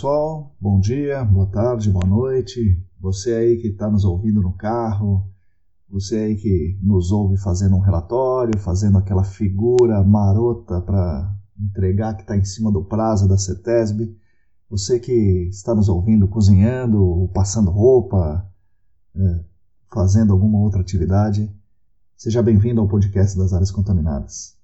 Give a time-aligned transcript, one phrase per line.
[0.00, 2.82] Pessoal, bom dia, boa tarde, boa noite.
[2.98, 5.30] Você aí que está nos ouvindo no carro,
[5.90, 12.22] você aí que nos ouve fazendo um relatório, fazendo aquela figura marota para entregar que
[12.22, 14.16] está em cima do prazo da CETESB,
[14.70, 18.50] você que está nos ouvindo cozinhando, passando roupa,
[19.14, 19.44] é,
[19.92, 21.54] fazendo alguma outra atividade,
[22.16, 24.56] seja bem-vindo ao podcast das áreas contaminadas.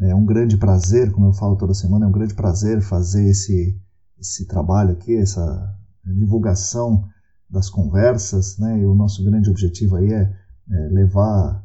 [0.00, 3.80] É um grande prazer, como eu falo toda semana, é um grande prazer fazer esse,
[4.24, 7.08] esse trabalho aqui, essa divulgação
[7.48, 8.80] das conversas, né?
[8.80, 11.62] E o nosso grande objetivo aí é é, levar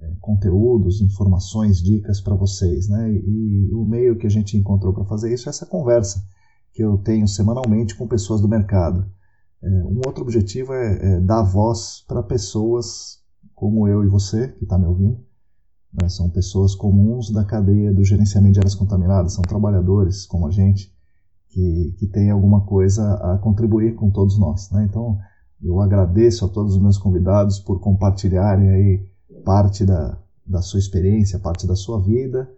[0.00, 3.10] é, conteúdos, informações, dicas para vocês, né?
[3.10, 6.22] E, o meio que a gente encontrou para fazer isso é essa conversa
[6.72, 9.06] que eu tenho semanalmente com pessoas do mercado.
[9.62, 13.20] É, um outro objetivo é, é dar voz para pessoas
[13.54, 15.18] como eu e você que está me ouvindo.
[15.92, 16.08] Né?
[16.08, 20.92] São pessoas comuns da cadeia do gerenciamento de áreas contaminadas, são trabalhadores como a gente
[21.52, 24.70] que, que tem alguma coisa a contribuir com todos nós.
[24.70, 24.86] Né?
[24.88, 25.18] Então
[25.62, 29.06] eu agradeço a todos os meus convidados por compartilharem aí
[29.44, 32.50] parte da, da sua experiência, parte da sua vida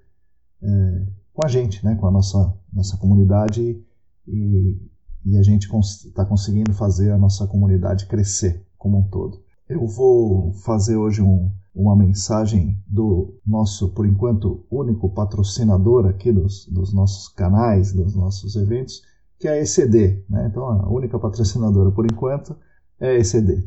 [0.63, 3.83] é, com a gente, né, com a nossa, nossa comunidade
[4.27, 4.79] e,
[5.25, 9.44] e a gente está cons conseguindo fazer a nossa comunidade crescer como um todo.
[9.67, 16.67] Eu vou fazer hoje um, uma mensagem do nosso, por enquanto, único patrocinador aqui dos,
[16.67, 19.03] dos nossos canais, dos nossos eventos,
[19.39, 20.23] que é a ECD.
[20.29, 20.49] Né?
[20.51, 22.55] Então, a única patrocinadora por enquanto
[23.01, 23.67] é a ECD.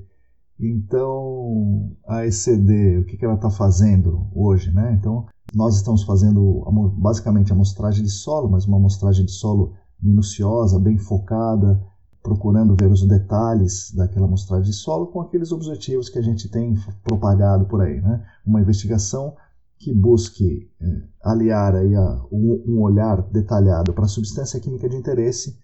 [0.59, 4.71] Então, a ECD, o que, que ela está fazendo hoje?
[4.71, 4.95] Né?
[4.99, 6.63] Então, nós estamos fazendo
[6.95, 11.83] basicamente a amostragem de solo, mas uma amostragem de solo minuciosa, bem focada,
[12.27, 16.75] procurando ver os detalhes daquela amostragem de solo com aqueles objetivos que a gente tem
[17.03, 18.01] propagado por aí.
[18.01, 18.21] Né?
[18.45, 19.33] Uma investigação
[19.79, 24.97] que busque é, aliar aí a, um, um olhar detalhado para a substância química de
[24.97, 25.57] interesse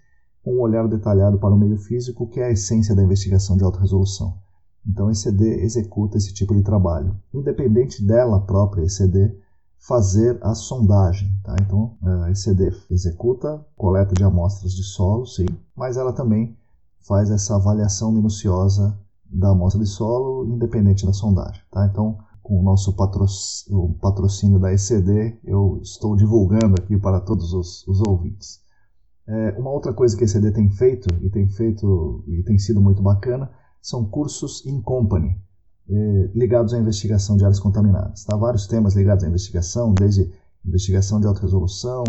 [0.46, 3.80] um olhar detalhado para o meio físico, que é a essência da investigação de alta
[3.80, 4.38] resolução.
[4.85, 7.16] Então, a ECD executa esse tipo de trabalho.
[7.34, 9.34] Independente dela própria, ECD,
[9.88, 11.29] fazer a sondagem.
[11.44, 11.55] Tá?
[11.61, 15.45] Então, a ECD executa coleta de amostras de solo, sim,
[15.75, 16.57] mas ela também
[17.01, 21.61] faz essa avaliação minuciosa da amostra de solo, independente da sondagem.
[21.69, 21.85] Tá?
[21.85, 27.85] Então, com o nosso patrocínio, patrocínio da ECD, eu estou divulgando aqui para todos os,
[27.88, 28.61] os ouvintes.
[29.25, 32.81] É, uma outra coisa que a ECD tem feito, e tem feito e tem sido
[32.81, 33.50] muito bacana,
[33.81, 35.41] são cursos in company,
[35.89, 38.23] é, ligados à investigação de áreas contaminadas.
[38.23, 38.35] Tá?
[38.35, 40.31] Vários temas ligados à investigação, desde
[40.66, 42.03] investigação de alta resolução,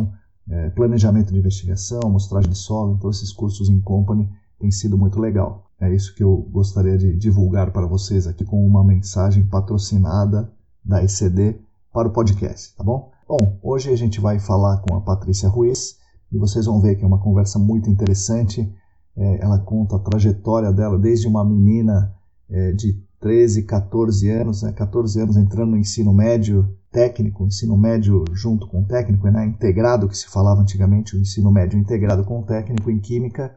[0.48, 2.94] é, planejamento de investigação, amostragem de solo.
[2.94, 5.70] Então, esses cursos in company têm sido muito legal.
[5.80, 10.50] É isso que eu gostaria de divulgar para vocês aqui com uma mensagem patrocinada
[10.84, 11.58] da ECD
[11.92, 13.10] para o podcast, tá bom?
[13.28, 15.98] Bom, hoje a gente vai falar com a Patrícia Ruiz
[16.30, 18.70] e vocês vão ver que é uma conversa muito interessante.
[19.16, 22.14] É, ela conta a trajetória dela desde uma menina
[22.50, 28.22] é, de 13, 14 anos, né, 14 anos entrando no ensino médio técnico, ensino médio
[28.34, 32.90] junto com técnico, né, integrado que se falava antigamente, o ensino médio integrado com técnico
[32.90, 33.56] em química,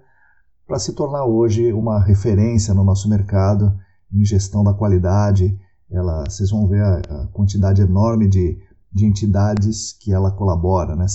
[0.66, 3.78] para se tornar hoje uma referência no nosso mercado
[4.10, 5.60] em gestão da qualidade.
[5.92, 8.58] Ela, vocês vão ver a, a quantidade enorme de,
[8.90, 11.08] de entidades que ela colabora, né,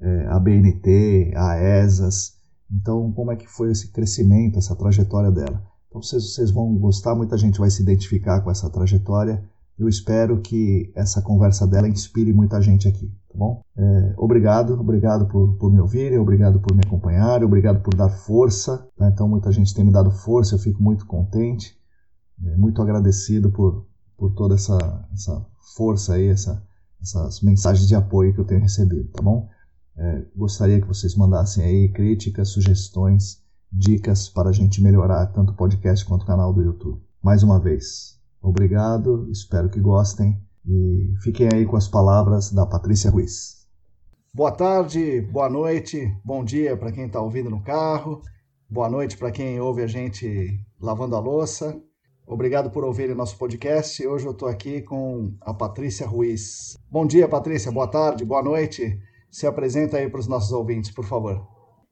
[0.00, 2.32] é, a BNT, a ESAS.
[2.68, 5.71] Então, como é que foi esse crescimento, essa trajetória dela?
[5.92, 9.44] Então, vocês, vocês vão gostar, muita gente vai se identificar com essa trajetória.
[9.78, 13.62] Eu espero que essa conversa dela inspire muita gente aqui, tá bom?
[13.76, 18.88] É, obrigado, obrigado por, por me ouvirem, obrigado por me acompanhar, obrigado por dar força.
[18.96, 19.06] Tá?
[19.08, 21.78] Então, muita gente tem me dado força, eu fico muito contente,
[22.42, 23.84] é, muito agradecido por,
[24.16, 25.44] por toda essa, essa
[25.76, 26.62] força aí, essa,
[27.02, 29.46] essas mensagens de apoio que eu tenho recebido, tá bom?
[29.94, 33.41] É, gostaria que vocês mandassem aí críticas, sugestões,
[33.72, 37.00] dicas para a gente melhorar tanto o podcast quanto o canal do YouTube.
[37.22, 43.10] Mais uma vez, obrigado, espero que gostem e fiquem aí com as palavras da Patrícia
[43.10, 43.66] Ruiz.
[44.34, 48.20] Boa tarde, boa noite, bom dia para quem está ouvindo no carro,
[48.68, 51.80] boa noite para quem ouve a gente lavando a louça.
[52.26, 54.06] Obrigado por ouvir nosso podcast.
[54.06, 56.78] Hoje eu estou aqui com a Patrícia Ruiz.
[56.90, 57.70] Bom dia, Patrícia.
[57.70, 58.98] Boa tarde, boa noite.
[59.30, 61.46] Se apresenta aí para os nossos ouvintes, por favor.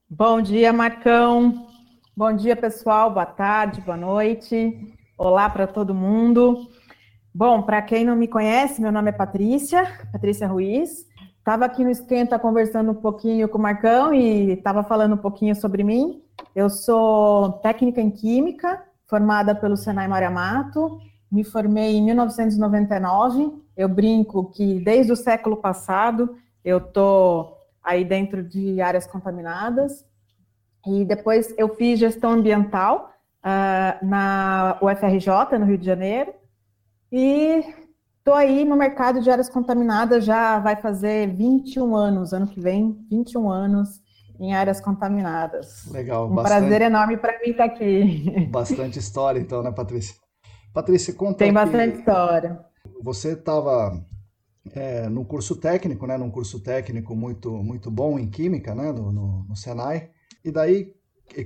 [0.08, 1.69] Bom dia, Marcão.
[2.16, 3.12] Bom dia, pessoal.
[3.12, 4.94] Boa tarde, boa noite.
[5.16, 6.68] Olá para todo mundo.
[7.32, 11.06] Bom, para quem não me conhece, meu nome é Patrícia, Patrícia Ruiz.
[11.38, 15.54] Estava aqui no Esquenta conversando um pouquinho com o Marcão e estava falando um pouquinho
[15.54, 16.20] sobre mim.
[16.54, 20.98] Eu sou técnica em Química, formada pelo Senai Maria Mato.
[21.30, 23.52] Me formei em 1999.
[23.76, 30.04] Eu brinco que desde o século passado eu estou aí dentro de áreas contaminadas.
[30.86, 33.12] E depois eu fiz gestão ambiental
[33.44, 36.32] uh, na UFRJ, no Rio de Janeiro.
[37.12, 37.64] E
[38.18, 43.04] estou aí no mercado de áreas contaminadas, já vai fazer 21 anos, ano que vem,
[43.10, 44.00] 21 anos
[44.38, 45.86] em áreas contaminadas.
[45.90, 46.60] Legal, um bastante...
[46.60, 48.46] prazer enorme para mim estar aqui.
[48.50, 50.16] Bastante história, então, né, Patrícia?
[50.72, 51.38] Patrícia, conta.
[51.38, 52.64] Tem bastante história.
[53.02, 54.00] Você estava
[54.72, 59.12] é, no curso técnico, né, num curso técnico muito, muito bom em Química, né, no,
[59.12, 60.10] no, no Senai,
[60.44, 60.94] e daí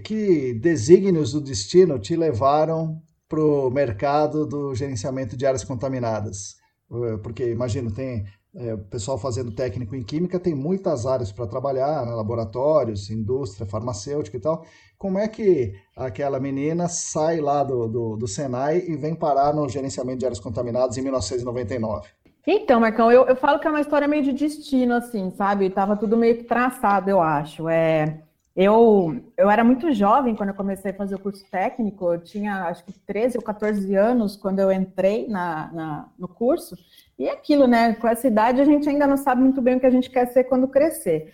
[0.02, 6.56] que desígnios do destino te levaram para o mercado do gerenciamento de áreas contaminadas?
[6.90, 8.24] É, porque, imagino, tem
[8.56, 12.12] é, o pessoal fazendo técnico em química tem muitas áreas para trabalhar, né?
[12.12, 14.64] laboratórios, indústria, farmacêutica e tal.
[14.96, 19.68] Como é que aquela menina sai lá do, do, do Senai e vem parar no
[19.68, 22.08] gerenciamento de áreas contaminadas em 1999?
[22.46, 25.70] Então, Marcão, eu, eu falo que é uma história meio de destino, assim, sabe?
[25.70, 27.68] Tava tudo meio que traçado, eu acho.
[27.68, 28.22] É,
[28.56, 32.64] eu, eu era muito jovem quando eu comecei a fazer o curso técnico, eu tinha
[32.64, 36.76] acho que 13 ou 14 anos quando eu entrei na, na, no curso,
[37.18, 37.94] e é aquilo, né?
[37.94, 40.26] Com essa idade a gente ainda não sabe muito bem o que a gente quer
[40.26, 41.32] ser quando crescer.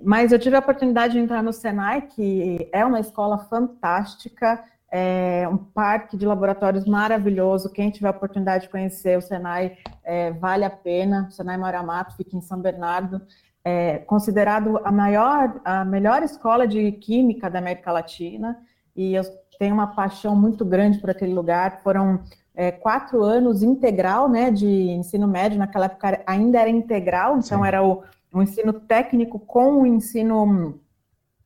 [0.00, 5.46] Mas eu tive a oportunidade de entrar no Senai, que é uma escola fantástica, é
[5.50, 7.72] um parque de laboratórios maravilhoso.
[7.72, 11.26] Quem tiver a oportunidade de conhecer o Senai, é, vale a pena.
[11.28, 13.20] O Senai Maramato fica em São Bernardo,
[13.68, 18.58] é considerado a maior, a melhor escola de química da América Latina.
[18.96, 19.22] E eu
[19.58, 21.80] tenho uma paixão muito grande por aquele lugar.
[21.82, 22.20] Foram
[22.54, 25.58] é, quatro anos integral, né, de ensino médio.
[25.58, 27.66] Naquela época ainda era integral, então Sim.
[27.66, 30.80] era o, o, ensino técnico com o ensino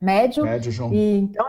[0.01, 0.45] médio.
[0.45, 0.93] Médio, João.
[0.93, 1.47] E então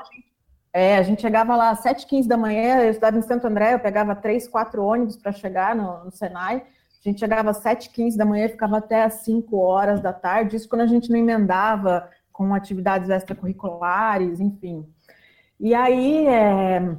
[0.73, 3.79] é, a gente chegava lá às 7h15 da manhã, eu estudava em Santo André, eu
[3.79, 6.63] pegava três, quatro ônibus para chegar no, no, Senai.
[7.03, 10.55] A gente chegava às 7h15 da manhã e ficava até às 5 horas da tarde,
[10.55, 14.87] isso quando a gente não emendava com atividades extracurriculares, enfim.
[15.59, 16.95] E aí, é,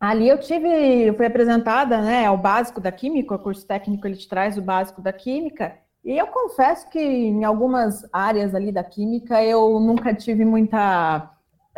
[0.00, 4.16] ali eu tive, eu fui apresentada né, ao básico da Química, o curso técnico ele
[4.16, 8.82] te traz o básico da Química, e eu confesso que em algumas áreas ali da
[8.82, 11.30] Química eu nunca tive muita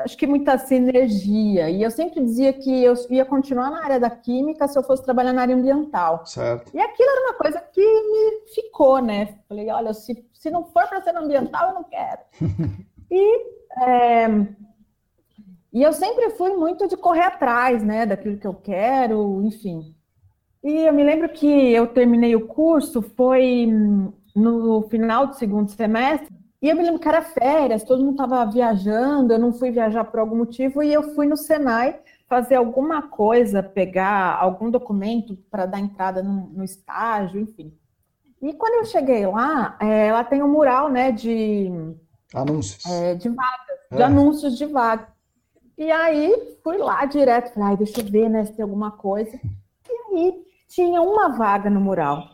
[0.02, 1.70] acho que muita sinergia.
[1.70, 5.04] E eu sempre dizia que eu ia continuar na área da química se eu fosse
[5.04, 6.24] trabalhar na área ambiental.
[6.26, 6.70] Certo.
[6.74, 9.38] E aquilo era uma coisa que me ficou, né?
[9.48, 12.20] Falei, olha, se, se não for para ser ambiental, eu não quero.
[13.10, 13.46] e,
[13.78, 14.28] é,
[15.72, 18.04] e eu sempre fui muito de correr atrás, né?
[18.04, 19.94] Daquilo que eu quero, enfim.
[20.62, 23.68] E eu me lembro que eu terminei o curso, foi
[24.34, 28.48] no final do segundo semestre, e eu me lembro que era férias, todo mundo estava
[28.48, 33.02] viajando, eu não fui viajar por algum motivo, e eu fui no Senai fazer alguma
[33.02, 37.76] coisa, pegar algum documento para dar entrada no, no, estágio, enfim.
[38.40, 41.68] E quando eu cheguei lá, é, ela tem um mural, né, de...
[42.32, 42.86] Anúncios.
[42.86, 43.96] É, de vagas, é.
[43.96, 45.08] de anúncios de vaga.
[45.76, 49.36] E aí, fui lá direto, falei, deixa eu ver, né, se tem alguma coisa.
[49.90, 50.34] E aí,
[50.68, 52.24] tinha uma vaga no mural.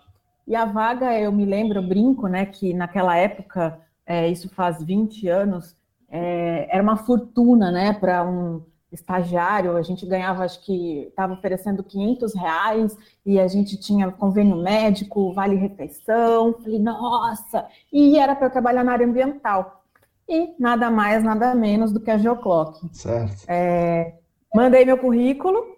[0.46, 4.82] E a vaga, eu me lembro, eu brinco, né, que naquela época é, isso faz
[4.82, 5.76] 20 anos,
[6.08, 11.84] é, era uma fortuna, né, para um estagiário, a gente ganhava, acho que estava oferecendo
[11.84, 12.96] 500 reais
[13.26, 18.92] e a gente tinha convênio médico, vale refeição, falei, nossa, e era para trabalhar na
[18.92, 19.84] área ambiental.
[20.26, 22.80] E nada mais, nada menos do que a Geoclock.
[22.96, 23.44] Certo.
[23.46, 24.14] É,
[24.54, 25.76] mandei meu currículo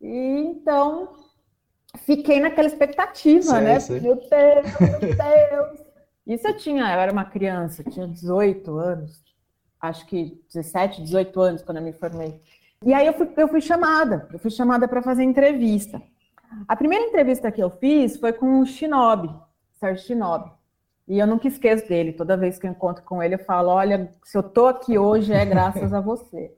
[0.00, 1.10] e então
[1.98, 3.80] fiquei naquela expectativa, sei, né?
[3.80, 4.00] Sei.
[4.00, 4.30] Meu Deus,
[4.80, 5.87] meu Deus.
[6.28, 9.24] Isso eu tinha, eu era uma criança, tinha 18 anos,
[9.80, 12.38] acho que 17, 18 anos quando eu me formei.
[12.84, 16.02] E aí eu fui, eu fui chamada, eu fui chamada para fazer entrevista.
[16.68, 19.34] A primeira entrevista que eu fiz foi com o Shinobi,
[19.80, 20.50] Sérgio Shinobi.
[21.08, 22.12] E eu nunca esqueço dele.
[22.12, 25.32] Toda vez que eu encontro com ele, eu falo: olha, se eu tô aqui hoje
[25.32, 26.54] é graças a você.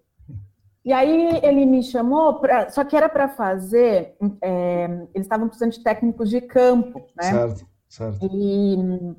[0.84, 4.16] E aí ele me chamou, pra, só que era para fazer.
[4.42, 4.84] É,
[5.14, 7.30] eles estavam precisando de técnicos de campo, né?
[7.30, 8.28] Certo, certo.
[8.32, 9.14] E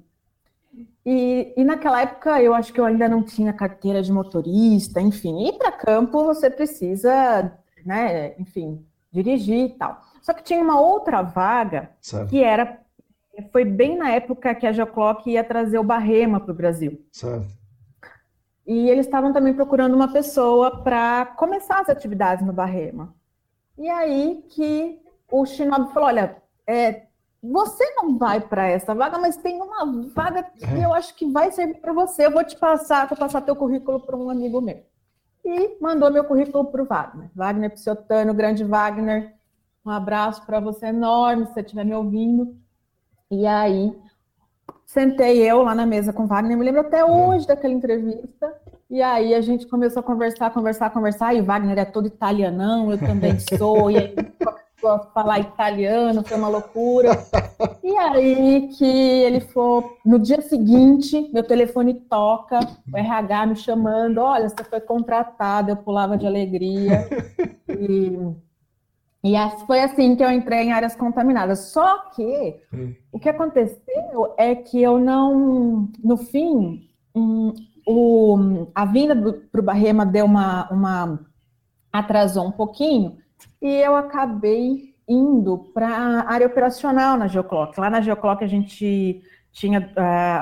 [1.06, 5.48] e, e, naquela época eu acho que eu ainda não tinha carteira de motorista, enfim.
[5.48, 7.52] Ir para campo você precisa,
[7.86, 10.02] né, enfim, dirigir e tal.
[10.22, 12.30] Só que tinha uma outra vaga certo.
[12.30, 12.80] que era
[13.52, 17.04] foi bem na época que a Geoclock ia trazer o Barrema para o Brasil.
[17.12, 17.48] Certo.
[18.68, 23.16] E eles estavam também procurando uma pessoa para começar as atividades no Barrema.
[23.78, 27.08] E aí que o Shinobi falou: olha, é,
[27.44, 31.52] você não vai para essa vaga, mas tem uma vaga que eu acho que vai
[31.52, 32.26] servir para você.
[32.26, 34.84] Eu vou te passar, vou passar teu currículo para um amigo meu.
[35.44, 37.32] E mandou meu currículo para o Wagner.
[37.36, 39.34] Wagner Psiotano, grande Wagner.
[39.84, 42.56] Um abraço para você enorme, se você estiver me ouvindo.
[43.32, 43.92] E aí,
[44.86, 48.56] sentei eu lá na mesa com o Wagner, me lembro até hoje daquela entrevista.
[48.88, 51.34] E aí a gente começou a conversar, conversar, conversar.
[51.34, 53.90] E Wagner é todo italianão, eu também sou.
[53.90, 54.16] e aí
[55.14, 57.12] falar italiano, foi uma loucura.
[57.84, 62.60] E aí que ele foi, no dia seguinte, meu telefone toca,
[62.92, 67.08] o RH me chamando, olha, você foi contratada, eu pulava de alegria.
[69.24, 71.72] E, e foi assim que eu entrei em áreas contaminadas.
[71.72, 72.60] Só que
[73.12, 77.54] o que aconteceu é que eu não, no fim, um,
[77.88, 79.16] o, a vinda
[79.52, 81.20] para o Barrema deu uma, uma
[81.92, 83.18] atrasou um pouquinho,
[83.62, 87.80] e eu acabei indo para a área operacional na Geoclock.
[87.80, 89.22] Lá na Geoclock a gente
[89.52, 89.92] tinha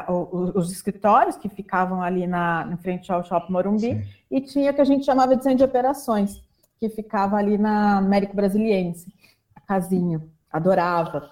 [0.08, 4.04] uh, os, escritórios que ficavam ali na, na frente ao Shopping Morumbi Sim.
[4.30, 6.42] e tinha o que a gente chamava de centro de operações,
[6.80, 9.12] que ficava ali na América Brasiliense,
[9.56, 10.22] a casinha.
[10.52, 11.32] Adorava.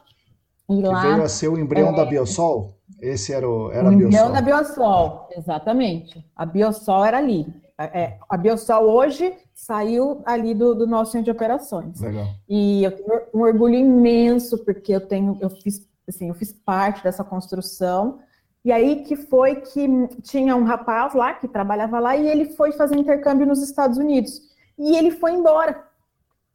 [0.69, 2.73] E que lá, veio a ser o embrião é, da Biosol?
[2.99, 4.05] Esse era, o, era o a Biosol?
[4.05, 6.25] Embrião da Biosol, exatamente.
[6.35, 7.45] A Biosol era ali.
[7.79, 12.01] É, a Biosol hoje saiu ali do, do, nosso centro de operações.
[12.01, 12.25] Legal.
[12.49, 17.03] E eu tenho um orgulho imenso, porque eu tenho, eu fiz, assim, eu fiz parte
[17.03, 18.19] dessa construção.
[18.65, 19.87] E aí que foi que
[20.23, 24.41] tinha um rapaz lá que trabalhava lá e ele foi fazer intercâmbio nos Estados Unidos.
[24.77, 25.85] E ele foi embora.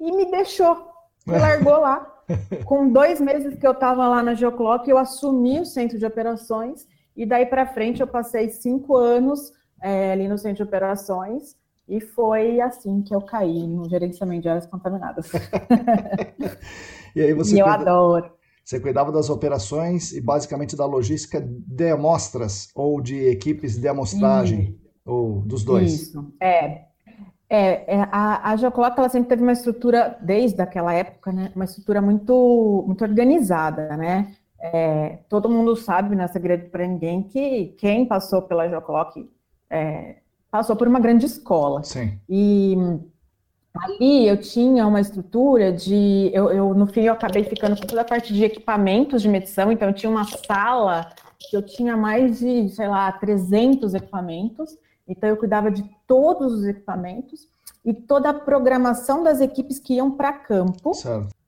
[0.00, 0.88] E me deixou.
[1.24, 2.08] Me largou lá.
[2.66, 6.86] Com dois meses que eu estava lá na Geoclock, eu assumi o centro de operações.
[7.16, 11.56] E daí para frente eu passei cinco anos é, ali no centro de operações,
[11.88, 15.30] e foi assim que eu caí no gerenciamento de áreas contaminadas.
[17.14, 17.80] e aí você e eu cuida...
[17.80, 18.32] adoro.
[18.64, 24.78] Você cuidava das operações e basicamente da logística de amostras ou de equipes de amostragem,
[25.04, 25.92] ou dos dois?
[25.92, 26.84] Isso, é.
[27.50, 31.66] É, é a, a Geoclock, ela sempre teve uma estrutura, desde aquela época, né, uma
[31.66, 34.34] estrutura muito, muito organizada, né?
[34.58, 39.28] É, todo mundo sabe, não é segredo para ninguém, que quem passou pela Geoclock
[39.72, 40.16] é,
[40.50, 41.82] passou por uma grande escola.
[41.82, 42.20] Sim.
[42.28, 42.76] E
[43.74, 46.30] ali eu tinha uma estrutura de.
[46.34, 49.72] Eu, eu, no fim, eu acabei ficando com toda a parte de equipamentos de medição,
[49.72, 54.76] então eu tinha uma sala que eu tinha mais de, sei lá, 300 equipamentos.
[55.08, 57.48] Então eu cuidava de todos os equipamentos
[57.84, 60.92] e toda a programação das equipes que iam para campo.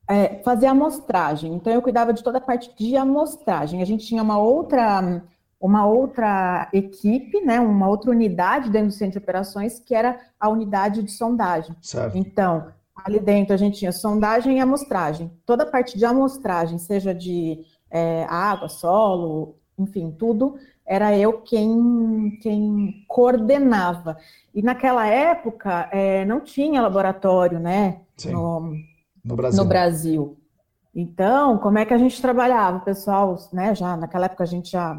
[0.07, 1.55] É, fazer amostragem.
[1.55, 3.81] Então eu cuidava de toda a parte de amostragem.
[3.81, 5.23] A gente tinha uma outra
[5.65, 10.51] uma outra equipe, né, uma outra unidade dentro do centro de operações, que era a
[10.51, 11.75] unidade de sondagem.
[11.81, 12.19] Certo.
[12.19, 15.33] Então, ali dentro a gente tinha sondagem e amostragem.
[15.47, 20.57] Toda a parte de amostragem, seja de é, água, solo, enfim, tudo,
[20.87, 24.19] era eu quem, quem coordenava.
[24.55, 28.75] E naquela época é, não tinha laboratório, né, no,
[29.25, 29.63] no, Brasil.
[29.63, 30.37] no Brasil.
[30.95, 32.77] Então, como é que a gente trabalhava?
[32.77, 34.95] O pessoal, né, já naquela época a gente já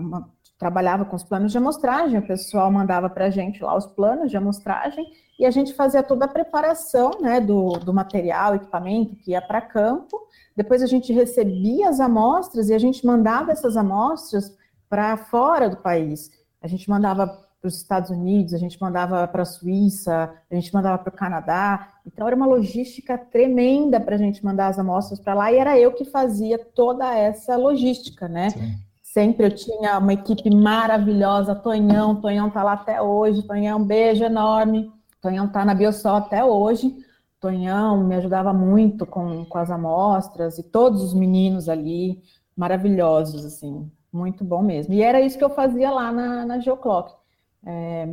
[0.57, 4.31] trabalhava com os planos de amostragem, o pessoal mandava para a gente lá os planos
[4.31, 5.05] de amostragem
[5.37, 9.59] e a gente fazia toda a preparação né, do, do material, equipamento que ia para
[9.59, 10.17] campo.
[10.55, 14.55] Depois a gente recebia as amostras e a gente mandava essas amostras
[14.89, 16.31] para fora do país.
[16.61, 17.27] A gente mandava
[17.65, 21.17] para os Estados Unidos, a gente mandava para a Suíça, a gente mandava para o
[21.17, 21.89] Canadá.
[22.05, 25.77] Então era uma logística tremenda para a gente mandar as amostras para lá e era
[25.77, 28.51] eu que fazia toda essa logística, né?
[28.51, 28.84] Sim.
[29.15, 34.25] Sempre eu tinha uma equipe maravilhosa, Tonhão, Tonhão tá lá até hoje, Tonhão, um beijo
[34.25, 34.91] enorme.
[35.21, 36.93] Tonhão tá na Biosol até hoje.
[37.39, 42.21] Tonhão me ajudava muito com, com as amostras e todos os meninos ali,
[42.57, 44.93] maravilhosos, assim, muito bom mesmo.
[44.93, 47.13] E era isso que eu fazia lá na, na Geoclock.
[47.65, 48.09] É,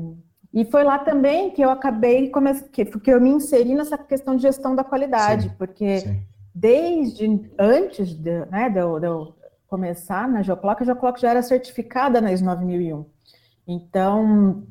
[0.55, 2.31] e foi lá também que eu acabei,
[2.71, 6.23] que, que eu me inseri nessa questão de gestão da qualidade, sim, porque sim.
[6.55, 9.42] desde antes de, né, de, eu, de eu
[9.73, 13.07] começar na Geoclock, a Geoclock já era certificada na ISO 9001.
[13.67, 14.65] Então,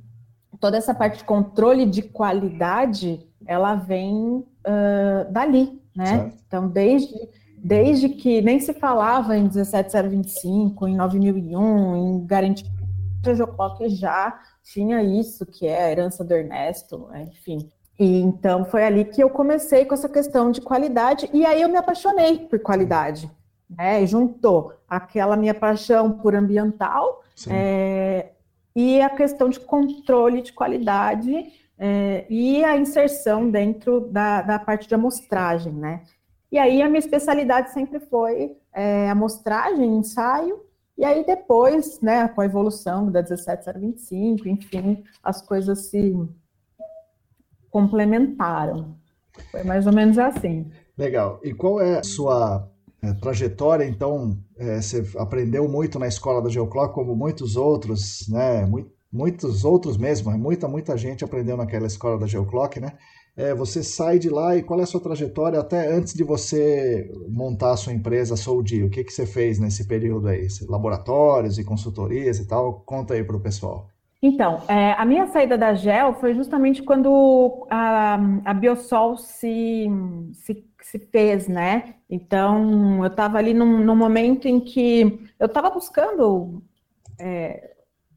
[0.60, 6.05] toda essa parte de controle de qualidade, ela vem uh, dali, né?
[6.05, 6.43] Certo.
[6.46, 7.15] Então, desde,
[7.58, 12.70] desde que nem se falava em 17025, em 9001, em garantia,
[13.25, 17.72] a Geoclock já tinha isso, que é a herança do Ernesto, enfim.
[18.00, 21.70] E então foi ali que eu comecei com essa questão de qualidade, e aí eu
[21.70, 23.27] me apaixonei por qualidade.
[23.78, 24.06] Né?
[24.06, 28.32] Juntou aquela minha paixão por ambiental é,
[28.75, 34.88] e a questão de controle de qualidade é, e a inserção dentro da, da parte
[34.88, 36.04] de amostragem, né?
[36.51, 40.62] E aí a minha especialidade sempre foi é, amostragem, ensaio,
[40.98, 46.13] e aí depois, né, com a evolução da 17025, enfim, as coisas se
[47.70, 48.96] complementaram.
[49.50, 50.70] Foi mais ou menos assim.
[50.98, 51.40] Legal.
[51.42, 52.70] E qual é a sua
[53.01, 53.86] é, trajetória?
[53.86, 58.70] Então, é, você aprendeu muito na escola da Geoclock, como muitos outros, né?
[59.12, 62.93] Muitos outros mesmo, muita, muita gente aprendeu naquela escola da Geoclock, né?
[63.36, 67.10] É, você sai de lá e qual é a sua trajetória até antes de você
[67.29, 68.84] montar a sua empresa Soudi?
[68.84, 70.48] O que, que você fez nesse período aí?
[70.67, 72.81] Laboratórios e consultorias e tal?
[72.86, 73.88] Conta aí para o pessoal.
[74.24, 79.88] Então, é, a minha saída da GEL foi justamente quando a, a Biosol se,
[80.34, 81.96] se, se, fez, né?
[82.10, 86.62] Então, eu estava ali num, num, momento em que eu estava buscando
[87.20, 87.76] é,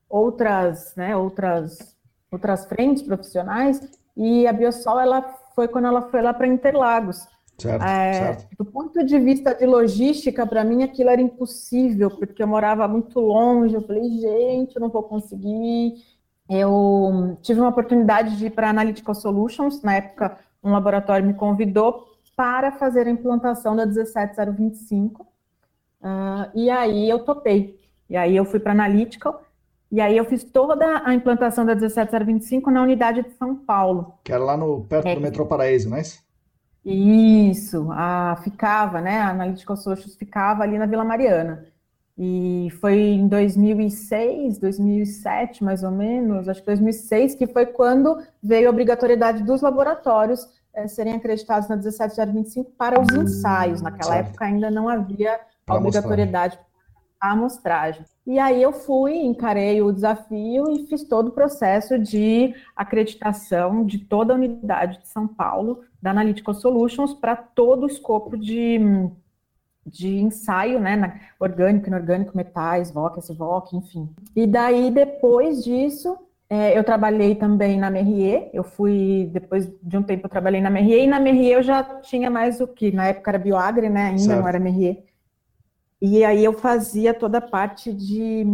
[0.09, 1.97] outras, né, outras,
[2.30, 3.80] outras frentes profissionais
[4.16, 5.23] e a Biosol, ela
[5.54, 7.26] foi quando ela foi lá para Interlagos.
[7.59, 8.56] Certo, é, certo.
[8.59, 13.21] Do ponto de vista de logística, para mim aquilo era impossível, porque eu morava muito
[13.21, 13.75] longe.
[13.75, 15.94] Eu falei, gente, eu não vou conseguir.
[16.49, 22.13] Eu tive uma oportunidade de ir para Analytical Solutions, na época, um laboratório me convidou
[22.36, 25.26] para fazer a implantação da 17025, uh,
[26.02, 27.80] ah, e aí eu topei.
[28.08, 29.42] E aí eu fui para Analytical,
[29.90, 34.14] e aí eu fiz toda a implantação da 17025 na unidade de São Paulo.
[34.24, 35.14] Que era lá no, perto é.
[35.14, 36.22] do metrô Paraíso, não é isso?
[36.84, 39.20] Isso, a, ficava, né?
[39.20, 41.64] A Analytical Socials ficava ali na Vila Mariana.
[42.16, 48.68] E foi em 2006, 2007, mais ou menos, acho que 2006, que foi quando veio
[48.68, 53.80] a obrigatoriedade dos laboratórios é, serem acreditados na 17025 para os ensaios.
[53.80, 54.28] Naquela certo.
[54.28, 56.58] época ainda não havia a obrigatoriedade
[57.25, 58.04] a amostragem.
[58.26, 63.99] E aí eu fui, encarei o desafio e fiz todo o processo de acreditação de
[63.99, 68.78] toda a unidade de São Paulo da Analytical Solutions para todo o escopo de,
[69.87, 74.08] de ensaio, né, na, orgânico, inorgânico, metais, VOC, SVOC, enfim.
[74.37, 80.02] E daí, depois disso, é, eu trabalhei também na Merrier, eu fui, depois de um
[80.02, 83.07] tempo eu trabalhei na Merrier, e na Merrier eu já tinha mais o que, na
[83.07, 84.41] época era Bioagre, né, ainda certo.
[84.41, 85.04] não era Merrier,
[86.07, 88.45] e aí eu fazia toda a parte de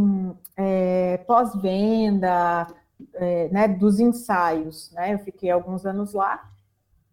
[0.57, 2.69] é, pós-venda,
[3.15, 5.15] é, né, dos ensaios, né?
[5.15, 6.49] Eu fiquei alguns anos lá.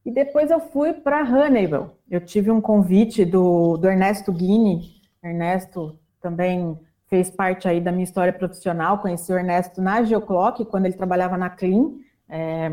[0.05, 1.95] E depois eu fui para Hannibal.
[2.09, 5.01] Eu tive um convite do, do Ernesto Guini.
[5.23, 8.99] Ernesto também fez parte aí da minha história profissional.
[8.99, 11.91] Conheci o Ernesto na Geoclock, quando ele trabalhava na Clean.
[12.29, 12.71] É,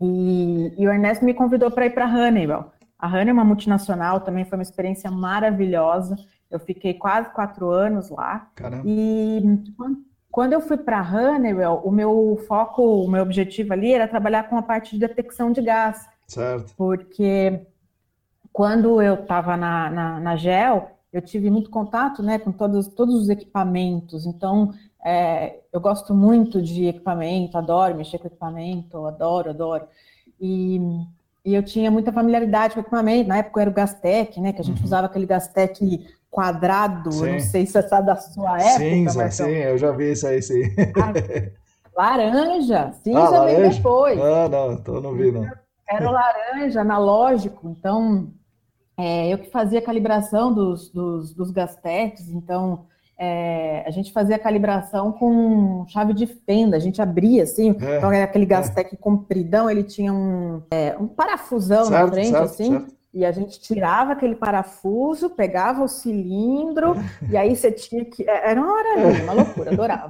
[0.00, 2.72] e, e, o Ernesto me convidou para ir para Hannibal.
[2.98, 6.16] A Hannibal é uma multinacional, também foi uma experiência maravilhosa.
[6.50, 8.50] Eu fiquei quase quatro anos lá.
[8.54, 8.82] Caramba.
[8.84, 9.62] E
[10.30, 14.56] quando eu fui para Honeywell, o meu foco, o meu objetivo ali era trabalhar com
[14.56, 16.08] a parte de detecção de gás.
[16.26, 16.72] Certo.
[16.76, 17.66] Porque
[18.52, 23.14] quando eu estava na, na, na, GEL, eu tive muito contato né, com todos, todos
[23.14, 24.26] os equipamentos.
[24.26, 24.72] Então,
[25.04, 29.84] é, eu gosto muito de equipamento, adoro mexer com equipamento, adoro, adoro.
[30.40, 30.80] E,
[31.44, 33.28] e eu tinha muita familiaridade com equipamento.
[33.28, 34.52] Na época era o Gastec, né?
[34.52, 34.84] Que a gente uhum.
[34.84, 37.32] usava aquele Gastec quadrado, sim.
[37.32, 38.78] não sei se é da sua época.
[38.78, 40.62] Cinza, sim, eu já vi isso aí, sim.
[41.96, 44.18] Ah, laranja, cinza ah, veio depois.
[44.20, 45.44] Ah, não, então não vi, não.
[45.88, 48.32] Era o laranja, analógico, então
[49.00, 52.84] é, eu que fazia a calibração dos, dos, dos gastetes, então
[53.18, 57.96] é, a gente fazia a calibração com chave de fenda, a gente abria assim, é,
[57.96, 58.48] então aquele é.
[58.48, 62.70] gastec compridão, ele tinha um, é, um parafusão certo, na frente, certo, assim.
[62.72, 62.99] Certo.
[63.12, 66.94] E a gente tirava aquele parafuso, pegava o cilindro,
[67.28, 68.28] e aí você tinha que.
[68.28, 70.08] É, era uma maravilha, uma loucura, adorava.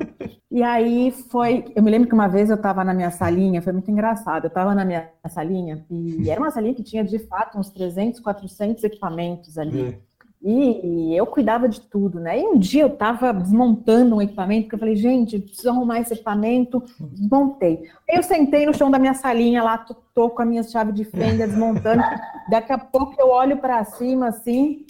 [0.51, 1.65] E aí foi.
[1.75, 4.45] Eu me lembro que uma vez eu estava na minha salinha, foi muito engraçado.
[4.45, 8.21] Eu estava na minha salinha, e era uma salinha que tinha de fato uns 300,
[8.21, 9.99] 400 equipamentos ali.
[10.43, 12.41] E, eu cuidava de tudo, né?
[12.41, 16.15] E um dia eu estava desmontando um equipamento, que eu falei, gente, preciso arrumar esse
[16.15, 17.91] equipamento, desmontei.
[18.09, 20.93] Aí eu sentei no chão da minha salinha lá, tô, tô com a minha chave
[20.93, 22.03] de fenda desmontando.
[22.49, 24.87] Daqui a pouco eu olho para cima assim,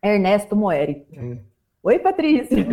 [0.00, 1.04] Ernesto Moeri.
[1.12, 1.38] É.
[1.82, 2.64] Oi, Patrícia.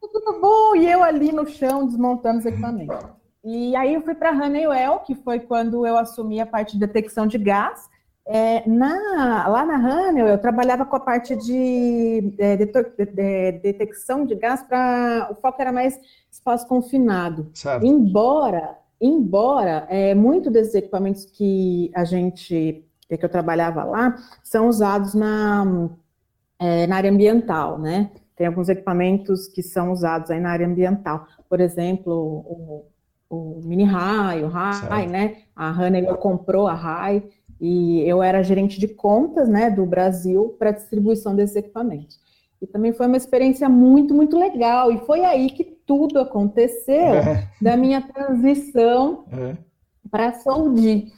[0.00, 0.76] Tudo bom?
[0.76, 2.96] E eu ali no chão desmontando os equipamentos.
[3.42, 7.26] E aí eu fui para Honeywell, que foi quando eu assumi a parte de detecção
[7.26, 7.88] de gás.
[8.28, 14.26] É, na, lá na Hanel, eu trabalhava com a parte de, é, de, de detecção
[14.26, 15.98] de gás, para o foco era mais
[16.30, 17.50] espaço confinado.
[17.54, 17.86] Certo.
[17.86, 25.14] Embora embora é, muito desses equipamentos que a gente, que eu trabalhava lá, são usados
[25.14, 25.88] na,
[26.58, 28.10] é, na área ambiental, né?
[28.34, 31.26] Tem alguns equipamentos que são usados aí na área ambiental.
[31.48, 32.84] Por exemplo, o,
[33.30, 35.36] o mini RAI, o RAI, né?
[35.54, 37.22] A Honeywell comprou a RAI
[37.60, 42.18] e eu era gerente de contas, né, do Brasil para distribuição desses equipamentos.
[42.60, 44.90] E também foi uma experiência muito, muito legal.
[44.90, 47.48] E foi aí que tudo aconteceu é.
[47.60, 49.56] da minha transição é.
[50.10, 51.12] para a Saudi.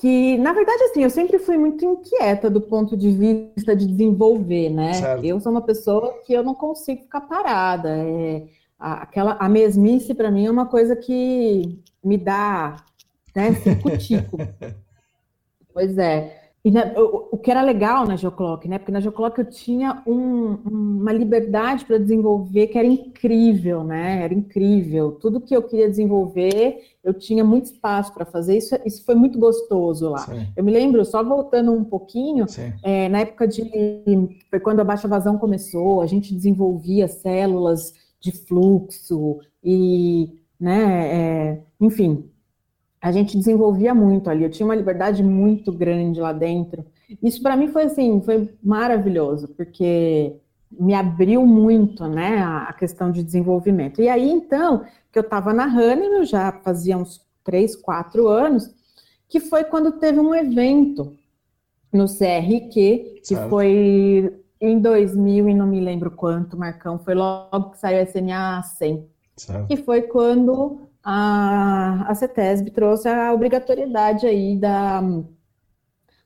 [0.00, 4.70] Que, na verdade, assim, eu sempre fui muito inquieta do ponto de vista de desenvolver,
[4.70, 4.94] né?
[4.94, 5.24] Certo.
[5.24, 7.90] Eu sou uma pessoa que eu não consigo ficar parada.
[7.90, 8.44] É,
[8.78, 12.76] aquela, a mesmice, para mim, é uma coisa que me dá
[13.34, 13.50] né,
[13.98, 14.38] tico
[15.72, 16.40] pois é.
[16.62, 18.78] E na, o, o, que era legal na Geoclock, né?
[18.78, 24.22] Porque na Geoclock eu tinha um, uma liberdade para desenvolver que era incrível, né?
[24.22, 25.12] Era incrível.
[25.12, 28.58] Tudo que eu queria desenvolver, eu tinha muito espaço para fazer.
[28.58, 30.18] Isso, isso foi muito gostoso lá.
[30.18, 30.46] Sim.
[30.54, 32.44] Eu me lembro, só voltando um pouquinho,
[32.82, 33.62] é, na época de.
[34.50, 40.28] Foi quando a baixa vazão começou, a gente desenvolvia células de fluxo e,
[40.60, 41.08] né?
[41.08, 42.28] É, enfim,
[43.00, 44.44] a gente desenvolvia muito ali.
[44.44, 46.84] Eu tinha uma liberdade muito grande lá dentro.
[47.22, 50.36] Isso para mim foi assim, foi maravilhoso, porque
[50.70, 54.00] me abriu muito, né, a questão de desenvolvimento.
[54.00, 58.70] E aí então que eu estava na Honeymoon, já fazia uns três, quatro anos,
[59.28, 61.16] que foi quando teve um evento
[61.92, 67.78] no CRQ, que foi em 2000 e não me lembro quanto, Marcão, foi logo que
[67.78, 69.08] saiu a SMA 100.
[69.36, 69.66] Certo.
[69.66, 75.02] Que foi quando a, a CETESB trouxe a obrigatoriedade aí da,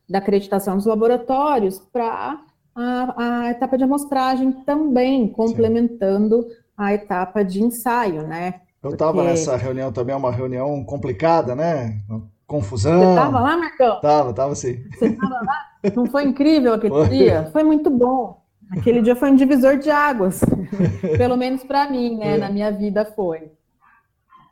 [0.08, 2.40] da acreditação dos laboratórios para
[2.74, 6.48] a, a, etapa de amostragem também, complementando Sim.
[6.76, 8.60] a etapa de ensaio, né?
[8.82, 9.28] Eu estava Porque...
[9.28, 12.00] nessa reunião também, é uma reunião complicada, né?
[12.46, 13.00] Confusão.
[13.00, 14.00] Você estava lá, Marcão?
[14.00, 14.84] Tava, tava sim.
[14.92, 15.90] Você estava lá?
[15.96, 17.08] Não foi incrível aquele foi.
[17.08, 17.48] dia?
[17.52, 18.42] Foi muito bom.
[18.70, 20.40] Aquele dia foi um divisor de águas,
[21.16, 22.34] pelo menos para mim, né?
[22.34, 22.38] É.
[22.38, 23.50] Na minha vida foi.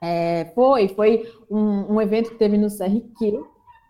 [0.02, 3.40] É, foi, foi um, um, evento que teve no CRQ,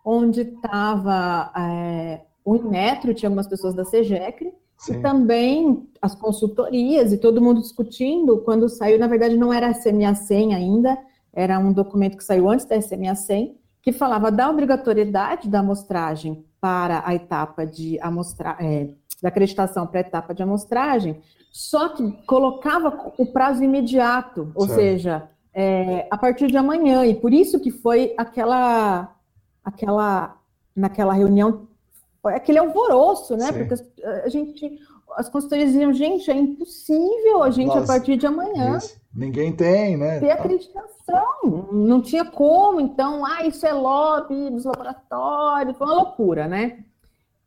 [0.05, 4.93] onde estava é, o Inmetro, tinha algumas pessoas da CEGECRE, Sim.
[4.93, 9.73] e também as consultorias, e todo mundo discutindo, quando saiu, na verdade não era a
[9.73, 10.99] SMA 100 ainda,
[11.33, 16.45] era um documento que saiu antes da SMA 100, que falava da obrigatoriedade da amostragem
[16.61, 18.89] para a etapa de amostragem, é,
[19.23, 24.79] da acreditação para a etapa de amostragem, só que colocava o prazo imediato, ou certo.
[24.79, 27.05] seja, é, a partir de amanhã.
[27.05, 29.15] E por isso que foi aquela,
[29.65, 30.37] aquela
[30.75, 31.69] naquela reunião,
[32.25, 33.53] aquele alvoroço, né?
[33.53, 33.67] Sim.
[33.67, 34.79] Porque a gente,
[35.17, 38.79] as consultorias diziam, gente, é impossível a gente, Nossa, a partir de amanhã.
[38.79, 39.01] Isso.
[39.15, 40.21] Ninguém tem, né?
[40.21, 41.69] Ter acreditação.
[41.71, 46.83] Não tinha como, então, ah, isso é lobby dos laboratórios, foi uma loucura, né?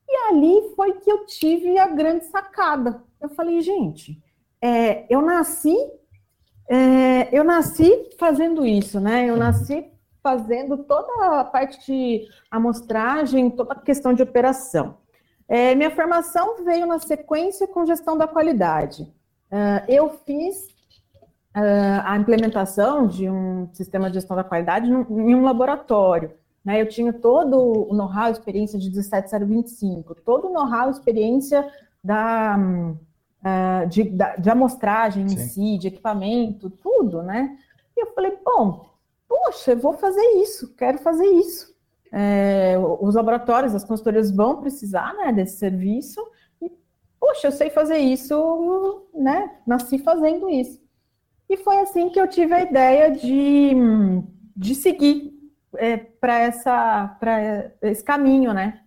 [0.07, 3.01] E ali foi que eu tive a grande sacada.
[3.19, 4.21] Eu falei, gente,
[4.61, 5.75] é, eu nasci
[6.67, 9.29] é, eu nasci fazendo isso, né?
[9.29, 9.85] Eu nasci
[10.23, 14.97] fazendo toda a parte de amostragem, toda a questão de operação.
[15.47, 19.03] É, minha formação veio na sequência com gestão da qualidade.
[19.51, 20.65] Uh, eu fiz
[21.55, 26.31] uh, a implementação de um sistema de gestão da qualidade em um laboratório.
[26.63, 26.81] Né?
[26.81, 31.63] Eu tinha todo o know-how, experiência de 17025, todo o know-how, experiência
[32.03, 32.57] da,
[33.45, 35.35] uh, de, de amostragem Sim.
[35.35, 37.57] em si, de equipamento, tudo, né?
[37.95, 38.89] E eu falei, bom,
[39.27, 41.75] poxa, eu vou fazer isso, quero fazer isso.
[42.11, 46.21] É, os laboratórios, as consultorias vão precisar né, desse serviço,
[46.61, 46.71] e,
[47.19, 49.57] poxa, eu sei fazer isso, né?
[49.67, 50.81] Nasci fazendo isso.
[51.49, 53.71] E foi assim que eu tive a ideia de,
[54.55, 55.33] de seguir
[55.77, 58.81] é, para essa para esse caminho, né?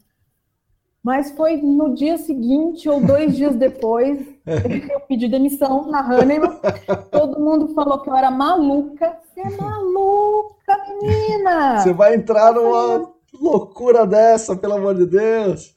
[1.02, 4.18] Mas foi no dia seguinte ou dois dias depois
[4.90, 6.61] eu pedi demissão na Hannibal.
[7.11, 9.16] Todo mundo falou que eu era maluca.
[9.22, 11.80] Você é maluca, menina!
[11.80, 15.74] Você vai entrar numa loucura dessa, pelo amor de Deus!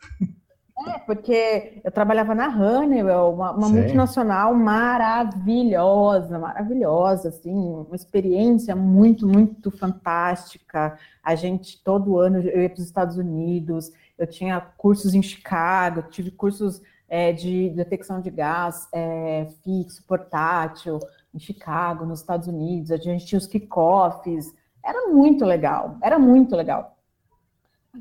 [0.87, 9.27] É, porque eu trabalhava na Honeywell, uma, uma multinacional maravilhosa, maravilhosa, assim, uma experiência muito,
[9.27, 10.97] muito fantástica.
[11.23, 16.03] A gente, todo ano, eu ia para os Estados Unidos, eu tinha cursos em Chicago,
[16.03, 16.79] tive cursos
[17.09, 20.99] é, de detecção de gás é, fixo, portátil,
[21.33, 24.53] em Chicago, nos Estados Unidos, a gente tinha os kickoffs,
[24.85, 26.97] era muito legal, era muito legal.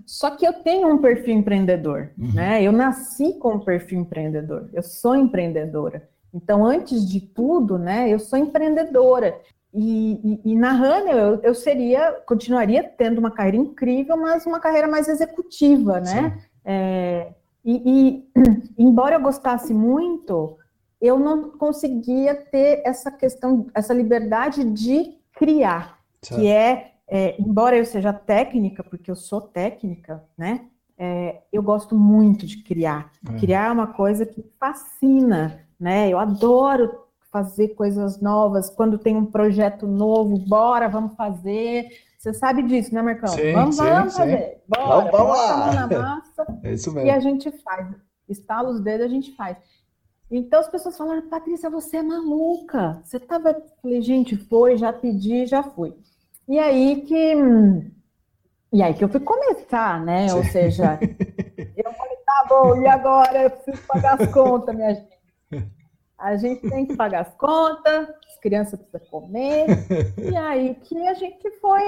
[0.04, 2.34] Só que eu tenho um perfil empreendedor, uhum.
[2.34, 2.62] né?
[2.62, 6.08] Eu nasci com um perfil empreendedor, eu sou empreendedora.
[6.32, 9.40] Então, antes de tudo, né, eu sou empreendedora.
[9.72, 10.60] E, e, e,
[11.10, 16.38] eu, eu, seria, continuaria tendo uma carreira incrível, mas uma carreira mais executiva, né?
[16.64, 17.32] É,
[17.64, 18.30] e, e,
[18.76, 20.56] embora eu gostasse muito,
[21.00, 26.40] eu não conseguia ter essa questão, essa liberdade de criar, certo.
[26.40, 30.66] que é, é, embora eu seja técnica, porque eu sou técnica, né?
[30.98, 33.10] É, eu gosto muito de criar.
[33.26, 33.38] É.
[33.38, 36.10] Criar é uma coisa que fascina, né?
[36.10, 36.90] Eu adoro
[37.30, 38.70] fazer coisas novas.
[38.70, 41.88] Quando tem um projeto novo, bora, vamos fazer.
[42.18, 43.28] Você sabe disso, né, Marcão?
[43.28, 44.18] Sim, vamos, sim, vamos sim.
[44.18, 44.62] fazer.
[44.68, 45.74] Bora, vamos, lá.
[45.74, 46.46] na massa.
[46.62, 47.08] É isso mesmo.
[47.08, 47.88] E a gente faz.
[48.28, 49.56] Estala os dedos, a gente faz.
[50.30, 53.00] Então as pessoas falaram, Patrícia, você é maluca.
[53.02, 53.56] Você tava.
[53.82, 55.94] Falei, gente, foi, já pedi, já fui.
[56.48, 57.34] E aí que.
[58.72, 60.28] E aí que eu fui começar, né?
[60.28, 60.36] Sim.
[60.36, 60.98] Ou seja,
[61.76, 63.42] eu falei, tá bom, e agora?
[63.44, 65.19] Eu preciso pagar as contas, minha gente.
[66.20, 69.66] A gente tem que pagar as contas, as crianças precisam comer.
[70.18, 71.82] E aí que a gente foi,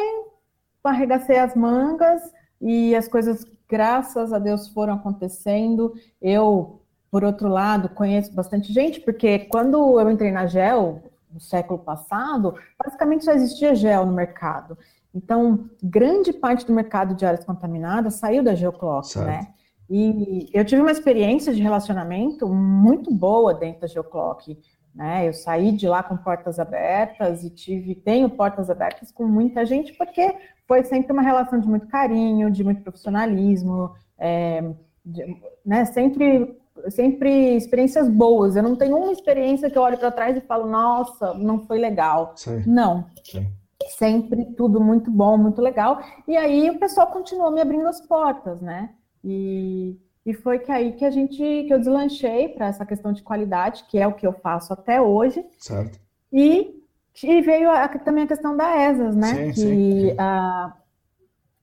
[0.82, 2.22] arregacei as mangas
[2.60, 5.92] e as coisas, graças a Deus, foram acontecendo.
[6.20, 11.78] Eu, por outro lado, conheço bastante gente, porque quando eu entrei na GEL, no século
[11.78, 14.76] passado, basicamente só existia gel no mercado.
[15.14, 19.48] Então, grande parte do mercado de áreas contaminadas saiu da Geoclock, né?
[19.94, 24.58] E eu tive uma experiência de relacionamento muito boa dentro da Geoclock.
[24.94, 25.28] Né?
[25.28, 29.92] Eu saí de lá com portas abertas e tive, tenho portas abertas com muita gente,
[29.92, 30.34] porque
[30.66, 34.64] foi sempre uma relação de muito carinho, de muito profissionalismo, é,
[35.04, 35.84] de, né?
[35.84, 38.56] sempre, sempre experiências boas.
[38.56, 41.78] Eu não tenho uma experiência que eu olho para trás e falo, nossa, não foi
[41.78, 42.32] legal.
[42.34, 42.62] Sim.
[42.66, 43.04] Não.
[43.22, 43.46] Sim.
[43.90, 46.00] Sempre tudo muito bom, muito legal.
[46.26, 48.88] E aí o pessoal continuou me abrindo as portas, né?
[49.24, 53.22] E, e foi que aí que a gente que eu deslanchei para essa questão de
[53.22, 55.44] qualidade, que é o que eu faço até hoje.
[55.58, 55.98] Certo.
[56.32, 56.82] E,
[57.22, 59.34] e veio a, também a questão da ESAS, né?
[59.34, 60.14] Sim, que sim.
[60.18, 60.76] A,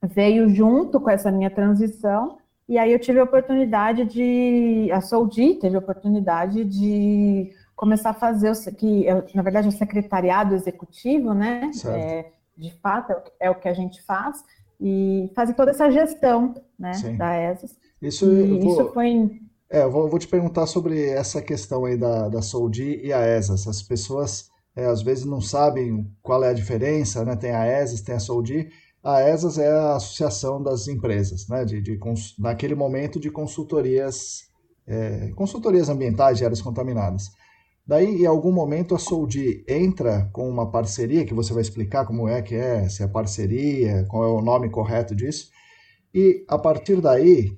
[0.03, 2.37] veio junto com essa minha transição.
[2.67, 4.91] E aí eu tive a oportunidade de.
[4.91, 9.73] A Soldi teve a oportunidade de começar a fazer o que, na verdade, é o
[9.73, 11.71] secretariado executivo, né?
[11.87, 14.43] É, de fato, é o que a gente faz
[14.79, 17.75] e fazer toda essa gestão né, da ESAS.
[18.01, 19.39] Isso, vou, isso foi.
[19.69, 23.37] É, eu vou, vou, te perguntar sobre essa questão aí da, da Soldi e a
[23.37, 23.67] ESAS.
[23.67, 27.35] As pessoas é, às vezes não sabem qual é a diferença, né?
[27.35, 28.69] Tem a ESAS, tem a Soldi.
[29.03, 31.65] A ESAS é a associação das empresas, né?
[31.65, 31.99] De, de,
[32.37, 34.49] naquele momento de consultorias,
[34.87, 37.29] é, consultorias ambientais de áreas contaminadas.
[37.89, 42.27] Daí, em algum momento, a Soldi entra com uma parceria, que você vai explicar como
[42.27, 45.49] é que é, se é parceria, qual é o nome correto disso.
[46.13, 47.57] E, a partir daí,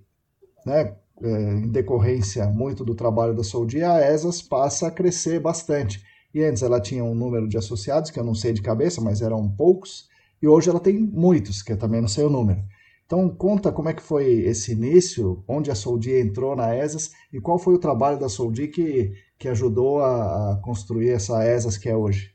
[0.65, 6.01] né, é, em decorrência muito do trabalho da Soldi, a ESAS passa a crescer bastante.
[6.33, 9.21] E antes ela tinha um número de associados, que eu não sei de cabeça, mas
[9.21, 10.07] eram poucos,
[10.41, 12.63] e hoje ela tem muitos, que eu também não sei o número.
[13.05, 17.41] Então, conta como é que foi esse início, onde a Soldi entrou na ESAS e
[17.41, 19.11] qual foi o trabalho da Soldi que
[19.41, 22.31] que ajudou a, construir essa ESAS que é hoje?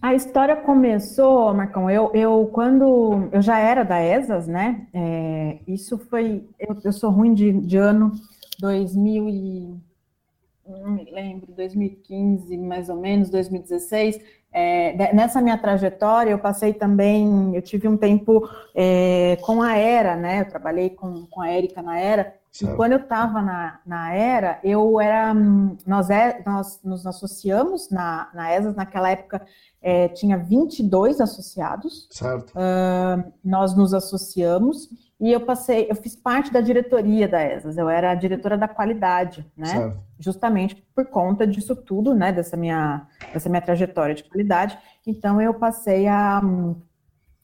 [0.00, 4.86] A história começou, Marcão, eu, eu quando eu já era da ESAS, né?
[4.94, 8.12] É, isso foi, eu, eu, sou ruim de, de ano
[8.60, 9.74] 2000 e
[10.66, 14.20] não me lembro, 2015, mais ou menos, 2016.
[14.52, 20.14] É, nessa minha trajetória, eu passei também, eu tive um tempo é, com a Era,
[20.14, 20.42] né?
[20.42, 22.34] Eu trabalhei com, com a Érica na Era.
[22.62, 25.34] E quando eu estava na, na era, eu era.
[25.84, 29.44] Nós, é, nós nos associamos na, na ESAS, naquela época
[29.82, 32.08] é, tinha 22 associados.
[32.12, 32.52] Certo.
[32.52, 34.88] Uh, nós nos associamos
[35.20, 38.68] e eu passei, eu fiz parte da diretoria da ESAS, eu era a diretora da
[38.68, 39.66] qualidade, né?
[39.66, 39.98] Certo.
[40.18, 42.32] Justamente por conta disso tudo, né?
[42.32, 44.78] Dessa minha, dessa minha trajetória de qualidade.
[45.06, 46.42] Então eu passei a,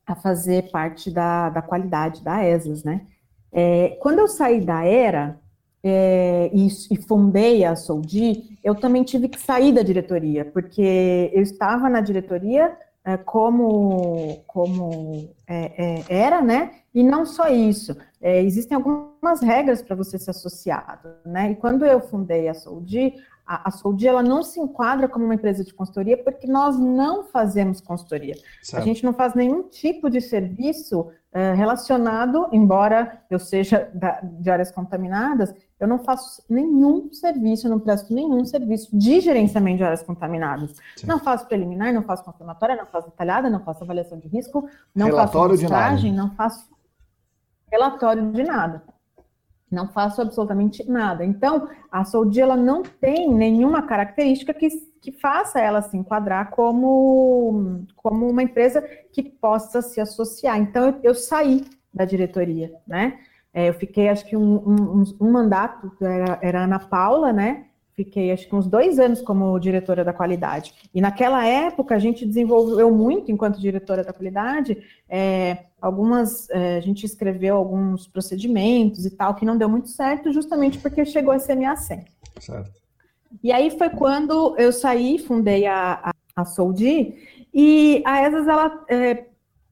[0.07, 3.07] a fazer parte da, da qualidade da ESAS, né?
[3.53, 5.39] É, quando eu saí da Era
[5.83, 11.43] é, e, e, fundei a Soldi, eu também tive que sair da diretoria, porque eu
[11.43, 16.73] estava na diretoria é, como, como é, é, era, né?
[16.95, 21.53] E não só isso, é, existem algumas regras para você ser associado, né?
[21.53, 23.15] E quando eu fundei a Soldi,
[23.51, 27.25] a, a Soldi ela não se enquadra como uma empresa de consultoria porque nós não
[27.25, 28.37] fazemos consultoria.
[28.63, 28.81] Certo.
[28.81, 34.49] A gente não faz nenhum tipo de serviço uh, relacionado, embora eu seja da, de
[34.49, 40.03] áreas contaminadas, eu não faço nenhum serviço, não presto nenhum serviço de gerenciamento de áreas
[40.05, 40.77] contaminadas.
[40.97, 41.09] Sim.
[41.09, 45.07] Não faço preliminar, não faço confirmatória, não faço detalhada, não faço avaliação de risco, não
[45.07, 46.71] relatório faço mostragem, não faço
[47.69, 48.85] relatório de nada.
[49.71, 51.25] Não faço absolutamente nada.
[51.25, 54.69] Então, a Soldi ela não tem nenhuma característica que,
[55.01, 60.59] que faça ela se enquadrar como, como uma empresa que possa se associar.
[60.59, 63.19] Então, eu, eu saí da diretoria, né?
[63.53, 67.67] É, eu fiquei, acho que um, um, um mandato, era, era Ana Paula, né?
[67.95, 70.75] Fiquei, acho que uns dois anos como diretora da qualidade.
[70.95, 76.81] E naquela época, a gente desenvolveu muito, enquanto diretora da qualidade, é, algumas, é, a
[76.81, 81.39] gente escreveu alguns procedimentos e tal, que não deu muito certo, justamente porque chegou a
[81.39, 82.05] CMA 100.
[82.41, 82.81] Certo.
[83.43, 87.15] E aí foi quando eu saí, fundei a, a, a Soldi,
[87.53, 88.87] e a ESAS, ela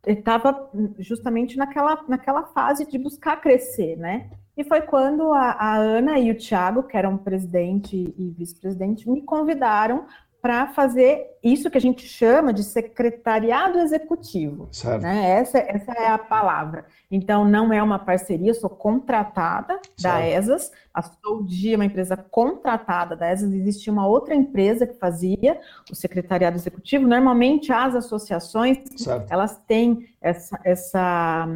[0.07, 4.31] estava é, justamente naquela, naquela fase de buscar crescer, né?
[4.59, 9.23] E foi quando a, a Ana e o Thiago, que eram presidente e vice-presidente, me
[9.23, 10.05] convidaram
[10.43, 14.69] para fazer isso que a gente chama de secretariado executivo.
[15.01, 15.31] Né?
[15.31, 16.87] Essa, essa é a palavra.
[17.09, 20.03] Então, não é uma parceria, sou contratada certo.
[20.03, 20.73] da ESAS.
[20.93, 23.53] A Soldi é uma empresa contratada da ESAS.
[23.53, 27.07] Existia uma outra empresa que fazia o secretariado executivo.
[27.07, 29.33] Normalmente, as associações, certo.
[29.33, 31.49] elas têm essa, essa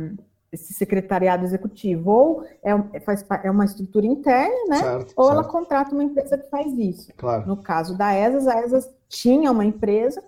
[0.52, 4.76] esse secretariado executivo, ou é, faz, é uma estrutura interna, né?
[4.76, 5.38] Certo, ou certo.
[5.38, 7.10] ela contrata uma empresa que faz isso.
[7.16, 7.46] Claro.
[7.46, 10.22] No caso da ESAS, a ESAS tinha uma empresa,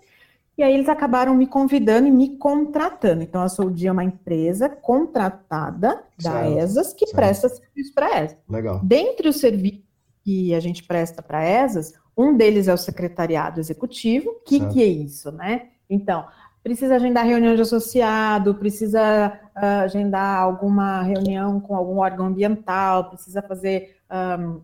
[0.57, 3.23] e aí eles acabaram me convidando e me contratando.
[3.23, 8.25] Então, a Soldi é uma empresa contratada da certo, ESAS que presta serviço para a
[8.25, 8.37] ESAS.
[8.49, 8.81] Legal.
[8.83, 9.85] Dentre os serviços
[10.25, 14.31] que a gente presta para a ESAS, um deles é o secretariado executivo.
[14.31, 15.69] O que, que é isso, né?
[15.91, 16.25] Então,
[16.65, 23.43] precisa agendar reunião de associado, precisa uh, agendar alguma reunião com algum órgão ambiental, precisa
[23.43, 23.99] fazer
[24.41, 24.63] um,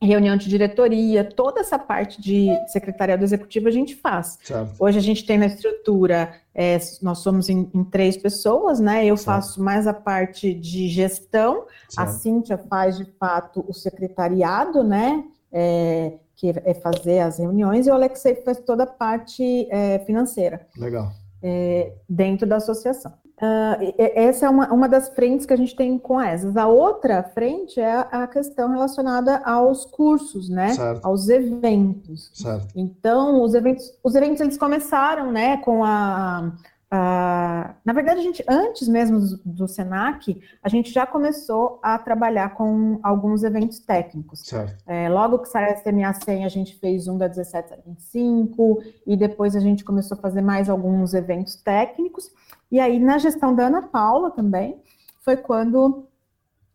[0.00, 4.38] reunião de diretoria, toda essa parte de secretariado executivo a gente faz.
[4.42, 4.74] Certo.
[4.78, 9.04] Hoje a gente tem na estrutura, é, nós somos em, em, três pessoas, né?
[9.04, 9.26] Eu certo.
[9.26, 12.08] faço mais a parte de gestão, certo.
[12.08, 15.22] a Cíntia faz de fato o secretariado, né?
[15.52, 20.66] É, que é fazer as reuniões, e o Alexei faz toda a parte é, financeira.
[20.76, 21.10] Legal
[21.46, 23.12] é, dentro da associação.
[23.36, 26.56] Uh, essa é uma, uma das frentes que a gente tem com essas.
[26.56, 30.72] A outra frente é a questão relacionada aos cursos, né?
[30.72, 31.04] Certo.
[31.04, 32.30] Aos eventos.
[32.34, 32.68] Certo.
[32.74, 36.50] Então, os eventos, os eventos eles começaram, né, com a
[36.92, 41.98] Uh, na verdade, a gente, antes mesmo do, do, Senac, a gente já começou a
[41.98, 44.42] trabalhar com alguns eventos técnicos.
[44.86, 48.82] É, logo que saiu a SMA 100, a gente fez um da 17 a 25,
[49.04, 52.30] e depois a gente começou a fazer mais alguns eventos técnicos.
[52.70, 54.80] E aí, na gestão da Ana Paula também,
[55.20, 56.06] foi quando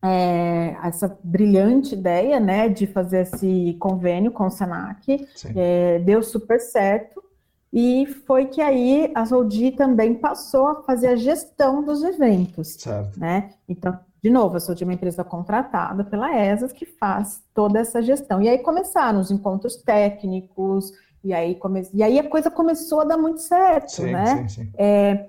[0.04, 6.60] é, essa brilhante ideia né, de fazer esse convênio com o Senac é, deu super
[6.60, 7.24] certo.
[7.73, 12.73] E foi que aí a Soldi também passou a fazer a gestão dos eventos.
[12.73, 13.19] Certo.
[13.19, 13.53] Né?
[13.67, 18.01] Então, de novo, a Soldi é uma empresa contratada pela ESAS que faz toda essa
[18.01, 18.41] gestão.
[18.41, 20.91] E aí começaram os encontros técnicos,
[21.23, 21.88] e aí, come...
[21.93, 24.47] e aí a coisa começou a dar muito certo, sim, né?
[24.47, 24.71] Sim, sim.
[24.77, 25.27] É,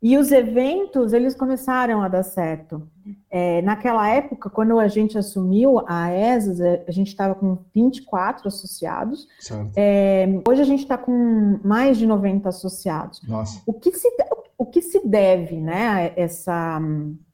[0.00, 2.88] e os eventos, eles começaram a dar certo.
[3.28, 8.46] É, naquela época, quando a gente assumiu a ESAS, é, a gente estava com 24
[8.46, 9.26] associados.
[9.74, 13.20] É, hoje a gente está com mais de 90 associados.
[13.26, 13.60] Nossa.
[13.66, 14.08] O que se,
[14.56, 16.80] o que se deve né, a essa,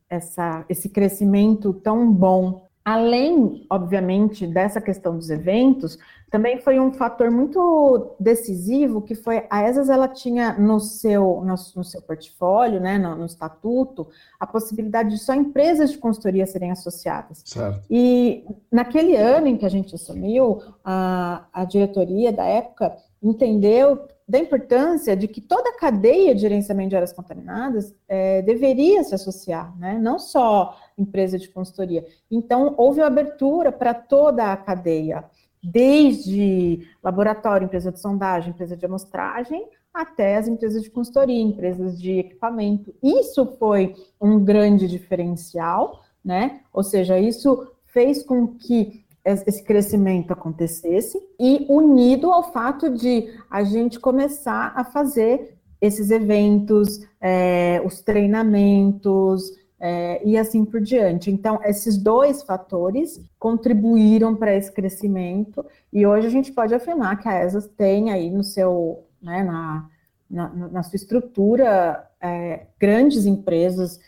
[0.09, 5.99] essa, esse crescimento tão bom Além, obviamente, dessa questão dos eventos,
[6.31, 11.55] também foi um fator muito decisivo que foi a ESAS ela tinha no seu, no,
[11.77, 16.73] no seu portfólio, né, no, no, estatuto, a possibilidade de só empresas de consultoria serem
[16.73, 17.40] associadas.
[17.44, 17.87] Certo.
[17.88, 24.38] E naquele ano em que a gente assumiu, a, a diretoria da época entendeu da
[24.38, 29.76] importância de que toda a cadeia de gerenciamento de áreas contaminadas é, deveria se associar,
[29.78, 29.98] né?
[29.98, 32.06] não só empresa de consultoria.
[32.30, 35.24] Então, houve abertura para toda a cadeia,
[35.62, 42.18] desde laboratório, empresa de sondagem, empresa de amostragem, até as empresas de consultoria, empresas de
[42.18, 42.94] equipamento.
[43.02, 46.62] Isso foi um grande diferencial, né?
[46.72, 53.64] Ou seja, isso fez com que esse crescimento acontecesse e unido ao fato de a
[53.64, 59.50] gente começar a fazer esses eventos, é, os treinamentos
[59.81, 61.31] é, e assim por diante.
[61.31, 67.29] Então, esses dois fatores contribuíram para esse crescimento e hoje a gente pode afirmar que
[67.29, 69.88] a ESAS tem aí no seu, né, na,
[70.31, 74.00] na, na sua estrutura é, grandes empresas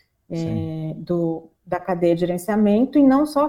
[0.96, 3.48] do, da cadeia de gerenciamento e não só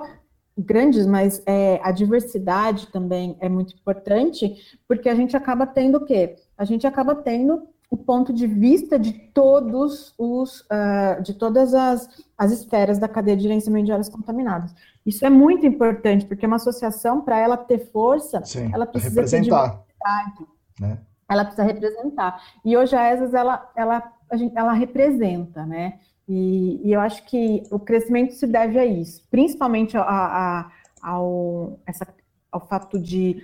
[0.58, 4.55] grandes, mas é, a diversidade também é muito importante,
[4.88, 6.36] porque a gente acaba tendo o quê?
[6.58, 12.10] A gente acaba tendo o ponto de vista de todos os, uh, de todas as,
[12.38, 14.76] as esferas da cadeia de gerenciamento de áreas contaminadas.
[15.05, 19.84] Isso é muito importante, porque uma associação, para ela ter força, Sim, ela precisa representar.
[20.80, 20.97] Né?
[21.30, 22.41] Ela precisa representar.
[22.66, 24.14] E hoje a ESAS, ela, ela,
[24.53, 25.99] ela representa, né?
[26.28, 30.71] E, e, eu acho que o crescimento se deve a isso, principalmente a, a,
[31.01, 32.05] ao, essa,
[32.51, 33.41] ao fato de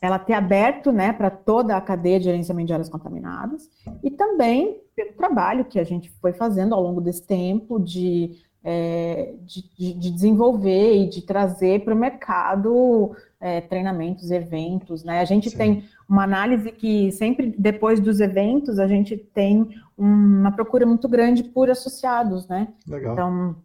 [0.00, 3.70] ela ter aberto né, para toda a cadeia de gerenciamento de áreas contaminadas,
[4.02, 9.34] e também pelo trabalho que a gente foi fazendo ao longo desse tempo de, é,
[9.42, 15.04] de, de, desenvolver e de trazer para o mercado é, treinamentos, eventos.
[15.04, 15.20] Né?
[15.20, 15.56] A gente Sim.
[15.56, 21.44] tem uma análise que sempre depois dos eventos a gente tem uma procura muito grande
[21.44, 22.48] por associados.
[22.48, 22.68] Né?
[22.88, 23.12] Legal.
[23.12, 23.56] Então,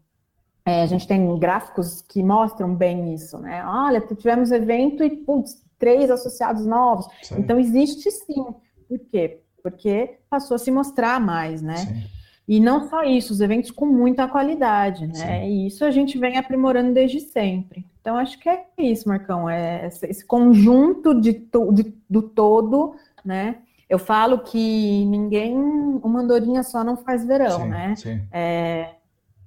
[0.65, 3.65] é, a gente tem gráficos que mostram bem isso, né?
[3.65, 7.07] Olha, tivemos evento e, putz, três associados novos.
[7.23, 7.39] Sim.
[7.39, 8.45] Então, existe sim.
[8.87, 9.41] Por quê?
[9.63, 11.77] Porque passou a se mostrar mais, né?
[11.77, 12.18] Sim.
[12.49, 15.13] E não só isso, os eventos com muita qualidade, né?
[15.13, 15.45] Sim.
[15.45, 17.85] E isso a gente vem aprimorando desde sempre.
[18.01, 23.57] Então, acho que é isso, Marcão, é esse conjunto de, de do todo, né?
[23.87, 27.95] Eu falo que ninguém, uma andorinha só não faz verão, sim, né?
[27.95, 28.21] Sim.
[28.31, 28.95] É,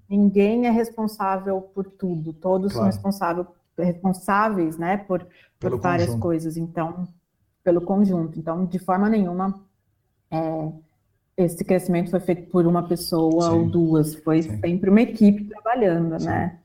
[0.08, 2.84] ninguém é responsável por tudo, todos claro.
[2.84, 5.26] são responsáveis responsáveis, né, por,
[5.58, 6.22] por várias conjunto.
[6.22, 7.08] coisas, então,
[7.64, 8.38] pelo conjunto.
[8.38, 9.60] Então, de forma nenhuma,
[10.30, 10.68] é,
[11.36, 14.60] esse crescimento foi feito por uma pessoa sim, ou duas, foi sim.
[14.60, 16.26] sempre uma equipe trabalhando, sim.
[16.26, 16.58] né?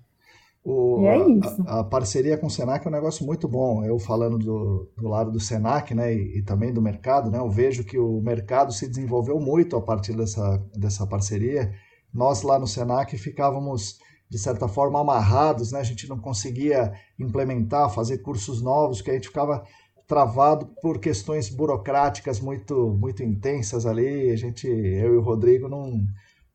[0.64, 1.64] O, e é isso.
[1.66, 3.86] A, a, parceria com o Senac é um negócio muito bom.
[3.86, 7.50] Eu falando do, do lado do Senac, né, e, e, também do mercado, né, eu
[7.50, 11.72] vejo que o mercado se desenvolveu muito a partir dessa, dessa parceria.
[12.14, 14.00] Nós lá no Senac ficávamos
[14.30, 15.80] de certa forma amarrados, né?
[15.80, 19.64] A gente não conseguia implementar, fazer cursos novos, que a gente ficava
[20.08, 24.32] travado por questões burocráticas muito muito intensas ali.
[24.32, 26.06] A gente, eu e o Rodrigo não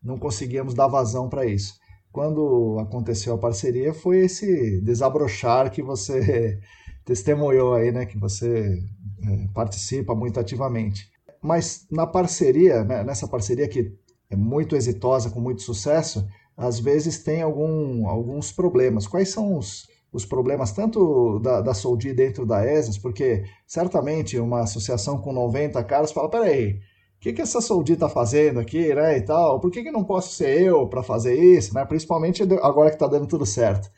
[0.03, 1.75] não conseguíamos dar vazão para isso.
[2.11, 6.59] Quando aconteceu a parceria, foi esse desabrochar que você
[7.05, 8.05] testemunhou aí, né?
[8.05, 8.79] Que você
[9.25, 11.11] é, participa muito ativamente.
[11.41, 13.93] Mas na parceria, né, nessa parceria que
[14.31, 16.27] é muito exitosa, com muito sucesso,
[16.57, 19.07] às vezes tem algum, alguns problemas.
[19.07, 22.99] Quais são os, os problemas tanto da, da Soldi dentro da ESAS?
[22.99, 26.81] Porque certamente uma associação com 90 caras fala, peraí,
[27.17, 29.61] o que, que essa Soldi está fazendo aqui, né, e tal?
[29.61, 31.85] Por que, que não posso ser eu para fazer isso, né?
[31.85, 33.91] Principalmente agora que está dando tudo certo.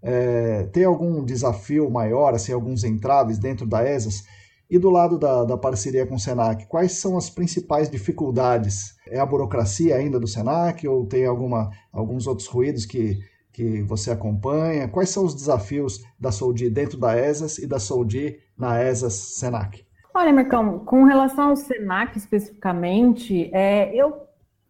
[0.00, 4.24] É, tem algum desafio maior, assim, alguns entraves dentro da ESAS?
[4.70, 8.94] E do lado da, da parceria com o Senac, quais são as principais dificuldades?
[9.08, 13.18] É a burocracia ainda do Senac ou tem alguma, alguns outros ruídos que,
[13.58, 14.86] que você acompanha?
[14.86, 19.84] Quais são os desafios da Soldi dentro da ESAS e da Soldi na ESAS Senac?
[20.14, 24.16] Olha, Marcão, com relação ao Senac especificamente, é, eu,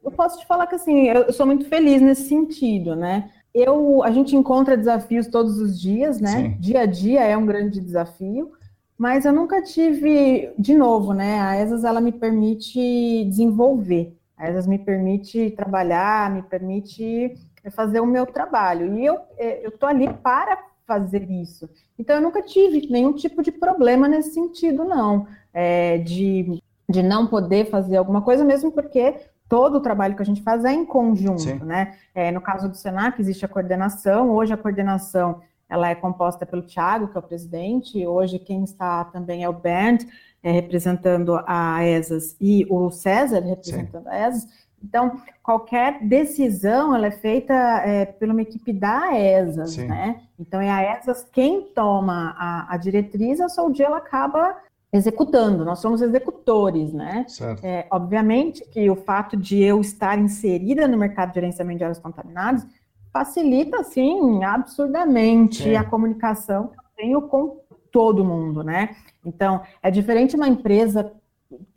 [0.03, 3.31] eu posso te falar que assim, eu, eu sou muito feliz nesse sentido, né?
[3.53, 6.31] Eu, a gente encontra desafios todos os dias, né?
[6.31, 6.57] Sim.
[6.59, 8.53] Dia a dia é um grande desafio
[8.99, 11.41] mas eu nunca tive, de novo, né?
[11.41, 17.33] A ESAS ela me permite desenvolver, a ESAS me permite trabalhar, me permite
[17.71, 18.99] fazer o meu trabalho.
[18.99, 21.69] E eu é, tô ali para fazer isso.
[21.99, 27.27] Então eu nunca tive nenhum tipo de problema nesse sentido, não, é, de, de não
[27.27, 29.17] poder fazer alguma coisa, mesmo porque
[29.49, 31.59] todo o trabalho que a gente faz é em conjunto, Sim.
[31.59, 31.97] né?
[32.15, 36.63] É, no caso do Senac existe a coordenação, hoje a coordenação ela é composta pelo
[36.63, 40.05] Tiago, que é o presidente, hoje quem está também é o Bernd,
[40.43, 44.11] é, representando a ESAS, e o César, representando Sim.
[44.11, 44.68] a ESAS.
[44.83, 49.89] Então, qualquer decisão, ela é feita é, por uma equipe da ESAS, Sim.
[49.89, 50.23] né?
[50.39, 54.57] Então, é a ESAS quem toma a, a diretriz, a Soldi, ela acaba
[54.93, 57.27] executando, nós somos executores, né?
[57.63, 61.99] É, obviamente que o fato de eu estar inserida no mercado de gerenciamento de áreas
[61.99, 62.67] contaminadas
[63.13, 67.61] facilita, assim, absurdamente a comunicação que eu tenho com
[67.91, 68.97] todo mundo, né?
[69.25, 71.13] Então, é diferente uma empresa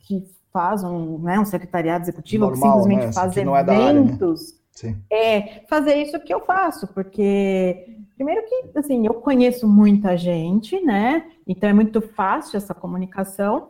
[0.00, 3.12] que faz um, né, um secretariado executivo, Normal, que simplesmente né?
[3.12, 4.52] faz eventos.
[4.82, 4.96] É, área, né?
[5.10, 7.86] é, fazer isso que eu faço, porque
[8.16, 11.24] primeiro que assim, eu conheço muita gente, né?
[11.46, 13.68] Então é muito fácil essa comunicação.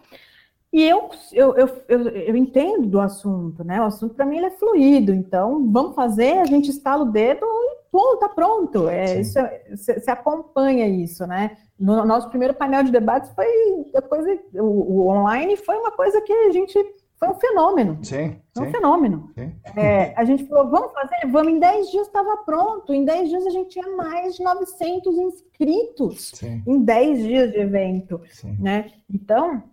[0.73, 3.81] E eu, eu, eu, eu, eu entendo do assunto, né?
[3.81, 7.83] O assunto para mim é fluido, então vamos fazer, a gente estala o dedo e
[7.91, 8.89] pô, tá pronto.
[8.89, 9.39] É, isso,
[9.71, 11.59] você é, acompanha isso, né?
[11.83, 13.45] No nosso primeiro painel de debates foi
[13.93, 16.79] a coisa, o, o, online foi uma coisa que a gente
[17.17, 17.99] foi um fenômeno.
[18.03, 18.37] Sim.
[18.55, 19.31] Foi um sim, fenômeno.
[19.35, 19.53] Sim.
[19.77, 22.95] É, a gente falou, vamos fazer, vamos, em 10 dias estava pronto.
[22.95, 26.31] Em 10 dias a gente tinha mais de 900 inscritos.
[26.35, 26.63] Sim.
[26.65, 28.21] Em 10 dias de evento.
[28.61, 28.93] Né?
[29.13, 29.65] Então,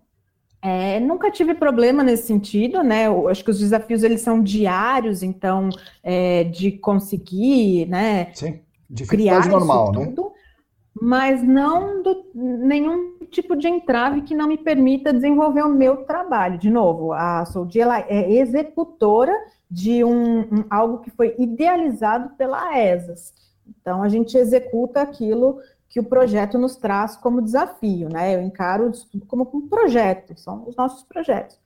[0.60, 3.06] é, nunca tive problema nesse sentido, né?
[3.06, 5.68] Eu acho que os desafios eles são diários, então
[6.02, 8.32] é, de conseguir, né?
[8.34, 8.60] Sim,
[9.08, 10.06] criar normal, né?
[10.06, 10.24] tudo.
[10.24, 10.39] Né?
[11.00, 16.58] Mas não do, nenhum tipo de entrave que não me permita desenvolver o meu trabalho.
[16.58, 19.32] De novo, a Soldi ela é executora
[19.70, 23.32] de um, um, algo que foi idealizado pela ESAS.
[23.66, 28.34] Então, a gente executa aquilo que o projeto nos traz como desafio, né?
[28.34, 28.92] Eu encaro
[29.26, 31.58] como um projeto, são os nossos projetos.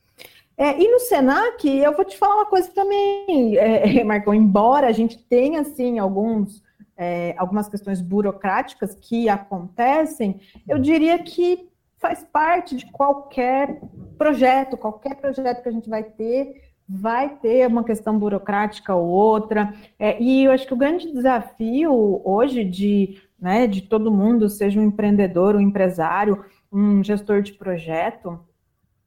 [0.56, 4.92] É, e no Senac, eu vou te falar uma coisa também, é, Marcão, embora a
[4.92, 6.62] gente tenha, assim, alguns,
[6.96, 11.68] é, algumas questões burocráticas que acontecem, eu diria que
[11.98, 13.80] faz parte de qualquer
[14.18, 19.72] projeto, qualquer projeto que a gente vai ter, vai ter uma questão burocrática ou outra,
[19.98, 24.78] é, e eu acho que o grande desafio hoje de, né, de todo mundo, seja
[24.78, 28.38] um empreendedor, um empresário, um gestor de projeto,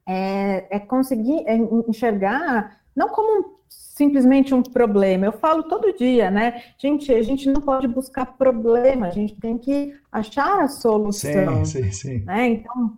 [0.07, 3.56] é, é conseguir é enxergar não como
[3.97, 5.25] simplesmente um problema.
[5.25, 6.61] Eu falo todo dia, né?
[6.77, 11.65] Gente, a gente não pode buscar problema, a gente tem que achar a solução.
[11.65, 12.19] Sim, sim, sim.
[12.19, 12.47] Né?
[12.47, 12.95] Então,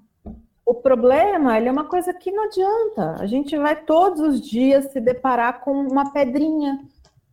[0.66, 3.16] o problema ele é uma coisa que não adianta.
[3.20, 6.80] A gente vai todos os dias se deparar com uma pedrinha.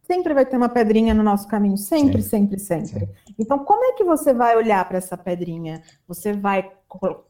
[0.03, 3.09] Sempre vai ter uma pedrinha no nosso caminho, sempre, sempre, sempre.
[3.37, 5.83] Então, como é que você vai olhar para essa pedrinha?
[6.07, 6.71] Você vai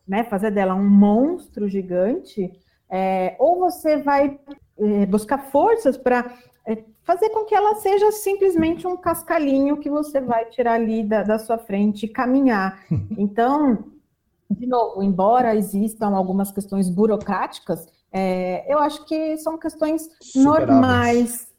[0.07, 2.53] né, fazer dela um monstro gigante?
[2.91, 4.39] É, ou você vai
[4.78, 6.32] é, buscar forças para
[6.66, 11.22] é, fazer com que ela seja simplesmente um cascalhinho que você vai tirar ali da,
[11.22, 12.84] da sua frente e caminhar.
[13.18, 13.84] Então,
[14.50, 20.44] de novo, embora existam algumas questões burocráticas, é, eu acho que são questões superáveis.
[20.44, 21.54] normais,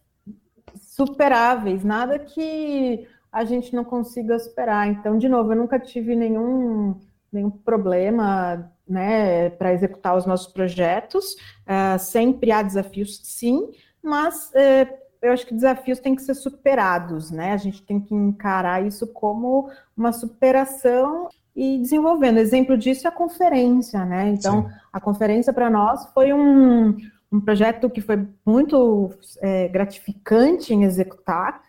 [0.76, 4.88] superáveis, nada que a gente não consiga superar.
[4.88, 6.99] Então, de novo, eu nunca tive nenhum,
[7.32, 11.34] nenhum problema né, para executar os nossos projetos.
[11.66, 13.70] Uh, sempre há desafios, sim,
[14.02, 17.54] mas uh, eu acho que desafios têm que ser superados, né?
[17.54, 22.38] A gente tem que encarar isso como uma superação e desenvolvendo.
[22.38, 24.30] Exemplo disso é a conferência, né?
[24.30, 24.76] Então, Sim.
[24.94, 26.96] a conferência para nós foi um,
[27.32, 29.10] um projeto que foi muito
[29.42, 31.62] é, gratificante em executar,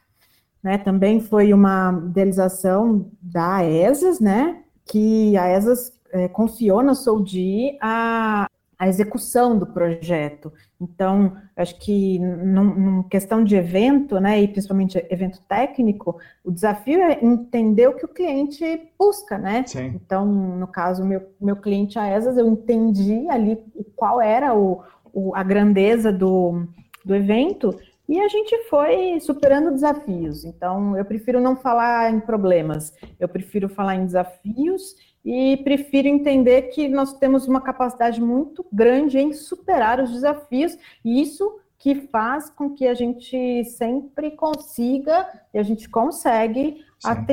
[0.62, 0.77] né?
[0.77, 4.62] Também foi uma idealização da ESAS, né?
[4.85, 8.49] Que a ESAS é, confiou na Soldi a,
[8.79, 10.53] a execução do projeto.
[10.81, 17.19] Então, acho que numa questão de evento, né, e principalmente evento técnico, o desafio é
[17.21, 19.65] entender o que o cliente busca, né?
[19.67, 19.93] Sim.
[19.97, 23.59] Então, no caso, meu, meu cliente, a ESAS, eu entendi ali
[23.97, 24.83] qual era o,
[25.13, 26.65] o, a grandeza do,
[27.05, 27.77] do evento
[28.09, 30.45] e a gente foi superando desafios.
[30.45, 34.95] Então, eu prefiro não falar em problemas, eu prefiro falar em desafios
[35.25, 41.21] e prefiro entender que nós temos uma capacidade muito grande em superar os desafios, e
[41.21, 46.85] isso que faz com que a gente sempre consiga e a gente consegue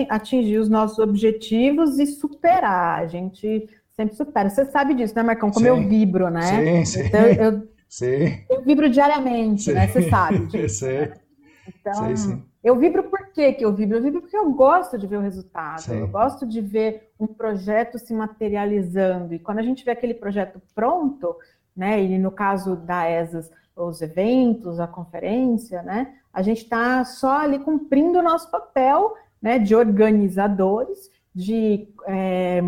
[0.10, 3.02] atingir os nossos objetivos e superar.
[3.02, 4.50] A gente sempre supera.
[4.50, 5.50] Você sabe disso, né, Marcão?
[5.50, 5.70] Como sim.
[5.70, 6.42] eu vibro, né?
[6.44, 7.08] Sim, sim.
[7.08, 8.40] Então, eu, sim.
[8.50, 9.74] eu vibro diariamente, sim.
[9.74, 9.88] né?
[9.88, 10.86] Você sabe disso.
[10.86, 11.26] Sim.
[11.68, 12.44] Então, sim, sim.
[12.66, 14.00] Eu vibro por quê que eu vibro?
[14.00, 16.00] Eu vibro porque eu gosto de ver o resultado, Sim.
[16.00, 19.36] eu gosto de ver um projeto se materializando.
[19.36, 21.36] E quando a gente vê aquele projeto pronto,
[21.78, 27.38] né, e no caso da ESAS, os eventos, a conferência, né, a gente está só
[27.38, 32.64] ali cumprindo o nosso papel né, de organizadores, de, é,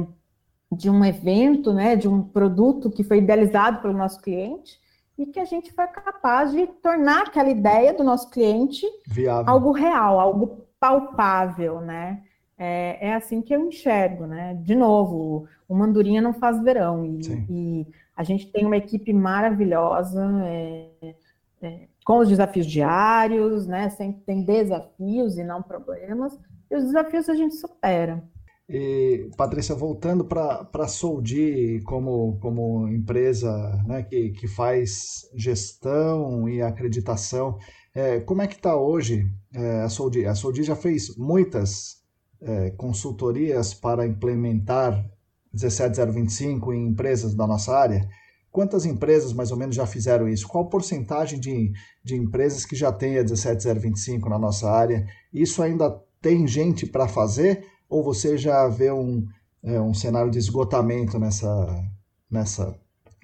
[0.72, 4.80] de um evento, né, de um produto que foi idealizado pelo nosso cliente,
[5.18, 9.52] e que a gente foi capaz de tornar aquela ideia do nosso cliente Viável.
[9.52, 12.24] algo real, algo palpável, né?
[12.58, 14.56] É, é, assim que eu enxergo, né?
[14.56, 20.26] De novo, o Mandurinha não faz verão e, e a gente tem uma equipe maravilhosa,
[20.46, 21.16] é,
[21.62, 23.90] é, com os desafios diários, né?
[23.90, 26.40] Sempre tem desafios e não problemas,
[26.70, 28.24] e os desafios a gente supera.
[28.70, 33.50] E, Patrícia, voltando para a Soldi como, como empresa
[33.86, 37.58] né, que, que faz gestão e acreditação,
[37.96, 40.26] é, como é que está hoje é, a Soldi?
[40.26, 42.04] A Soldi já fez muitas
[42.42, 45.10] é, consultorias para implementar
[45.54, 48.08] 17025 em empresas da nossa área.
[48.52, 50.48] Quantas empresas mais ou menos já fizeram isso?
[50.48, 51.72] Qual porcentagem de,
[52.04, 55.06] de empresas que já tem a 17025 na nossa área?
[55.34, 55.90] Isso ainda
[56.22, 57.66] tem gente para fazer?
[57.90, 59.28] Ou você já vê um,
[59.64, 61.84] é, um cenário de esgotamento nessa,
[62.30, 62.76] nessa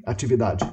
[0.05, 0.65] atividade?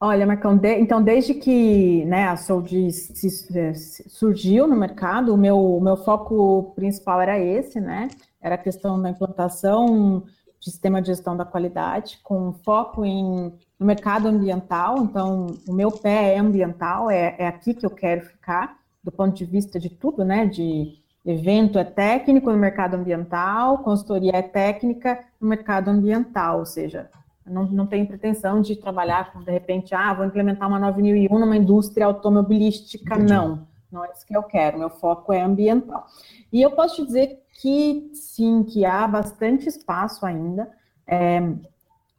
[0.00, 3.10] Olha, Marcão, de, então desde que né, a Soldis
[3.54, 8.08] é, surgiu no mercado, o meu, o meu foco principal era esse, né?
[8.40, 10.22] Era a questão da implantação
[10.60, 14.98] de sistema de gestão da qualidade, com foco em, no mercado ambiental.
[14.98, 19.34] Então, o meu pé é ambiental, é, é aqui que eu quero ficar, do ponto
[19.34, 20.46] de vista de tudo, né?
[20.46, 20.94] De
[21.24, 27.10] Evento é técnico no mercado ambiental, consultoria é técnica no mercado ambiental, ou seja,
[27.44, 31.56] não, não tenho pretensão de trabalhar com, de repente, ah, vou implementar uma 9001 numa
[31.56, 33.32] indústria automobilística, Entendi.
[33.32, 33.66] não.
[33.90, 36.06] Não é isso que eu quero, meu foco é ambiental.
[36.52, 40.70] E eu posso te dizer que sim, que há bastante espaço ainda.
[41.06, 41.40] É,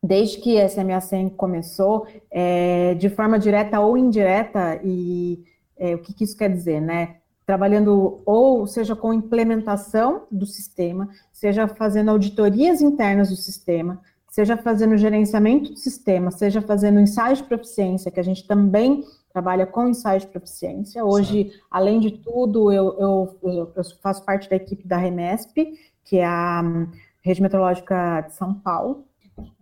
[0.02, 5.44] desde que a SMA 100 começou, é, de forma direta ou indireta, e
[5.78, 7.18] é, o que, que, isso quer dizer, né?
[7.50, 14.96] Trabalhando ou seja com implementação do sistema, seja fazendo auditorias internas do sistema, seja fazendo
[14.96, 20.20] gerenciamento do sistema, seja fazendo ensaio de proficiência, que a gente também trabalha com ensaio
[20.20, 21.04] de proficiência.
[21.04, 21.66] Hoje, certo.
[21.72, 22.96] além de tudo, eu,
[23.42, 25.74] eu, eu, faço parte da equipe da REMESP,
[26.04, 26.88] que é a hum,
[27.24, 29.06] Rede Meteorológica de São Paulo,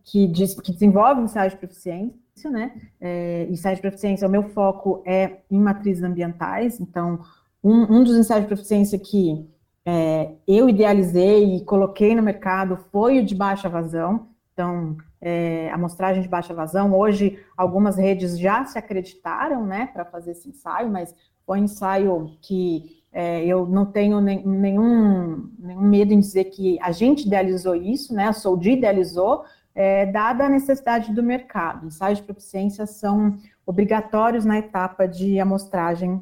[0.03, 2.81] que, diz, que desenvolve ensaio de proficiência, né?
[2.99, 7.21] É, ensaio de proficiência, o meu foco é em matrizes ambientais, então,
[7.67, 9.45] um, um dos ensaios de proficiência que
[9.85, 16.21] é, eu idealizei e coloquei no mercado foi o de baixa vazão, então, é, amostragem
[16.21, 16.93] de baixa vazão.
[16.93, 21.13] Hoje, algumas redes já se acreditaram, né, para fazer esse ensaio, mas
[21.45, 26.77] foi um ensaio que é, eu não tenho nem, nenhum, nenhum medo em dizer que
[26.81, 29.43] a gente idealizou isso, né, a Soldi idealizou,
[29.75, 31.85] é, dada a necessidade do mercado.
[31.85, 36.21] Ensaios de proficiência são obrigatórios na etapa de amostragem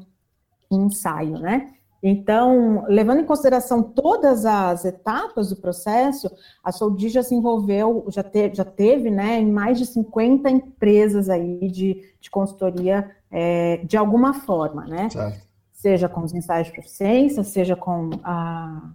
[0.70, 1.72] ensaio, né?
[2.02, 6.30] Então, levando em consideração todas as etapas do processo,
[6.62, 11.28] a Soldi já se envolveu, já, te, já teve né, em mais de 50 empresas
[11.28, 15.08] aí de, de consultoria é, de alguma forma, né?
[15.10, 15.46] Certo.
[15.72, 18.92] Seja com os ensaios de proficiência, seja com a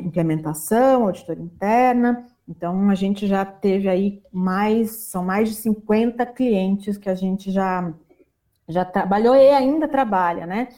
[0.00, 2.26] implementação, auditoria interna.
[2.48, 7.50] Então, a gente já teve aí mais, são mais de 50 clientes que a gente
[7.50, 7.92] já,
[8.66, 10.68] já trabalhou e ainda trabalha, né?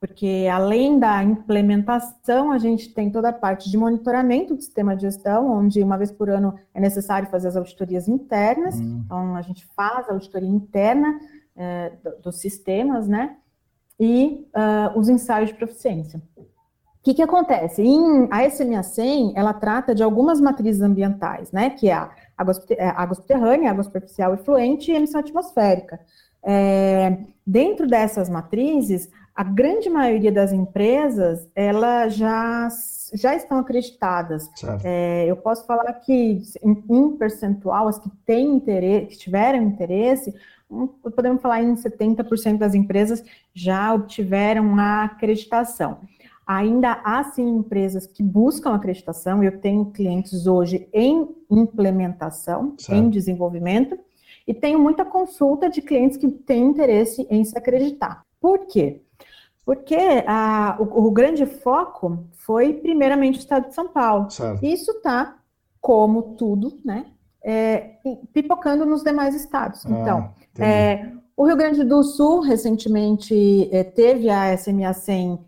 [0.00, 5.02] Porque além da implementação, a gente tem toda a parte de monitoramento do sistema de
[5.02, 9.02] gestão, onde uma vez por ano é necessário fazer as auditorias internas, hum.
[9.04, 11.18] então a gente faz a auditoria interna
[11.56, 11.92] é,
[12.22, 13.36] dos sistemas, né?
[13.98, 16.22] E uh, os ensaios de proficiência.
[16.36, 17.82] O que, que acontece?
[17.82, 21.70] Em, a SMA 100, ela trata de algumas matrizes ambientais, né?
[21.70, 25.98] Que é a água, é, água subterrânea, água superficial e fluente e emissão atmosférica.
[26.42, 32.68] É, dentro dessas matrizes, a grande maioria das empresas, elas já,
[33.14, 34.50] já estão acreditadas.
[34.82, 40.34] É, eu posso falar que, em, em, percentual, as que têm interesse, que tiveram interesse,
[41.14, 43.22] podemos falar em 70% das empresas
[43.54, 45.98] já obtiveram a acreditação.
[46.44, 52.98] Ainda há, sim, empresas que buscam acreditação, eu tenho clientes hoje em implementação, certo.
[52.98, 53.98] em desenvolvimento,
[54.48, 58.24] e tenho muita consulta de clientes que têm interesse em se acreditar.
[58.40, 59.02] Por quê?
[59.62, 64.30] Porque a, o, o, grande foco foi, primeiramente, o estado de São Paulo.
[64.30, 64.64] Certo.
[64.64, 65.36] Isso está,
[65.78, 67.04] como tudo, né,
[67.42, 67.96] é,
[68.32, 69.84] pipocando nos demais estados.
[69.84, 75.38] Ah, então, é, o Rio Grande do Sul, recentemente, é, teve a SMA 100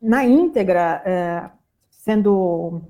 [0.00, 1.50] na íntegra, é,
[1.90, 2.80] sendo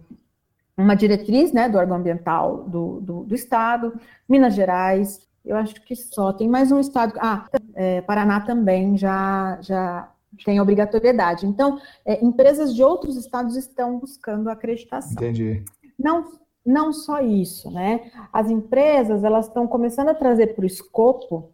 [0.77, 3.99] uma diretriz né, do órgão ambiental do, do, do, estado.
[4.29, 6.33] Minas Gerais, eu acho que só.
[6.33, 7.15] Tem mais um estado.
[7.19, 10.11] Ah, é, Paraná também já, já
[10.45, 11.47] tem obrigatoriedade.
[11.47, 15.13] Então, é, empresas de outros estados estão buscando acreditação.
[15.13, 15.65] Entendi.
[15.99, 16.25] Não,
[16.65, 18.11] não só isso, né?
[18.33, 21.51] As empresas elas estão começando a trazer para o escopo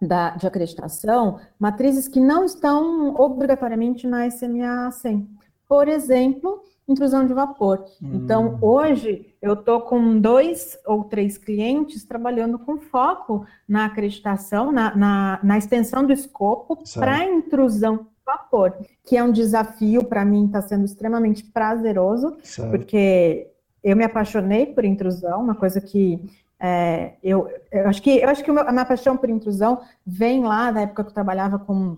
[0.00, 5.28] da, de acreditação matrizes que não estão obrigatoriamente na SMA 100.
[5.68, 6.62] Por exemplo,
[6.92, 7.84] intrusão de vapor.
[8.02, 8.10] Hum.
[8.14, 14.94] Então, hoje, eu estou com dois ou três clientes trabalhando com foco na acreditação, na,
[14.94, 18.74] na, na extensão do escopo para intrusão de vapor,
[19.04, 22.70] que é um desafio para mim, está sendo extremamente prazeroso, certo.
[22.70, 23.48] porque
[23.82, 26.20] eu me apaixonei por intrusão, uma coisa que
[26.64, 30.70] é, eu, eu, acho que eu acho que a minha paixão por intrusão vem lá
[30.70, 31.96] da época que eu trabalhava com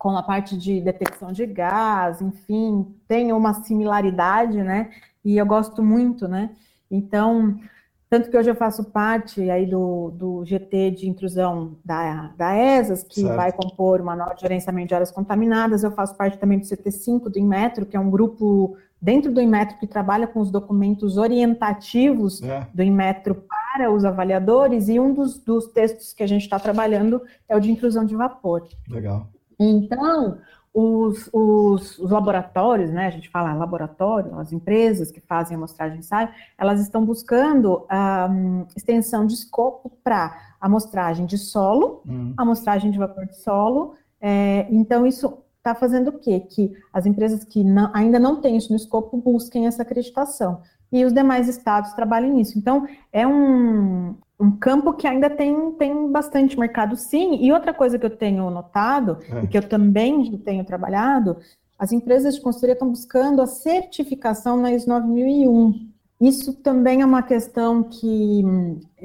[0.00, 4.88] com a parte de detecção de gás, enfim, tem uma similaridade, né?
[5.22, 6.52] E eu gosto muito, né?
[6.90, 7.60] Então,
[8.08, 13.02] tanto que hoje eu faço parte aí do, do GT de intrusão da, da ESAS,
[13.02, 13.36] que certo.
[13.36, 15.84] vai compor uma nova de gerenciamento de áreas contaminadas.
[15.84, 19.76] Eu faço parte também do CT5 do Inmetro, que é um grupo dentro do Inmetro
[19.76, 22.66] que trabalha com os documentos orientativos é.
[22.72, 27.20] do Inmetro para os avaliadores, e um dos, dos textos que a gente está trabalhando
[27.46, 28.66] é o de intrusão de vapor.
[28.88, 29.28] Legal.
[29.60, 30.38] Então,
[30.72, 36.04] os, os, os, laboratórios, né, a gente fala laboratório, as empresas que fazem amostragem de
[36.04, 37.86] ensaio, elas estão buscando
[38.30, 42.32] um, extensão de escopo para amostragem de solo, hum.
[42.38, 43.94] amostragem de vapor de solo.
[44.20, 46.40] É, então, isso está fazendo o quê?
[46.40, 50.62] Que as empresas que não, ainda não têm isso no escopo busquem essa acreditação.
[50.90, 52.58] E os demais estados trabalhem nisso.
[52.58, 57.36] Então, é um, um campo que ainda tem, tem bastante mercado, sim.
[57.40, 59.44] E outra coisa que eu tenho notado, é.
[59.44, 61.36] e que eu também tenho trabalhado,
[61.78, 65.90] as empresas de consultoria estão buscando a certificação na ISO 9001.
[66.20, 68.42] Isso também é uma questão que,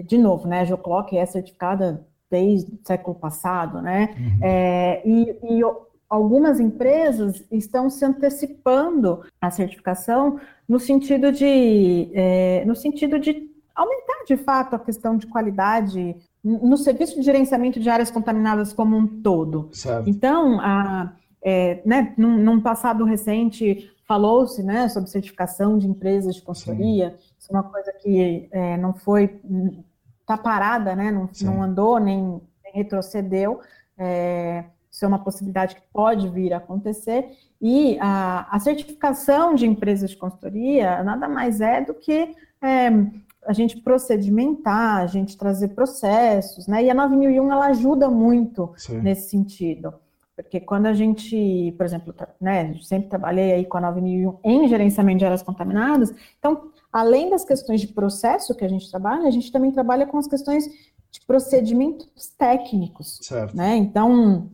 [0.05, 4.39] de novo, né, a Geoclock é certificada desde o século passado, né, uhum.
[4.41, 5.63] é, e, e
[6.09, 14.23] algumas empresas estão se antecipando à certificação no sentido de, é, no sentido de aumentar
[14.27, 19.07] de fato a questão de qualidade no serviço de gerenciamento de áreas contaminadas como um
[19.07, 19.69] todo.
[19.73, 20.07] Certo.
[20.07, 26.43] Então, a, é, né, num, num, passado recente, falou-se né, sobre certificação de empresas de
[26.43, 27.33] consultoria, Sim.
[27.39, 29.39] isso é uma coisa que é, não foi,
[30.21, 33.59] está parada, né, não, não andou nem, nem retrocedeu,
[33.97, 34.65] é,
[34.95, 37.31] isso é uma possibilidade que pode vir a acontecer,
[37.61, 42.89] e a, a certificação de empresas de consultoria nada mais é do que é,
[43.45, 49.01] a gente procedimentar, a gente trazer processos, né, e a 9001 ela ajuda muito Sim.
[49.01, 49.93] nesse sentido.
[50.33, 55.19] Porque quando a gente, por exemplo, né, sempre trabalhei aí com a 9001 em gerenciamento
[55.19, 59.51] de áreas contaminadas, então, além das questões de processo que a gente trabalha, a gente
[59.51, 60.65] também trabalha com as questões
[61.11, 63.19] de procedimentos técnicos.
[63.21, 63.55] Certo.
[63.55, 63.77] Né?
[63.77, 64.49] Então,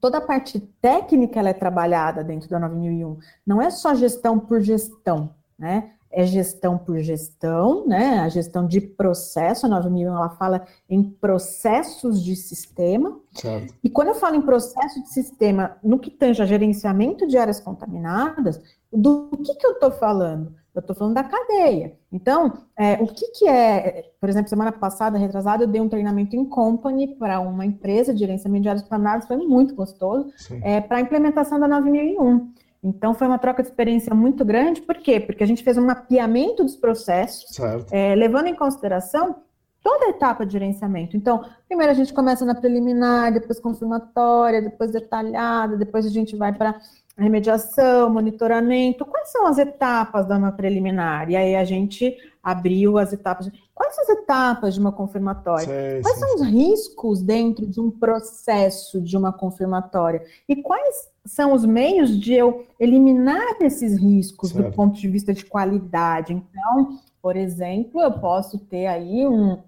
[0.00, 3.18] toda a parte técnica ela é trabalhada dentro da 9001.
[3.46, 5.92] Não é só gestão por gestão, né?
[6.16, 8.20] é gestão por gestão, né?
[8.20, 13.18] A gestão de processo, a 9000 ela fala em processos de sistema.
[13.34, 13.74] Certo.
[13.84, 17.60] E quando eu falo em processo de sistema, no que tange a gerenciamento de áreas
[17.60, 18.58] contaminadas,
[18.90, 20.54] do que, que eu estou falando?
[20.76, 21.96] Eu estou falando da cadeia.
[22.12, 26.36] Então, é, o que, que é, por exemplo, semana passada, retrasada, eu dei um treinamento
[26.36, 30.30] em company para uma empresa de gerenciamento de áreas contaminadas, foi muito gostoso,
[30.62, 32.52] é, para a implementação da 9001.
[32.84, 35.18] Então, foi uma troca de experiência muito grande, por quê?
[35.18, 37.58] Porque a gente fez um mapeamento dos processos,
[37.90, 39.36] é, levando em consideração
[39.82, 41.16] toda a etapa de gerenciamento.
[41.16, 46.52] Então, primeiro a gente começa na preliminar, depois confirmatória, depois detalhada, depois a gente vai
[46.52, 46.76] para
[47.22, 49.04] remediação, monitoramento.
[49.04, 51.30] Quais são as etapas da uma preliminar?
[51.30, 53.50] E aí a gente abriu as etapas.
[53.74, 55.66] Quais são as etapas de uma confirmatória?
[55.66, 60.22] Sei, quais são os riscos dentro de um processo de uma confirmatória?
[60.48, 64.70] E quais são os meios de eu eliminar esses riscos certo.
[64.70, 66.32] do ponto de vista de qualidade.
[66.32, 69.58] Então, por exemplo, eu posso ter aí um,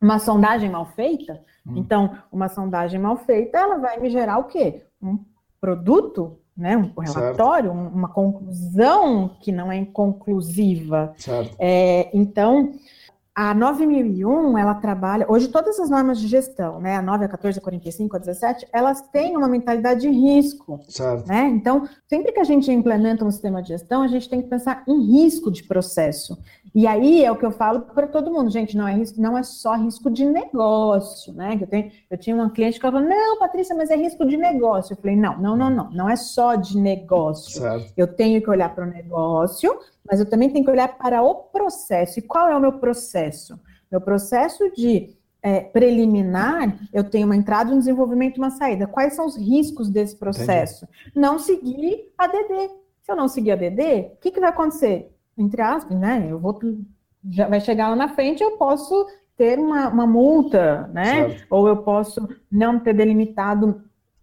[0.00, 1.42] uma sondagem mal feita.
[1.66, 1.74] Hum.
[1.76, 4.82] Então, uma sondagem mal feita, ela vai me gerar o quê?
[5.02, 5.18] Um
[5.60, 6.76] produto, né?
[6.76, 7.94] Um relatório, certo.
[7.94, 11.14] uma conclusão que não é inconclusiva.
[11.58, 12.74] É, então,
[13.34, 17.58] a 9001, ela trabalha, hoje todas as normas de gestão, né, a 9, a 14,
[17.58, 21.26] a 45, a 17, elas têm uma mentalidade de risco, certo.
[21.26, 21.48] né?
[21.48, 24.82] Então, sempre que a gente implementa um sistema de gestão, a gente tem que pensar
[24.86, 26.36] em risco de processo.
[26.74, 29.36] E aí é o que eu falo para todo mundo, gente, não é risco, não
[29.36, 31.58] é só risco de negócio, né?
[31.60, 34.92] Eu, tenho, eu tinha uma cliente que falou, não, Patrícia, mas é risco de negócio.
[34.92, 37.60] Eu falei, não, não, não, não, não é só de negócio.
[37.60, 37.92] Certo.
[37.96, 41.34] Eu tenho que olhar para o negócio, mas eu também tenho que olhar para o
[41.34, 42.18] processo.
[42.18, 43.58] E qual é o meu processo?
[43.90, 48.86] Meu processo de é, preliminar, eu tenho uma entrada, um desenvolvimento e uma saída.
[48.86, 50.84] Quais são os riscos desse processo?
[50.84, 51.12] Entendi.
[51.16, 52.68] Não seguir a DD.
[53.02, 55.10] Se eu não seguir a DD, o que, que vai acontecer?
[55.36, 56.26] Entre aspas, né?
[56.28, 56.58] Eu vou
[57.28, 59.06] já vai chegar lá na frente, eu posso
[59.36, 61.28] ter uma, uma multa, né?
[61.28, 61.46] Certo.
[61.50, 63.82] Ou eu posso não ter delimitado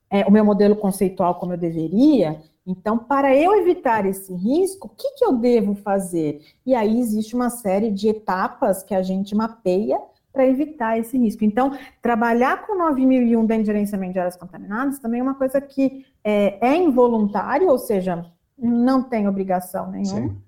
[0.10, 2.40] é, o meu modelo conceitual como eu deveria.
[2.66, 6.42] Então, para eu evitar esse risco, o que, que eu devo fazer?
[6.66, 10.00] E aí existe uma série de etapas que a gente mapeia
[10.34, 11.44] para evitar esse risco.
[11.44, 16.06] Então, trabalhar com 9001 dentro de gerenciamento de áreas contaminadas também é uma coisa que
[16.24, 18.26] é, é involuntário, ou seja,
[18.58, 20.30] não tem obrigação nenhuma.
[20.30, 20.47] Sim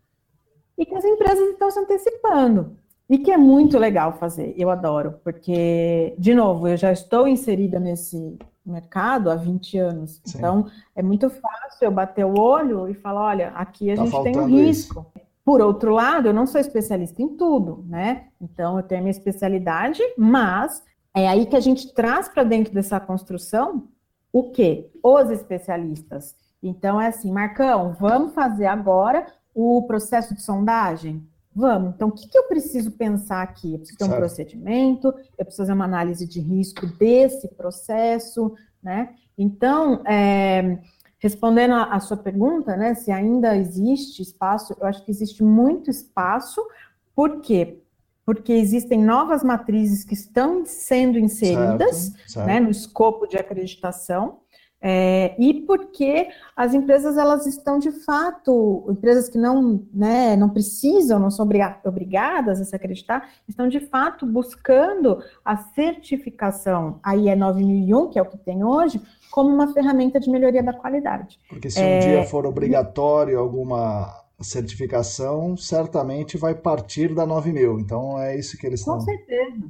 [0.79, 2.77] e que as empresas estão se antecipando.
[3.09, 7.79] E que é muito legal fazer, eu adoro, porque, de novo, eu já estou inserida
[7.79, 10.37] nesse mercado há 20 anos, Sim.
[10.37, 14.23] então é muito fácil eu bater o olho e falar: olha, aqui a tá gente
[14.23, 15.07] tem um risco.
[15.15, 15.29] Isso.
[15.43, 18.27] Por outro lado, eu não sou especialista em tudo, né?
[18.39, 20.83] Então, eu tenho a minha especialidade, mas
[21.15, 23.87] é aí que a gente traz para dentro dessa construção
[24.31, 24.91] o quê?
[25.01, 26.35] Os especialistas.
[26.61, 29.25] Então, é assim, Marcão, vamos fazer agora
[29.59, 31.27] o processo de sondagem?
[31.53, 31.95] Vamos.
[31.95, 33.73] Então, o que, que eu preciso pensar aqui?
[33.73, 35.07] Eu preciso ter um procedimento,
[35.37, 39.15] eu preciso fazer uma análise de risco desse processo, né?
[39.37, 40.79] Então, é,
[41.17, 45.89] respondendo a, a, sua pergunta, né, se ainda existe espaço, eu acho que existe muito
[45.89, 46.65] espaço,
[47.13, 47.79] por quê?
[48.25, 52.47] Porque existem novas matrizes que estão sendo inseridas certo, certo.
[52.47, 54.39] Né, no escopo de acreditação,
[54.81, 61.19] É, e porque as empresas elas estão de fato, empresas que não, né, não precisam,
[61.19, 61.45] não são
[61.83, 68.21] obrigadas a se acreditar, estão de fato buscando a certificação, aí é 9001, que é
[68.21, 71.37] o que tem hoje, como uma ferramenta de melhoria da qualidade.
[71.49, 77.79] Porque se um é, dia for obrigatório alguma certificação, certamente vai partir da 9000.
[77.79, 79.05] Então é isso que eles com estão.
[79.05, 79.67] Com certeza.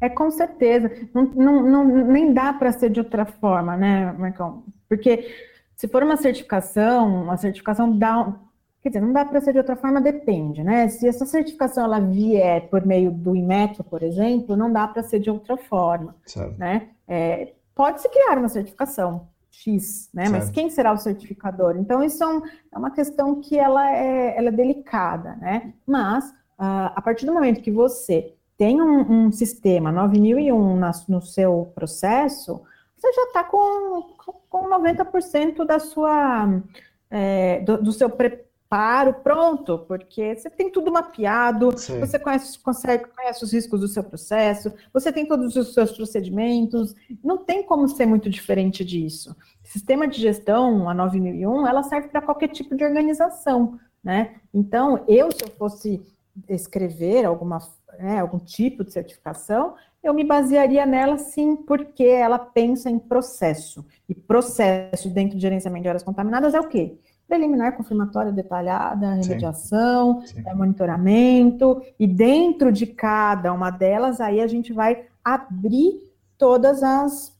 [0.00, 0.90] É com certeza.
[1.14, 4.64] Não, não, não nem dá para ser de outra forma, né, Marcão?
[4.88, 5.28] Porque
[5.76, 8.34] se for uma certificação, uma certificação dá.
[8.82, 10.86] Quer dizer, não dá para ser de outra forma, depende, né?
[10.88, 15.18] Se essa certificação ela vier por meio do Inmetro, por exemplo, não dá para ser
[15.18, 16.56] de outra forma, certo.
[16.56, 16.90] né?
[17.08, 20.24] É, Pode-se criar uma certificação X, né?
[20.24, 20.32] Certo.
[20.32, 21.76] Mas quem será o certificador?
[21.76, 22.42] Então, isso é, um,
[22.72, 25.74] é uma questão que ela é, ela é delicada, né?
[25.86, 26.24] Mas,
[26.58, 31.70] uh, a partir do momento que você tem um, um sistema 9001 na, no seu
[31.74, 32.62] processo,
[32.96, 34.02] você já está com,
[34.48, 36.62] com 90% da sua,
[37.10, 42.00] é, do, do, seu preparo pronto, porque você tem tudo mapeado, Sim.
[42.00, 46.94] você conhece, consegue, conhece os riscos do seu processo, você tem todos os seus procedimentos,
[47.22, 49.36] não tem como ser muito diferente disso.
[49.62, 54.36] Sistema de gestão, a 9001, ela serve para qualquer tipo de organização, né?
[54.54, 56.02] Então, eu, se eu fosse
[56.48, 57.58] escrever alguma,
[57.98, 63.84] né, algum tipo de certificação, eu me basearia nela sim, porque ela pensa em processo.
[64.08, 66.96] E processo dentro de gerenciamento de áreas contaminadas é o quê?
[67.26, 70.42] Preliminar, confirmatória detalhada, remediação, sim, sim.
[70.46, 76.00] É, monitoramento, e dentro de cada uma delas, aí a gente vai abrir
[76.38, 77.36] todas as,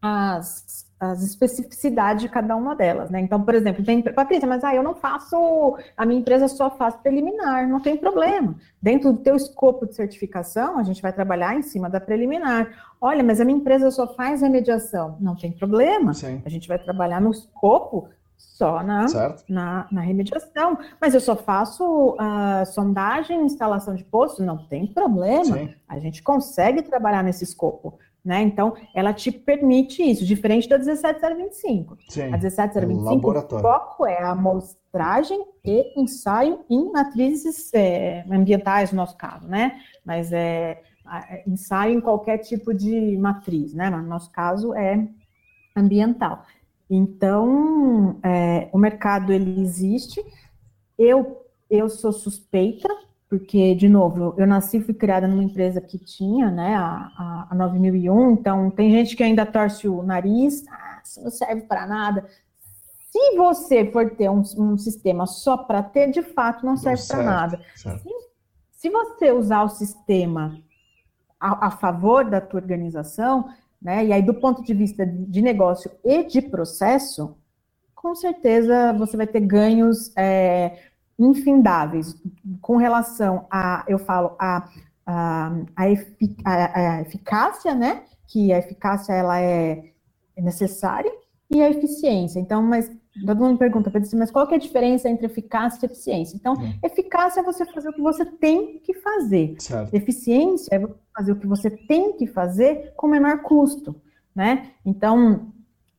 [0.00, 3.20] as as especificidades de cada uma delas, né?
[3.20, 6.96] Então, por exemplo, tem, Patrícia, mas ah, eu não faço, a minha empresa só faz
[6.96, 8.56] preliminar, não tem problema.
[8.82, 12.68] Dentro do teu escopo de certificação, a gente vai trabalhar em cima da preliminar.
[13.00, 16.12] Olha, mas a minha empresa só faz remediação, não tem problema.
[16.14, 16.42] Sim.
[16.44, 19.06] A gente vai trabalhar no escopo só na,
[19.48, 20.78] na, na, remediação.
[21.00, 25.44] Mas eu só faço uh, sondagem, instalação de poço, não tem problema.
[25.44, 25.74] Sim.
[25.88, 27.98] A gente consegue trabalhar nesse escopo.
[28.28, 28.42] Né?
[28.42, 31.96] Então, ela te permite isso, diferente da 17025.
[32.10, 38.98] Sim, a 17025, o foco é a amostragem e ensaio em matrizes é, ambientais, no
[38.98, 39.80] nosso caso, né?
[40.04, 43.88] Mas é, é, ensaio em qualquer tipo de matriz, né?
[43.88, 45.08] No nosso caso é
[45.74, 46.44] ambiental.
[46.90, 50.22] Então, é, o mercado, ele existe.
[50.98, 52.90] Eu, eu sou suspeita,
[53.28, 57.48] porque, de novo, eu nasci e fui criada numa empresa que tinha, né, a, a,
[57.50, 61.86] a 9001, então tem gente que ainda torce o nariz, ah, isso não serve para
[61.86, 62.26] nada.
[63.10, 67.22] Se você for ter um, um sistema só para ter, de fato, não serve para
[67.22, 67.60] nada.
[67.74, 67.88] Se,
[68.72, 70.58] se, você usar o sistema
[71.38, 73.50] a, a, favor da tua organização,
[73.80, 77.36] né, e aí do ponto de vista de negócio e de processo,
[77.94, 80.78] com certeza você vai ter ganhos é,
[81.18, 82.14] infindáveis
[82.60, 84.68] com relação a, eu falo, a,
[85.04, 88.02] a, a, efic, a, a eficácia, né?
[88.26, 89.92] Que a eficácia ela é
[90.36, 91.10] necessária
[91.50, 92.38] e a eficiência.
[92.38, 92.90] Então, mas
[93.26, 96.36] todo mundo pergunta, mas qual que é a diferença entre eficácia e eficiência?
[96.36, 96.72] Então, hum.
[96.82, 99.56] eficácia é você fazer o que você tem que fazer.
[99.58, 99.94] Certo.
[99.94, 104.00] Eficiência é você fazer o que você tem que fazer com menor custo,
[104.34, 104.70] né?
[104.84, 105.52] Então,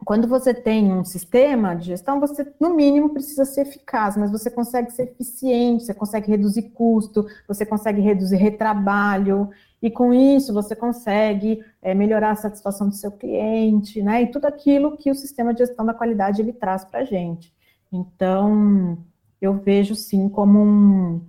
[0.05, 4.49] quando você tem um sistema de gestão, você, no mínimo, precisa ser eficaz, mas você
[4.49, 9.49] consegue ser eficiente, você consegue reduzir custo, você consegue reduzir retrabalho,
[9.81, 14.23] e com isso você consegue é, melhorar a satisfação do seu cliente, né?
[14.23, 17.53] E tudo aquilo que o sistema de gestão da qualidade ele traz para a gente.
[17.91, 18.97] Então,
[19.41, 21.21] eu vejo sim como um,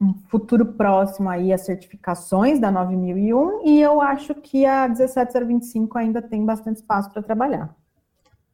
[0.00, 6.22] um futuro próximo aí as certificações da 9001 e eu acho que a 17025 ainda
[6.22, 7.81] tem bastante espaço para trabalhar.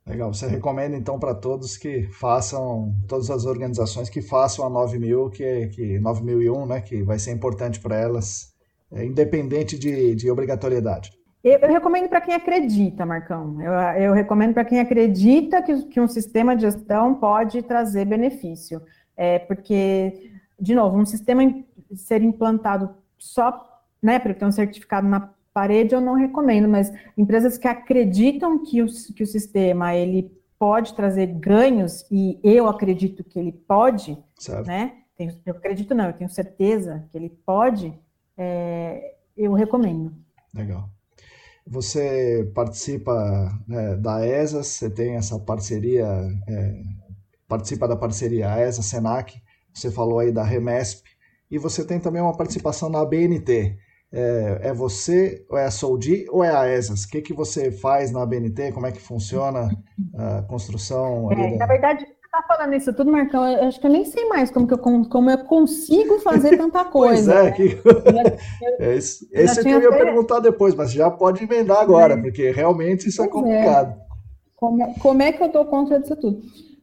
[0.09, 0.33] Legal.
[0.33, 5.45] Você recomenda então para todos que façam, todas as organizações que façam a 9000, que,
[5.45, 8.55] é, que 9001, né, que vai ser importante para elas,
[8.91, 11.13] é, independente de, de obrigatoriedade.
[11.45, 13.61] Eu, eu recomendo para quem acredita, Marcão.
[13.61, 18.81] Eu, eu recomendo para quem acredita que, que um sistema de gestão pode trazer benefício.
[19.17, 21.43] É, porque, de novo, um sistema
[21.95, 23.63] ser implantado só,
[24.03, 28.83] né, para ter um certificado na parede eu não recomendo, mas empresas que acreditam que
[28.83, 34.67] o, que o sistema ele pode trazer ganhos e eu acredito que ele pode, certo.
[34.67, 34.93] né?
[35.45, 37.93] Eu acredito não, eu tenho certeza que ele pode,
[38.37, 40.15] é, eu recomendo.
[40.55, 40.89] Legal.
[41.67, 43.13] Você participa
[43.67, 46.07] né, da ESA, você tem essa parceria,
[46.49, 46.83] é,
[47.47, 49.43] participa da parceria ESA-SENAC,
[49.75, 51.09] você falou aí da REMESP,
[51.51, 53.77] e você tem também uma participação na BNT.
[54.13, 57.05] É, é você, ou é a Soldi, ou é a ESAS?
[57.05, 58.73] O que, que você faz na BNT?
[58.73, 59.69] Como é que funciona
[60.17, 61.31] a construção?
[61.33, 64.51] É, na verdade, tá falando isso tudo, Marcão, eu acho que eu nem sei mais
[64.51, 67.33] como, que eu, como eu consigo fazer tanta coisa.
[67.33, 67.79] pois é, que...
[68.79, 72.17] é esse, esse é que eu ia perguntar depois, mas já pode emendar agora, é.
[72.17, 73.91] porque realmente isso é pois é complicado.
[73.91, 74.09] É.
[74.57, 76.41] Como, como é que eu dou conta disso tudo?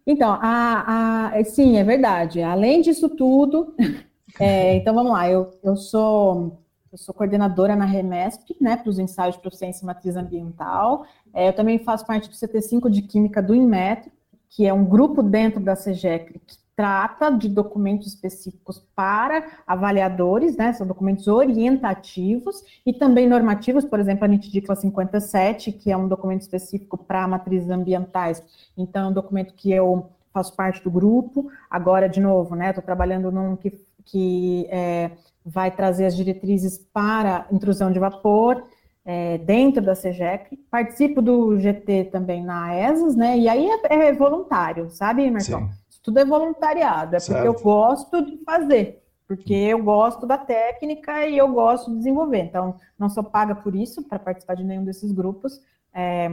[0.08, 2.42] Então, a, a, sim, é verdade.
[2.42, 3.74] Além disso tudo,
[4.40, 6.65] é, então vamos lá, eu, eu sou
[6.96, 11.06] eu sou coordenadora na REMESP, né, para os ensaios de proficiência matriz ambiental.
[11.34, 14.10] É, eu também faço parte do CT5 de Química do Inmetro,
[14.50, 20.72] que é um grupo dentro da CEGEC que trata de documentos específicos para avaliadores, né,
[20.72, 26.42] são documentos orientativos e também normativos, por exemplo, a NITDICLA 57, que é um documento
[26.42, 28.42] específico para matrizes ambientais,
[28.78, 32.84] então é um documento que eu faço parte do grupo, agora, de novo, né, estou
[32.84, 33.72] trabalhando num que,
[34.06, 35.12] que é,
[35.46, 38.64] vai trazer as diretrizes para intrusão de vapor
[39.06, 43.38] é, dentro da CEGEC, participo do GT também na ESAS, né?
[43.38, 45.70] E aí é, é voluntário, sabe, Marcão?
[45.88, 47.38] Isso tudo é voluntariado, é certo.
[47.38, 52.40] porque eu gosto de fazer, porque eu gosto da técnica e eu gosto de desenvolver.
[52.40, 55.62] Então, não sou paga por isso, para participar de nenhum desses grupos.
[55.94, 56.32] É,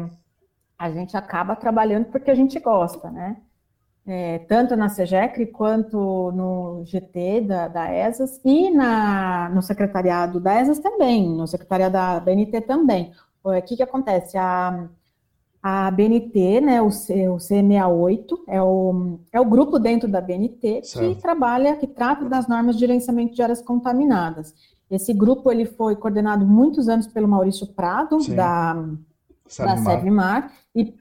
[0.79, 3.37] a gente acaba trabalhando porque a gente gosta, né?
[4.07, 10.61] É, tanto na SEGECRE quanto no GT da, da ESAS e na, no secretariado da
[10.61, 13.13] ESAS também, no secretariado da BNT também.
[13.45, 14.37] O que, que acontece?
[14.37, 14.89] A,
[15.63, 20.83] a BNT, né, o, C, o C68, é o, é o grupo dentro da BNT
[20.83, 21.15] certo.
[21.15, 24.53] que trabalha, que trata das normas de gerenciamento de áreas contaminadas.
[24.91, 28.35] Esse grupo ele foi coordenado muitos anos pelo Maurício Prado, Sim.
[28.35, 28.75] da,
[29.59, 30.93] da Sevmar, e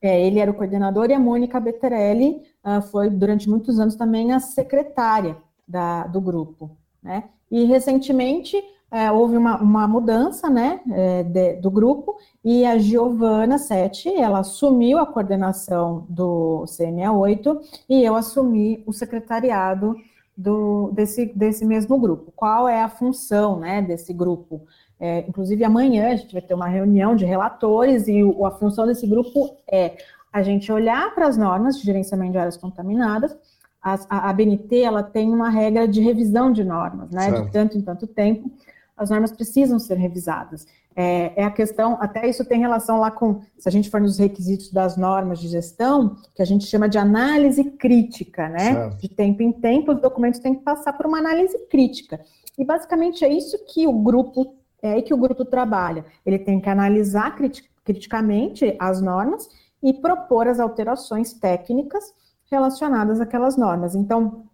[0.00, 4.32] é, ele era o coordenador e a Mônica Betterelli uh, foi, durante muitos anos, também
[4.32, 5.36] a secretária
[5.66, 6.76] da, do grupo.
[7.02, 7.24] Né?
[7.50, 13.58] E, recentemente, uh, houve uma, uma mudança né, é, de, do grupo e a Giovana
[13.58, 19.96] Sete, ela assumiu a coordenação do CMA8 e eu assumi o secretariado
[20.36, 22.32] do, desse, desse mesmo grupo.
[22.36, 24.62] Qual é a função né, desse grupo?
[24.98, 28.86] É, inclusive, amanhã a gente vai ter uma reunião de relatores e o, a função
[28.86, 29.96] desse grupo é
[30.32, 33.36] a gente olhar para as normas de gerenciamento de áreas contaminadas.
[33.82, 37.30] As, a, a, BNT ela tem uma regra de revisão de normas, né?
[37.30, 37.44] Certo.
[37.44, 38.50] De tanto em tanto tempo,
[38.96, 40.66] as normas precisam ser revisadas.
[40.98, 44.18] É, é, a questão, até isso tem relação lá com, se a gente for nos
[44.18, 48.72] requisitos das normas de gestão, que a gente chama de análise crítica, né?
[48.72, 48.98] Certo.
[48.98, 52.18] De tempo em tempo, os documentos têm que passar por uma análise crítica.
[52.58, 54.54] E basicamente é isso que o grupo
[54.86, 56.04] é aí que o grupo trabalha.
[56.24, 59.48] Ele tem que analisar crit criticamente as normas
[59.80, 62.12] e propor as alterações técnicas
[62.50, 63.94] relacionadas àquelas normas.
[63.94, 64.44] Então,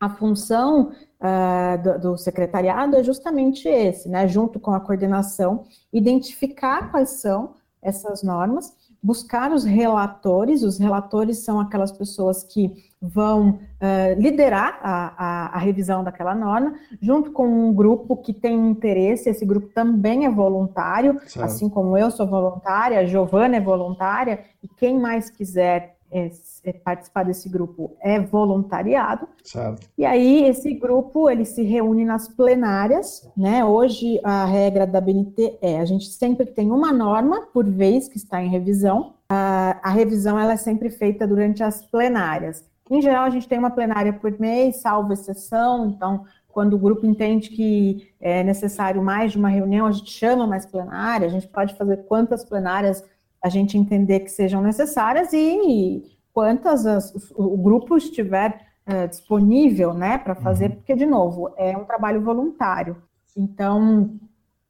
[0.00, 4.26] a função uh, do, do, secretariado é justamente esse, né?
[4.26, 11.58] Junto com a coordenação, identificar quais são essas normas buscar os relatores, os relatores são
[11.58, 17.72] aquelas pessoas que vão uh, liderar a, a, a, revisão daquela norma, junto com um
[17.72, 21.46] grupo que tem interesse, esse grupo também é voluntário, certo.
[21.46, 26.30] assim como eu sou voluntária, a Giovana é voluntária, e quem mais quiser é,
[26.64, 29.28] é, participar desse grupo é voluntariado.
[29.44, 29.88] Certo.
[29.96, 33.64] E aí esse grupo ele se reúne nas plenárias, né?
[33.64, 38.16] Hoje a regra da BNT é a gente sempre tem uma norma por vez que
[38.16, 39.14] está em revisão.
[39.28, 42.68] A, a revisão ela é sempre feita durante as plenárias.
[42.90, 45.86] Em geral a gente tem uma plenária por mês, salvo exceção.
[45.86, 50.46] Então quando o grupo entende que é necessário mais de uma reunião, a gente chama
[50.46, 51.26] mais plenária.
[51.26, 53.04] A gente pode fazer quantas plenárias
[53.42, 60.18] a gente entender que sejam necessárias e quantas as, o, grupo estiver uh, disponível né,
[60.18, 60.76] para fazer, uhum.
[60.76, 62.96] porque, de novo, é um trabalho voluntário.
[63.36, 64.18] Então,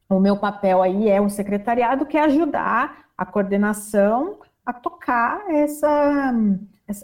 [0.09, 6.35] o meu papel aí é o secretariado, que é ajudar a coordenação a tocar essa,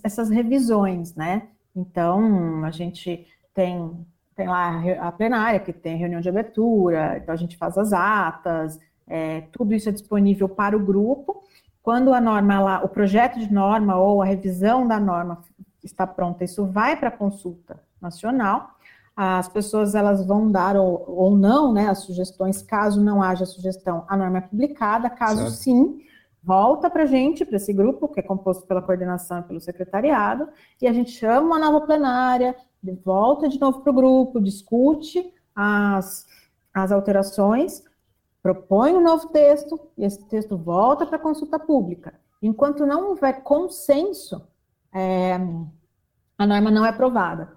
[0.03, 1.49] essas revisões, né?
[1.75, 7.37] Então, a gente tem, tem lá a plenária, que tem reunião de abertura, então a
[7.37, 11.43] gente faz as atas, é, tudo isso é disponível para o grupo,
[11.87, 15.43] quando a norma, ela, o projeto de norma ou a revisão da norma
[15.85, 18.73] está pronta, isso vai para a consulta nacional.
[19.15, 22.61] As pessoas elas vão dar ou, ou não, né, as sugestões.
[22.61, 25.09] Caso não haja sugestão, a norma é publicada.
[25.09, 25.53] Caso certo.
[25.53, 26.01] sim,
[26.43, 30.49] volta para a gente, para esse grupo, que é composto pela coordenação e pelo secretariado,
[30.83, 32.57] e a gente chama uma nova plenária,
[33.05, 36.27] volta de novo para o grupo, discute as,
[36.75, 37.85] as alterações,
[38.47, 42.15] propõe um novo texto e esse texto volta para consulta pública.
[42.41, 44.47] Enquanto não houver consenso,
[44.95, 45.35] é,
[46.39, 47.49] a norma não é aprovada.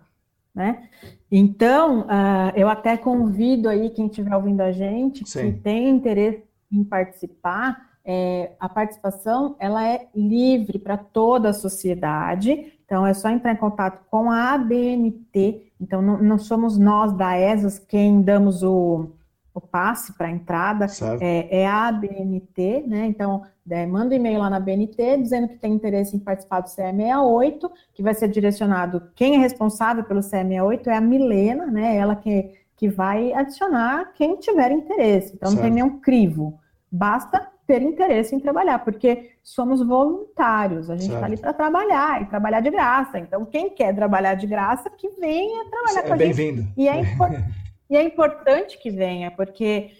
[0.56, 0.90] né?
[1.32, 5.54] Então, uh, eu até convido aí quem estiver ouvindo a gente, Sim.
[5.54, 12.74] que tem interesse em participar, é, a participação ela é livre para toda a sociedade.
[12.84, 15.72] Então, é só entrar em contato com a ABNT.
[15.80, 19.12] Então, não, não somos nós da ESAS quem damos o,
[19.54, 20.86] o passe para a entrada,
[21.20, 23.06] é, é, a ABNT, né?
[23.06, 26.70] Então, é, manda um e-mail lá na BNT dizendo que tem interesse em participar do
[26.70, 29.04] CE68, que vai ser direcionado.
[29.16, 31.96] Quem é responsável pelo CE68 é a Milena, né?
[31.96, 35.34] Ela que, que vai adicionar quem tiver interesse.
[35.36, 35.56] Então, certo.
[35.56, 36.60] não tem nenhum crivo.
[36.92, 42.26] Basta ter interesse em trabalhar, porque somos voluntários, a gente está ali para trabalhar e
[42.26, 43.20] trabalhar de graça.
[43.20, 46.36] Então, quem quer trabalhar de graça, que venha trabalhar é com a gente.
[46.36, 46.68] Bem-vindo.
[46.76, 47.02] E, é
[47.90, 49.92] e é importante que venha, porque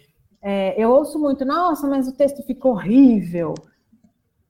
[0.42, 3.54] é, eu ouço muito, nossa, mas o texto ficou horrível.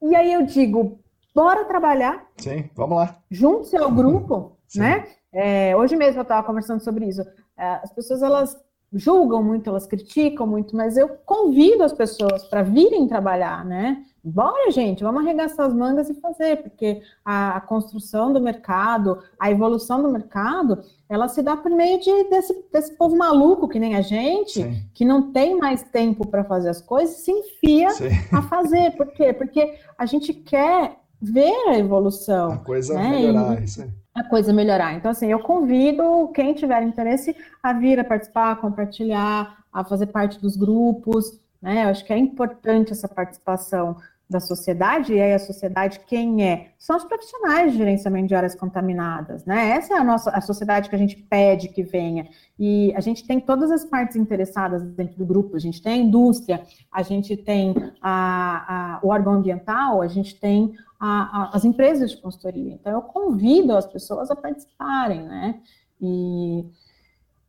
[0.02, 1.00] E aí eu digo,
[1.34, 2.26] bora trabalhar.
[2.36, 3.18] Sim, vamos lá.
[3.30, 5.06] Junte-se ao grupo, né?
[5.32, 7.22] É, hoje mesmo eu estava conversando sobre isso.
[7.56, 8.56] É, as pessoas, elas
[8.92, 14.04] julgam muito, elas criticam muito, mas eu convido as pessoas para virem trabalhar, né?
[14.22, 19.50] Bora, gente, vamos arregaçar as mangas e fazer, porque a, a, construção do mercado, a
[19.50, 23.96] evolução do mercado, ela se dá por meio de, desse, desse povo maluco que nem
[23.96, 24.84] a gente, Sim.
[24.92, 28.10] que não tem mais tempo para fazer as coisas, se enfia Sim.
[28.32, 28.96] a fazer.
[28.96, 29.32] Por quê?
[29.32, 32.52] Porque a gente quer ver a evolução.
[32.52, 33.10] A coisa né?
[33.10, 34.94] melhorar, e, isso aí a coisa melhorar.
[34.94, 40.06] Então, assim, eu convido quem tiver interesse a vir a participar, a compartilhar, a fazer
[40.06, 41.84] parte dos grupos, né?
[41.84, 43.96] Eu acho que é importante essa participação
[44.30, 46.68] da sociedade, e aí a sociedade quem é?
[46.78, 49.70] São os profissionais de gerenciamento de áreas contaminadas, né?
[49.70, 52.28] Essa é a nossa a sociedade que a gente pede que venha.
[52.56, 55.96] E a gente tem todas as partes interessadas dentro do grupo, a gente tem a
[55.96, 61.08] indústria, a gente tem a, a o órgão ambiental, a gente tem a,
[61.42, 62.74] a, as empresas de consultoria.
[62.74, 65.60] Então, eu convido as pessoas a participarem, né?
[66.00, 66.64] E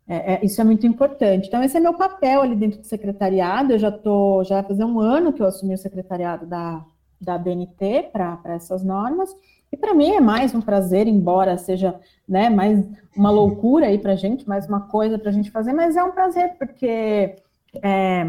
[0.08, 1.48] é, é, isso é muito importante.
[1.48, 3.74] Então, esse é meu papel ali dentro do secretariado.
[3.74, 6.84] Eu já estou, já vai um ano que eu assumi o secretariado da,
[7.20, 9.36] da BNT para essas normas.
[9.72, 11.96] E para mim é mais um prazer, embora seja
[12.28, 12.86] né, mais
[13.16, 16.04] uma loucura aí para a gente, mais uma coisa para a gente fazer, mas é
[16.04, 17.38] um prazer, porque
[17.82, 18.26] é,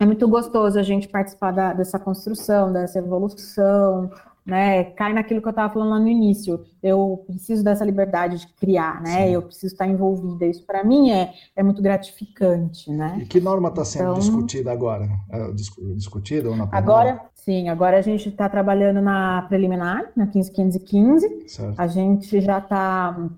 [0.00, 4.10] é muito gostoso a gente participar da, dessa construção, dessa evolução,
[4.48, 4.82] né?
[4.82, 6.64] Cai naquilo que eu estava falando lá no início.
[6.82, 9.26] Eu preciso dessa liberdade de criar, né?
[9.26, 9.32] Sim.
[9.34, 10.46] Eu preciso estar envolvida.
[10.46, 13.18] Isso para mim é, é muito gratificante, né?
[13.20, 15.06] E que norma está sendo então, discutida agora?
[15.30, 15.52] É,
[15.94, 17.68] discutida ou na Agora, sim.
[17.68, 21.46] Agora a gente está trabalhando na preliminar, na 15515.
[21.46, 21.78] Certo.
[21.78, 23.28] A gente já está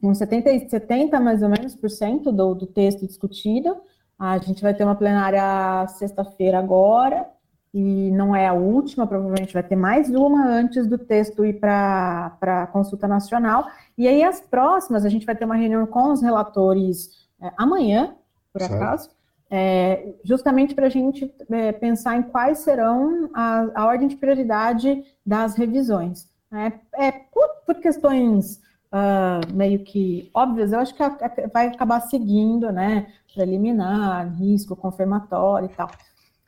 [0.00, 3.74] com 70, 70 mais ou menos por cento do, do texto discutido.
[4.16, 7.26] A gente vai ter uma plenária sexta-feira agora
[7.74, 12.36] e não é a última, provavelmente vai ter mais uma antes do texto ir para
[12.40, 13.66] a consulta nacional.
[13.96, 18.14] E aí, as próximas, a gente vai ter uma reunião com os relatores é, amanhã,
[18.52, 18.74] por certo.
[18.74, 19.10] acaso,
[19.50, 25.04] é, justamente para a gente é, pensar em quais serão a, a, ordem de prioridade
[25.24, 26.28] das revisões.
[26.52, 26.72] É,
[27.06, 28.60] é por, por, questões
[28.92, 33.06] uh, meio que óbvias, eu acho que a, a, vai acabar seguindo, né?
[33.34, 35.90] Preliminar, risco, confirmatório e tal.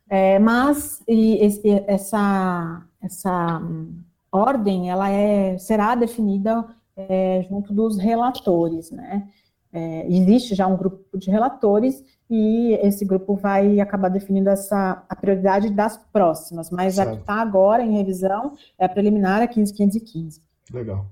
[0.09, 1.03] É, mas
[1.87, 3.63] essa, essa
[4.31, 6.65] ordem ela é, será definida
[6.97, 9.29] é, junto dos relatores, né?
[9.77, 12.01] É, existe já um grupo de relatores
[12.31, 17.09] e esse grupo vai acabar definindo essa a prioridade das próximas, mas certo.
[17.09, 20.41] a que está agora em revisão é a preliminar a 15515.
[20.73, 21.07] Legal.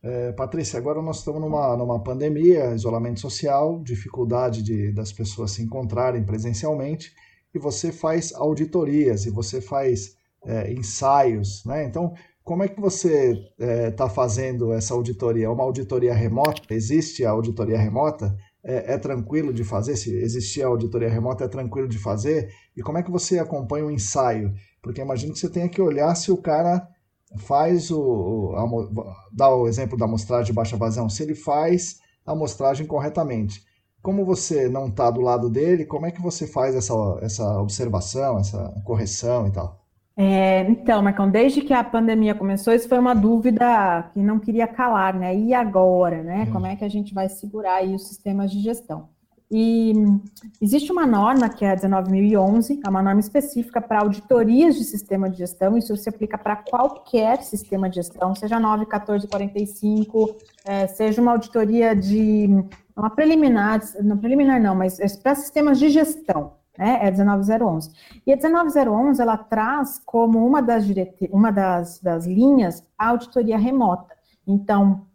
[0.00, 5.62] É, Patrícia, agora nós estamos numa, numa pandemia, isolamento social, dificuldade de, das pessoas se
[5.62, 7.12] encontrarem presencialmente
[7.54, 11.84] e você faz auditorias e você faz é, ensaios, né?
[11.84, 12.12] Então,
[12.42, 15.46] como é que você está é, tá fazendo essa auditoria?
[15.46, 16.74] É uma auditoria remota?
[16.74, 18.36] Existe a auditoria remota?
[18.62, 19.96] É, é, tranquilo de fazer?
[19.96, 22.50] Se existir a auditoria remota, é tranquilo de fazer?
[22.76, 24.52] E como é que você acompanha o ensaio?
[24.82, 26.86] Porque imagino que você tenha que olhar se o cara
[27.38, 28.52] faz o.
[28.56, 33.62] A, dá o exemplo da amostragem de baixa vazão, se ele faz a amostragem corretamente
[34.04, 38.38] como você não está do lado dele, como é que você faz essa, essa observação,
[38.38, 39.80] essa correção e tal?
[40.14, 44.68] É, então, Marcão, desde que a pandemia começou, isso foi uma dúvida que não queria
[44.68, 45.34] calar, né?
[45.34, 46.44] E agora, né?
[46.46, 46.52] Hum.
[46.52, 49.08] Como é que a gente vai segurar aí os sistemas de gestão?
[49.50, 49.94] E
[50.60, 55.30] existe uma norma, que é a 19.011, é uma norma específica para auditorias de sistema
[55.30, 60.86] de gestão, isso se aplica para qualquer sistema de gestão, seja 9, 14, 45, é,
[60.88, 62.48] seja uma auditoria de,
[62.96, 67.90] uma preliminar, não preliminar não, mas é para sistemas de gestão, né, é a 19011.
[68.26, 73.58] E a 19011, ela traz como uma das, direte, uma das, das linhas a auditoria
[73.58, 74.14] remota.
[74.46, 75.06] Então,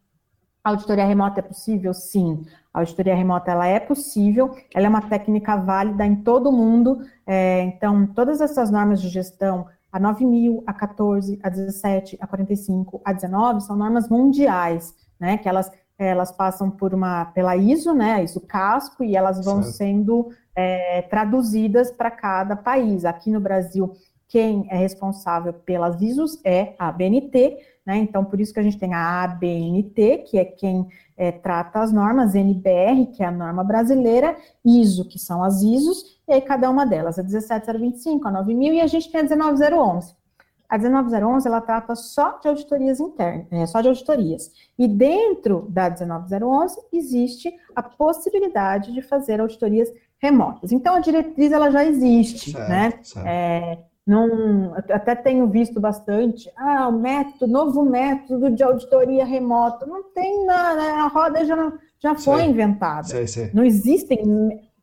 [0.63, 1.93] A auditoria remota é possível?
[1.93, 2.45] Sim.
[2.73, 6.99] A auditoria remota ela é possível, ela é uma técnica válida em todo o mundo.
[7.25, 13.01] É, então, todas essas normas de gestão, a 9.000, a 14, a 17, a 45,
[13.05, 15.37] a 19, são normas mundiais, né?
[15.37, 15.71] Que elas,
[16.05, 18.23] elas passam por uma, pela ISO, né?
[18.23, 19.75] ISO casco, e elas vão certo.
[19.75, 23.05] sendo é, traduzidas para cada país.
[23.05, 23.93] Aqui no Brasil,
[24.27, 27.97] quem é responsável pelas ISOs é a BNT, né?
[27.97, 31.91] Então, por isso que a gente tem a ABNT, que é quem é, trata as
[31.91, 36.69] normas, NBR, que é a norma brasileira, ISO, que são as ISOs, e aí cada
[36.69, 40.18] uma delas, a 17025, a 9000 e a gente tem a 19011.
[40.69, 44.51] A 19011, ela trata só de auditorias internas, é, só de auditorias.
[44.77, 50.71] E dentro da 19011 existe a possibilidade de fazer auditorias remotas.
[50.71, 52.93] Então, a diretriz, ela já existe, certo, né?
[53.01, 53.27] Certo.
[53.27, 59.85] É, não, até tenho visto bastante, ah, o método, novo método de auditoria remota.
[59.85, 63.07] Não tem nada, a roda já, já foi sei, inventada.
[63.07, 63.51] Sei, sei.
[63.53, 64.19] Não existem,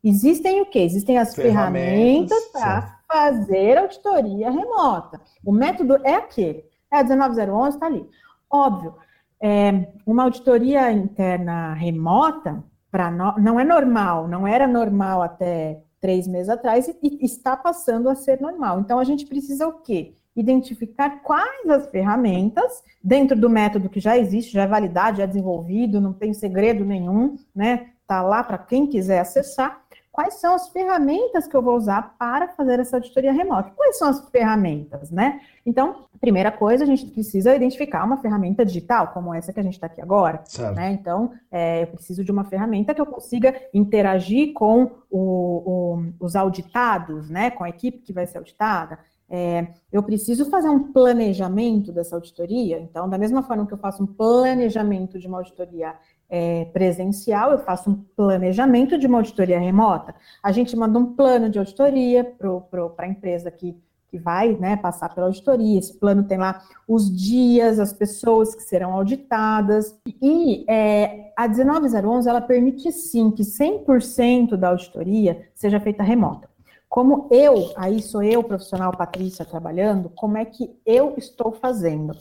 [0.02, 0.80] existem o quê?
[0.80, 5.20] Existem as ferramentas, ferramentas para fazer auditoria remota.
[5.44, 8.08] O método é aquele, é a 19011, está ali.
[8.50, 8.94] Óbvio,
[9.40, 16.26] é, uma auditoria interna remota, para no, não é normal, não era normal até três
[16.26, 18.80] meses atrás e, e está passando a ser normal.
[18.80, 20.14] Então, a gente precisa o quê?
[20.34, 25.26] Identificar quais as ferramentas, dentro do método que já existe, já é validado, já é
[25.26, 27.88] desenvolvido, não tem segredo nenhum, né?
[28.02, 29.85] Está lá para quem quiser acessar
[30.16, 33.70] quais são as ferramentas que eu vou usar para fazer essa auditoria remota.
[33.76, 35.42] Quais são as ferramentas, né?
[35.64, 39.74] Então, primeira coisa, a gente precisa identificar uma ferramenta digital, como essa que a gente
[39.74, 40.42] está aqui agora.
[40.72, 40.92] Né?
[40.92, 46.34] Então, é, eu preciso de uma ferramenta que eu consiga interagir com o, o, os
[46.34, 47.50] auditados, né?
[47.50, 48.98] Com a equipe que vai ser auditada.
[49.28, 52.78] É, eu preciso fazer um planejamento dessa auditoria.
[52.78, 55.94] Então, da mesma forma que eu faço um planejamento de uma auditoria
[56.28, 60.14] é, presencial, eu faço um planejamento de uma auditoria remota.
[60.42, 63.76] A gente manda um plano de auditoria para a empresa que,
[64.08, 65.78] que vai né, passar pela auditoria.
[65.78, 69.96] Esse plano tem lá os dias, as pessoas que serão auditadas.
[70.20, 76.48] E é, a 19011 ela permite sim que 100% da auditoria seja feita remota.
[76.88, 82.16] Como eu, aí sou eu, profissional Patrícia, trabalhando, como é que eu estou fazendo?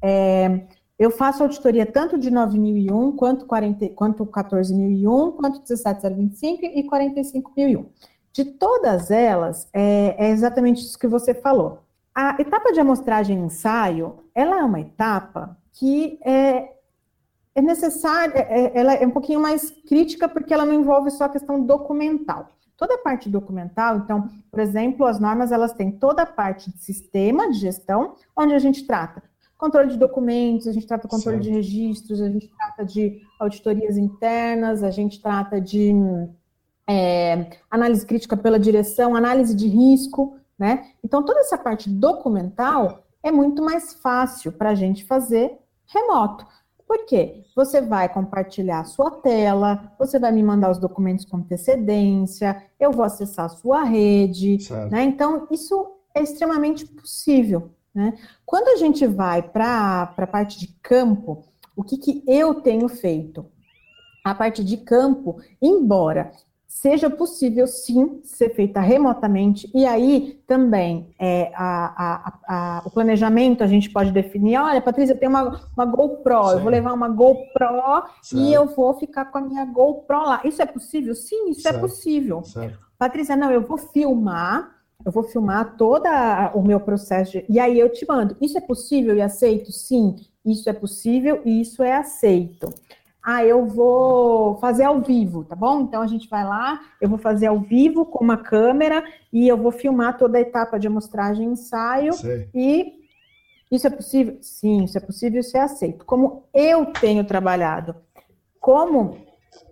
[0.00, 0.66] É,
[1.00, 7.86] eu faço auditoria tanto de 9001, quanto, 40, quanto 14001, quanto 17025 e 45001.
[8.30, 11.78] De todas elas, é, é exatamente isso que você falou.
[12.14, 16.70] A etapa de amostragem e ensaio, ela é uma etapa que é,
[17.54, 21.24] é necessária, é, é, ela é um pouquinho mais crítica porque ela não envolve só
[21.24, 22.50] a questão documental.
[22.76, 26.78] Toda a parte documental, então, por exemplo, as normas elas têm toda a parte de
[26.78, 29.29] sistema de gestão, onde a gente trata
[29.60, 31.50] controle de documentos, a gente trata controle certo.
[31.50, 35.92] de registros, a gente trata de auditorias internas, a gente trata de
[36.88, 40.92] é, análise crítica pela direção, análise de risco, né?
[41.04, 46.46] Então, toda essa parte documental é muito mais fácil para a gente fazer remoto.
[46.88, 47.44] Por quê?
[47.54, 52.90] Você vai compartilhar a sua tela, você vai me mandar os documentos com antecedência, eu
[52.92, 54.56] vou acessar a sua rede,
[54.90, 55.04] né?
[55.04, 57.70] Então, isso é extremamente possível.
[57.94, 58.14] Né?
[58.46, 61.44] Quando a gente vai para a parte de campo,
[61.76, 63.46] o que, que eu tenho feito?
[64.24, 66.30] A parte de campo, embora
[66.70, 73.64] seja possível sim ser feita remotamente, e aí também é, a, a, a, o planejamento
[73.64, 76.52] a gente pode definir, olha, Patrícia, eu tenho uma, uma GoPro, sim.
[76.52, 78.40] eu vou levar uma GoPro certo.
[78.40, 80.40] e eu vou ficar com a minha GoPro lá.
[80.44, 81.14] Isso é possível?
[81.14, 81.76] Sim, isso é certo.
[81.76, 82.42] é possível.
[82.96, 86.06] Patrícia, não, eu vou filmar eu vou filmar todo
[86.54, 88.36] o meu processo de, e aí eu te mando.
[88.40, 89.72] Isso é possível e aceito?
[89.72, 92.72] Sim, isso é possível e isso é aceito.
[93.22, 95.82] Ah, eu vou fazer ao vivo, tá bom?
[95.82, 99.58] Então a gente vai lá, eu vou fazer ao vivo com uma câmera e eu
[99.58, 102.14] vou filmar toda a etapa de amostragem e ensaio.
[102.14, 102.48] Sei.
[102.54, 103.00] E
[103.70, 104.38] isso é possível?
[104.40, 106.04] Sim, isso é possível, isso é aceito.
[106.04, 107.94] Como eu tenho trabalhado,
[108.58, 109.18] como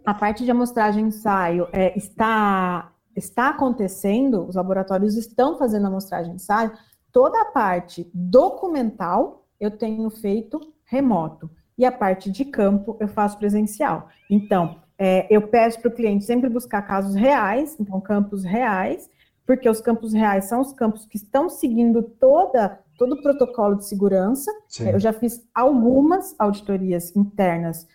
[0.04, 5.88] a parte de amostragem e ensaio é, está está acontecendo, os laboratórios estão fazendo a
[5.88, 6.72] amostragem de ensaio,
[7.12, 13.38] toda a parte documental eu tenho feito remoto e a parte de campo eu faço
[13.38, 14.08] presencial.
[14.30, 19.08] Então, é, eu peço para o cliente sempre buscar casos reais, então campos reais,
[19.46, 23.86] porque os campos reais são os campos que estão seguindo toda todo o protocolo de
[23.86, 24.50] segurança.
[24.66, 24.90] Sim.
[24.90, 27.86] Eu já fiz algumas auditorias internas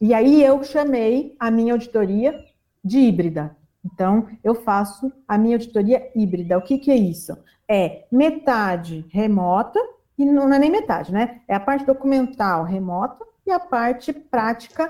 [0.00, 2.34] e aí eu chamei a minha auditoria
[2.84, 3.56] de híbrida.
[3.84, 6.56] Então, eu faço a minha auditoria híbrida.
[6.56, 7.36] O que, que é isso?
[7.68, 9.80] É metade remota,
[10.18, 11.40] e não é nem metade, né?
[11.48, 14.88] É a parte documental remota e a parte prática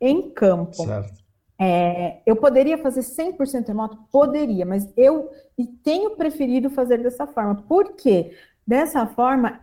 [0.00, 0.84] em campo.
[0.84, 1.22] Certo.
[1.64, 3.96] É, eu poderia fazer 100% remoto?
[4.10, 5.30] Poderia, mas eu
[5.84, 7.54] tenho preferido fazer dessa forma.
[7.68, 8.36] Por quê?
[8.66, 9.60] Dessa forma,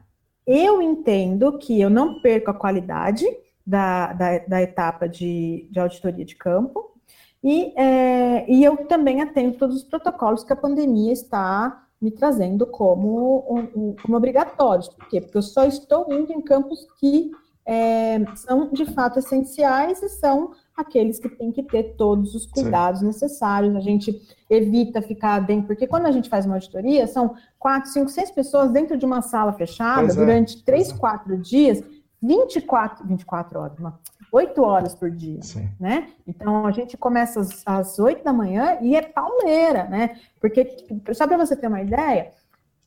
[0.48, 3.26] eu entendo que eu não perco a qualidade
[3.66, 6.98] da, da, da etapa de, de auditoria de campo,
[7.44, 12.66] e, é, e eu também atendo todos os protocolos que a pandemia está me trazendo
[12.66, 13.46] como,
[13.76, 14.88] um, como obrigatórios.
[14.88, 15.20] Por quê?
[15.22, 17.32] Porque eu só estou indo em campos que
[17.66, 23.02] é, são de fato essenciais e são aqueles que têm que ter todos os cuidados
[23.02, 23.08] Sim.
[23.08, 23.76] necessários.
[23.76, 28.10] A gente evita ficar dentro, porque quando a gente faz uma auditoria, são quatro, cinco,
[28.10, 30.62] seis pessoas dentro de uma sala fechada pois é, durante é.
[30.66, 31.84] três, quatro dias,
[32.22, 34.00] 24, 24 horas, uma,
[34.32, 35.70] 8 horas por dia, Sim.
[35.80, 36.10] né?
[36.28, 40.20] Então a gente começa às, 8 da manhã e é pauleira, né?
[40.40, 40.78] Porque,
[41.14, 42.32] só para você ter uma ideia,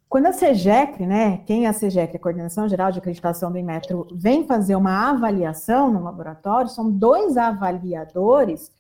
[0.09, 4.07] quando a CEGEC, né, quem é a CEGEC, a Coordenação Geral de Acreditação do Inmetro,
[4.13, 8.71] vem fazer uma avaliação no laboratório, são dois avaliadores,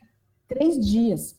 [0.46, 1.34] três dias,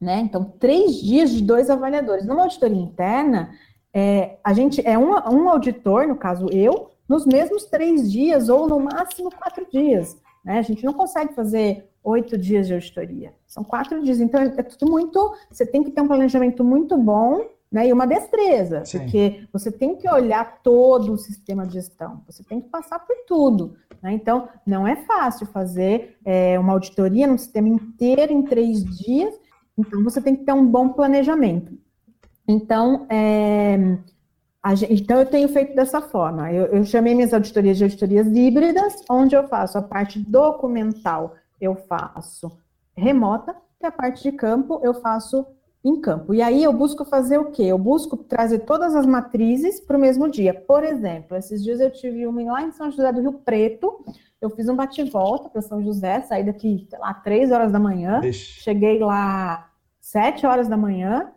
[0.00, 0.20] né?
[0.20, 2.24] Então, três dias de dois avaliadores.
[2.24, 3.50] Numa auditoria interna,
[3.92, 8.68] é, a gente é um, um auditor, no caso eu, nos mesmos três dias, ou
[8.68, 10.16] no máximo quatro dias.
[10.50, 10.58] Né?
[10.58, 14.18] A gente não consegue fazer oito dias de auditoria, são quatro dias.
[14.18, 15.32] Então, é tudo muito.
[15.48, 18.98] Você tem que ter um planejamento muito bom né, e uma destreza, Sim.
[18.98, 23.14] porque você tem que olhar todo o sistema de gestão, você tem que passar por
[23.28, 23.76] tudo.
[24.02, 24.12] Né?
[24.12, 29.32] Então, não é fácil fazer é, uma auditoria no sistema inteiro em três dias,
[29.78, 31.78] então você tem que ter um bom planejamento.
[32.48, 33.78] Então, é,
[34.74, 36.52] Gente, então, eu tenho feito dessa forma.
[36.52, 41.74] Eu, eu, chamei minhas auditorias de auditorias híbridas, onde eu faço a parte documental, eu
[41.74, 42.52] faço
[42.94, 45.46] remota, e a parte de campo eu faço
[45.82, 46.34] em campo.
[46.34, 47.62] E aí eu busco fazer o quê?
[47.62, 50.52] Eu busco trazer todas as matrizes para o mesmo dia.
[50.52, 54.04] Por exemplo, esses dias eu tive uma lá em São José do Rio Preto,
[54.40, 58.20] eu fiz um bate-volta para São José, saí daqui, sei lá, três horas da manhã,
[58.22, 58.62] Ixi.
[58.62, 59.70] cheguei lá
[60.00, 61.32] sete horas da manhã,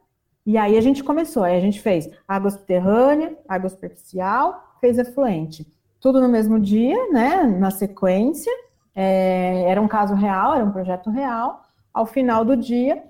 [0.46, 5.66] e aí a gente começou, aí a gente fez água subterrânea, água superficial, fez efluente.
[6.02, 7.44] Tudo no mesmo dia, né?
[7.44, 8.52] Na sequência.
[8.94, 11.64] É, era um caso real, era um projeto real.
[11.94, 13.02] Ao final do dia,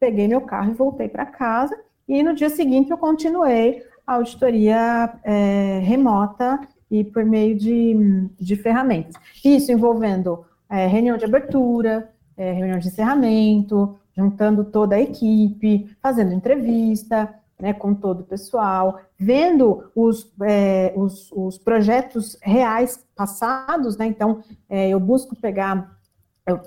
[0.00, 1.78] peguei meu carro e voltei para casa.
[2.08, 6.58] E no dia seguinte eu continuei a auditoria é, remota
[6.90, 9.14] e por meio de, de ferramentas.
[9.44, 16.32] Isso envolvendo é, reunião de abertura, é, reunião de encerramento, juntando toda a equipe, fazendo
[16.32, 24.06] entrevista né, com todo o pessoal, vendo os, é, os, os, projetos reais passados, né?
[24.06, 25.98] Então, é, eu busco pegar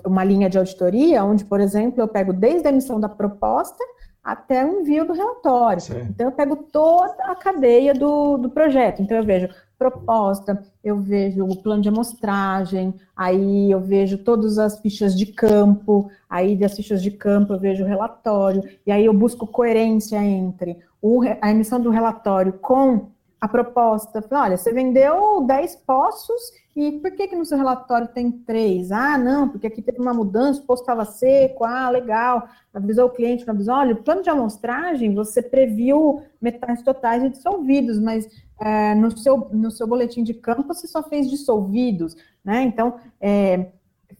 [0.06, 3.82] uma linha de auditoria, onde, por exemplo, eu pego desde a emissão da proposta
[4.22, 5.82] até o envio do relatório.
[5.82, 6.06] Sim.
[6.08, 9.02] Então, eu pego toda a cadeia do, do projeto.
[9.02, 9.48] Então, eu vejo
[9.78, 16.10] proposta, eu vejo o plano de amostragem, aí eu vejo todas as fichas de campo,
[16.28, 20.78] aí das fichas de campo eu vejo o relatório, e aí eu busco coerência entre
[21.02, 23.08] o, a emissão do relatório com
[23.44, 24.22] a proposta.
[24.22, 26.40] Falei, olha, você vendeu 10 poços
[26.74, 28.90] e por que, que no seu relatório tem três?
[28.90, 33.10] Ah, não, porque aqui teve uma mudança, o poço estava seco, ah, legal, avisou o
[33.10, 33.74] cliente, não avisou.
[33.74, 38.26] Olha, o plano de amostragem, você previu metais totais e dissolvidos, mas
[38.60, 42.62] é, no, seu, no seu boletim de campo você só fez dissolvidos, né?
[42.62, 43.66] Então, é,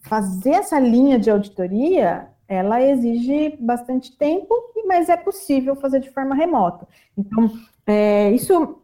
[0.03, 4.55] fazer essa linha de auditoria, ela exige bastante tempo,
[4.87, 6.87] mas é possível fazer de forma remota.
[7.17, 7.51] Então,
[7.87, 8.83] é, isso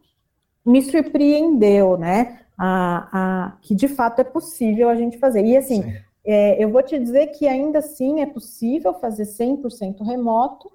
[0.65, 2.39] me surpreendeu, né?
[2.57, 5.43] A, a, que de fato é possível a gente fazer.
[5.45, 5.83] E assim,
[6.23, 10.71] é, eu vou te dizer que ainda assim é possível fazer 100% remoto,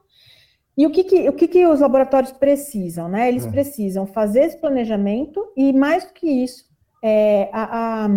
[0.77, 3.09] e o que, que o que, que, os laboratórios precisam?
[3.09, 3.28] Né?
[3.28, 3.51] Eles é.
[3.51, 6.66] precisam fazer esse planejamento e, mais do que isso,
[7.03, 8.09] é, a, a,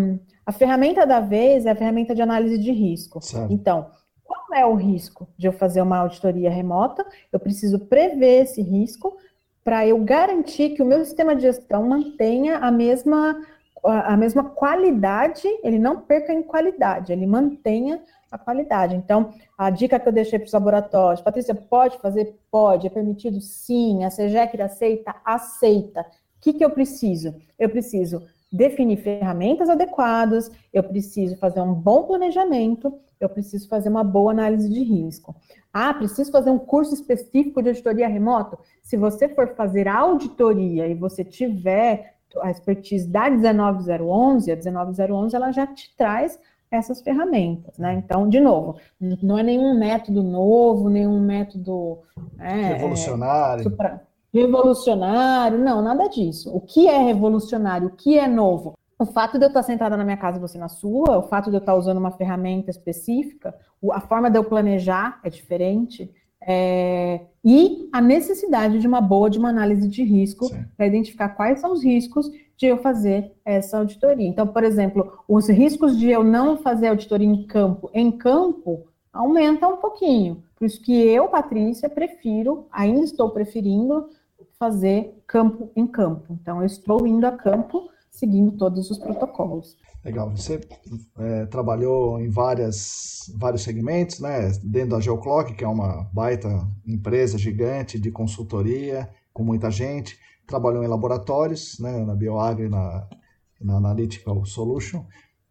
[0.45, 3.21] a, ferramenta da vez é a ferramenta de análise de risco.
[3.21, 3.51] Certo.
[3.53, 3.89] Então,
[4.23, 7.05] qual é o risco de eu fazer uma auditoria remota?
[7.31, 9.17] Eu preciso prever esse risco
[9.63, 13.39] para eu garantir que o meu sistema de gestão mantenha a mesma,
[13.83, 18.01] a mesma qualidade, ele não perca em qualidade, ele mantenha
[18.31, 18.95] a qualidade.
[18.95, 22.37] Então, a dica que eu deixei para os laboratórios, Patrícia, pode fazer?
[22.51, 22.87] Pode.
[22.87, 23.41] É permitido?
[23.41, 24.03] Sim.
[24.03, 25.15] A CEGEC aceita?
[25.25, 26.01] Aceita.
[26.01, 27.35] O que, que eu preciso?
[27.57, 34.03] Eu preciso definir ferramentas adequadas, eu preciso fazer um bom planejamento, eu preciso fazer uma
[34.03, 35.35] boa análise de risco.
[35.71, 38.57] Ah, preciso fazer um curso específico de auditoria remota?
[38.81, 45.51] Se você for fazer auditoria e você tiver a expertise da 19011, a 19011 ela
[45.51, 46.39] já te traz
[46.71, 47.93] essas ferramentas, né?
[47.95, 48.77] Então, de novo,
[49.23, 51.99] não é nenhum método novo, nenhum método
[52.37, 53.63] é, revolucionário.
[53.63, 56.55] Supra, revolucionário, não, nada disso.
[56.55, 58.75] O que é revolucionário, o que é novo?
[58.99, 61.49] o fato de eu estar sentada na minha casa e você na sua, o fato
[61.49, 63.55] de eu estar usando uma ferramenta específica,
[63.93, 66.13] a forma de eu planejar é diferente,
[66.51, 71.59] é, e a necessidade de uma boa de uma análise de risco para identificar quais
[71.59, 72.27] são os riscos
[72.57, 74.27] de eu fazer essa auditoria.
[74.27, 79.67] Então, por exemplo, os riscos de eu não fazer auditoria em campo, em campo, aumenta
[79.67, 80.43] um pouquinho.
[80.55, 84.09] Por isso que eu, Patrícia, prefiro, ainda estou preferindo
[84.57, 86.33] fazer campo em campo.
[86.41, 89.77] Então, eu estou indo a campo seguindo todos os protocolos.
[90.03, 90.29] Legal.
[90.31, 90.61] Você
[91.17, 94.49] é, trabalhou em várias, vários segmentos, né?
[94.63, 96.49] Dentro da Geoclock, que é uma baita
[96.87, 100.17] empresa gigante de consultoria, com muita gente.
[100.47, 102.05] Trabalhou em laboratórios, né?
[102.05, 103.07] Na BioAgri, na,
[103.59, 105.05] na Analytical Solution.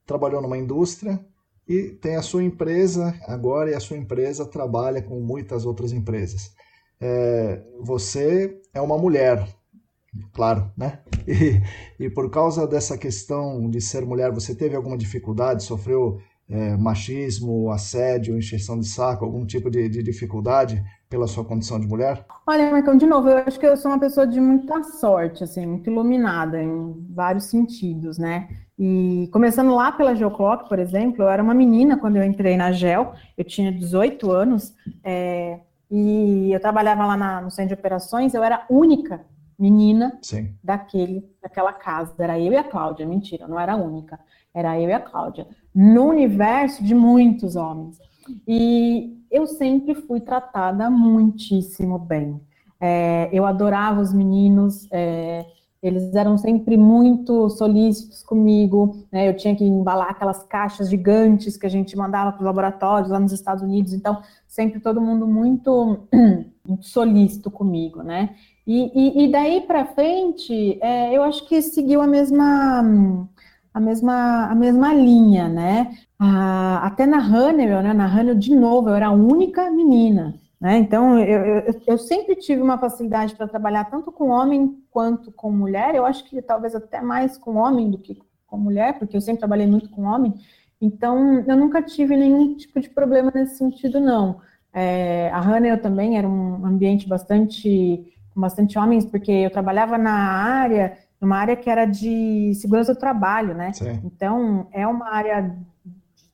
[0.06, 1.20] Trabalhou numa indústria
[1.68, 6.54] e tem a sua empresa agora e a sua empresa trabalha com muitas outras empresas.
[6.98, 9.46] É, você é uma mulher,
[10.32, 11.00] claro, né?
[11.26, 11.60] E,
[12.04, 15.62] e, por causa dessa questão de ser mulher, você teve alguma dificuldade?
[15.62, 16.18] Sofreu
[16.48, 21.86] é, machismo, assédio, encheção de saco, algum tipo de, de, dificuldade pela sua condição de
[21.86, 22.24] mulher?
[22.46, 25.66] Olha, Marcão, de novo, eu acho que eu sou uma pessoa de muita sorte, assim,
[25.66, 28.48] muito iluminada em vários sentidos, né?
[28.78, 32.72] E começando lá pela Geoclock, por exemplo, eu era uma menina quando eu entrei na
[32.72, 34.74] Gel, eu tinha 18 anos,
[35.04, 35.60] é,
[35.90, 39.20] e eu trabalhava lá na, no centro de operações, eu era única
[39.58, 40.54] menina Sim.
[40.62, 42.14] daquele, daquela casa.
[42.18, 44.18] Era eu e a Cláudia, mentira, não era a única.
[44.54, 45.46] Era eu e a Cláudia.
[45.74, 47.98] No universo de muitos homens.
[48.46, 52.40] E eu sempre fui tratada muitíssimo bem.
[52.80, 55.44] É, eu adorava os meninos, é,
[55.82, 59.06] eles eram sempre muito solícitos comigo.
[59.10, 59.28] Né?
[59.28, 63.18] Eu tinha que embalar aquelas caixas gigantes que a gente mandava para os laboratórios lá
[63.18, 63.92] nos Estados Unidos.
[63.92, 66.06] Então, sempre todo mundo muito,
[66.66, 68.34] muito solícito comigo, né?
[68.68, 72.82] E, e, e daí para frente, é, eu acho que seguiu a mesma
[73.72, 75.90] a mesma, a mesma linha, né?
[76.82, 77.94] Até na Hannibal, né?
[77.94, 80.76] Na Hannibal, de novo, eu era a única menina, né?
[80.78, 85.50] Então, eu, eu, eu sempre tive uma facilidade para trabalhar tanto com homem quanto com
[85.50, 85.94] mulher.
[85.94, 89.38] Eu acho que talvez até mais com homem do que com mulher, porque eu sempre
[89.38, 90.34] trabalhei muito com homem.
[90.80, 94.40] Então, eu nunca tive nenhum tipo de problema nesse sentido, não.
[94.74, 100.96] É, a Hannibal também era um ambiente bastante bastante homens, porque eu trabalhava na área,
[101.20, 103.72] numa área que era de segurança do trabalho, né?
[103.72, 104.00] Sim.
[104.04, 105.56] Então, é uma área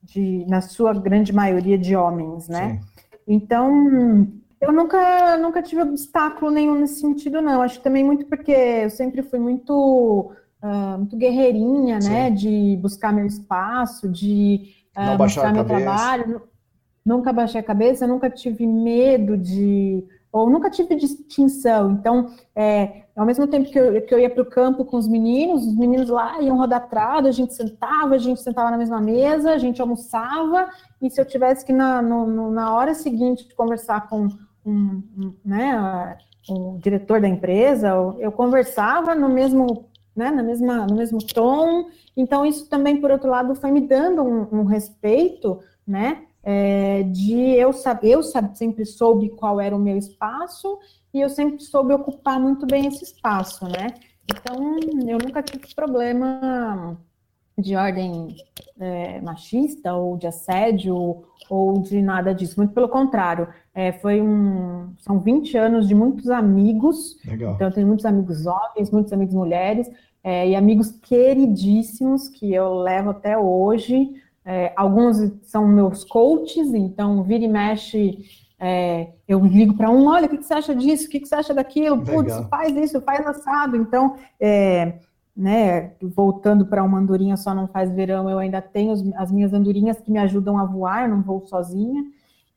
[0.03, 2.81] de, na sua grande maioria, de homens, né?
[2.81, 3.05] Sim.
[3.27, 4.29] Então,
[4.61, 7.63] eu nunca, nunca tive obstáculo nenhum nesse sentido, não.
[7.63, 10.33] Acho também muito porque eu sempre fui muito,
[10.63, 12.01] uh, muito guerreirinha, né?
[12.01, 12.11] Sim.
[12.11, 12.31] né?
[12.31, 16.43] De buscar meu espaço, de uh, mostrar meu trabalho.
[17.05, 20.03] Nunca baixei a cabeça, nunca tive medo de
[20.35, 21.93] ou nunca tive distinção.
[21.93, 25.07] Então, é, ao mesmo tempo que eu, que eu ia para o campo com os
[25.07, 29.01] meninos, os meninos lá iam rodar trado, a gente sentava, a gente sentava na mesma
[29.01, 30.69] mesa, a gente almoçava,
[31.01, 34.27] e se eu tivesse que na, no, na hora seguinte conversar com
[34.67, 39.85] um, um, né, o diretor da empresa, eu conversava no mesmo,
[40.17, 41.87] né, na mesma, no mesmo tom.
[42.17, 46.23] Então, isso também, por outro lado, foi me dando um, um respeito, né?
[46.45, 50.79] É, de eu saber, eu sempre soube qual era o meu espaço
[51.13, 53.95] e eu sempre soube ocupar muito bem esse espaço, né?
[54.31, 54.57] Então,
[55.09, 56.99] eu nunca tive problema
[57.57, 58.37] de ordem
[58.79, 62.59] é, machista ou de assédio ou de nada disso.
[62.59, 67.17] Muito pelo contrário, é, foi um, são 20 anos de muitos amigos.
[67.25, 67.55] Legal.
[67.55, 69.91] Então, eu tenho muitos amigos homens, muitos amigos mulheres
[70.23, 74.11] é, e amigos queridíssimos que eu levo até hoje.
[74.45, 78.19] É, alguns são meus coaches, então vira e mexe,
[78.59, 81.07] é, eu ligo para um, olha, o que, que, você acha disso?
[81.07, 82.03] O que, que você acha daquilo?
[82.03, 83.77] Putz, faz isso, faz assado.
[83.77, 84.99] Então, é,
[85.37, 90.01] né, voltando para uma andorinha só não faz verão, eu ainda tenho as minhas andorinhas
[90.01, 92.05] que me ajudam a voar, eu não vou sozinha.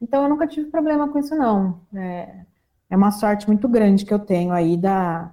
[0.02, 1.80] Então, eu nunca tive problema com isso, não.
[1.96, 2.42] É,
[2.90, 5.32] é uma sorte muito grande que eu tenho aí da,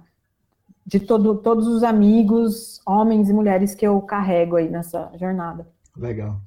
[0.85, 5.67] de todo, todos os amigos, homens e mulheres que eu carrego aí nessa jornada.
[5.97, 6.41] Legal.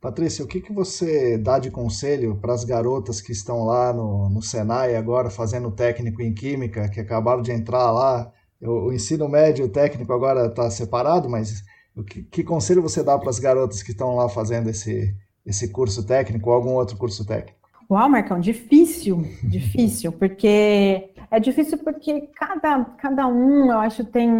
[0.00, 4.28] Patrícia, o que, que você dá de conselho para as garotas que estão lá no,
[4.28, 8.30] no Senai agora fazendo técnico em Química, que acabaram de entrar lá?
[8.60, 11.62] O, o ensino médio o técnico agora está separado, mas
[11.96, 15.16] o que, que conselho você dá para as garotas que estão lá fazendo esse,
[15.46, 17.58] esse curso técnico ou algum outro curso técnico?
[17.90, 24.30] Uau, Marcão, difícil, difícil, porque é difícil porque cada, cada um, eu acho, tem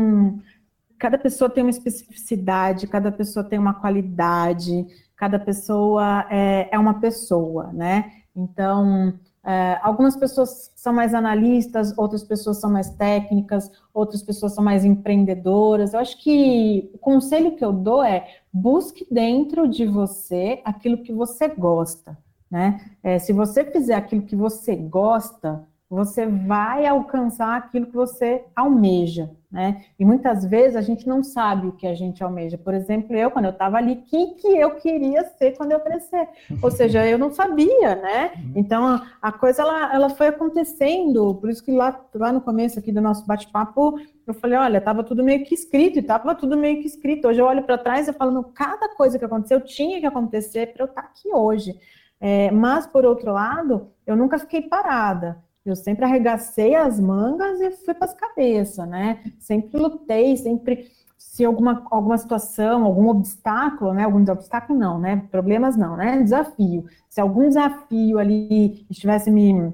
[0.98, 7.00] cada pessoa tem uma especificidade, cada pessoa tem uma qualidade, cada pessoa é, é uma
[7.00, 8.12] pessoa, né?
[8.36, 9.14] Então,
[9.46, 14.86] É, algumas pessoas são mais analistas, outras pessoas são mais técnicas, outras pessoas são mais
[14.86, 15.92] empreendedoras.
[15.92, 21.12] Eu acho que o conselho que eu dou é busque dentro de você aquilo que
[21.12, 22.16] você gosta,
[22.50, 22.80] né?
[23.02, 29.30] É, se você fizer aquilo que você gosta, você vai alcançar aquilo que você almeja,
[29.54, 29.84] né?
[29.96, 32.58] E muitas vezes a gente não sabe o que a gente almeja.
[32.58, 35.78] Por exemplo, eu, quando eu estava ali, o que, que eu queria ser quando eu
[35.78, 36.28] crescer?
[36.60, 38.32] Ou seja, eu não sabia, né?
[38.56, 42.80] Então, a, a coisa, ela, ela foi acontecendo, por isso que lá, lá no começo
[42.80, 46.56] aqui do nosso bate-papo, eu falei, olha, estava tudo meio que escrito, e estava tudo
[46.56, 47.28] meio que escrito.
[47.28, 50.82] Hoje eu olho para trás e falo, cada coisa que aconteceu tinha que acontecer para
[50.82, 51.78] eu estar tá aqui hoje.
[52.20, 55.44] É, mas, por outro lado, eu nunca fiquei parada.
[55.64, 59.22] Eu sempre arregacei as mangas e fui para as cabeças, né?
[59.38, 64.04] Sempre lutei, sempre se alguma, alguma situação, algum obstáculo, né?
[64.04, 65.26] Algum obstáculo não, né?
[65.30, 66.22] Problemas não, né?
[66.22, 66.84] Desafio.
[67.08, 69.72] Se algum desafio ali estivesse me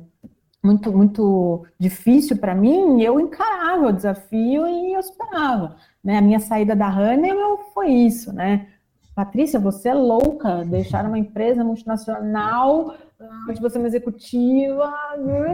[0.62, 5.76] muito muito difícil para mim, eu encarava o desafio e eu superava.
[6.04, 6.18] Né?
[6.18, 8.68] A minha saída da Hannibal foi isso, né?
[9.14, 12.94] Patrícia, você é louca, deixar uma empresa multinacional
[13.48, 14.92] onde você é uma executiva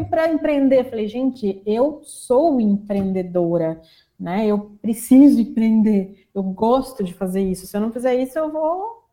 [0.09, 0.85] para empreender.
[0.85, 3.81] Falei, gente, eu sou empreendedora,
[4.19, 4.47] né?
[4.47, 7.67] Eu preciso empreender, eu gosto de fazer isso.
[7.67, 9.05] Se eu não fizer isso, eu vou,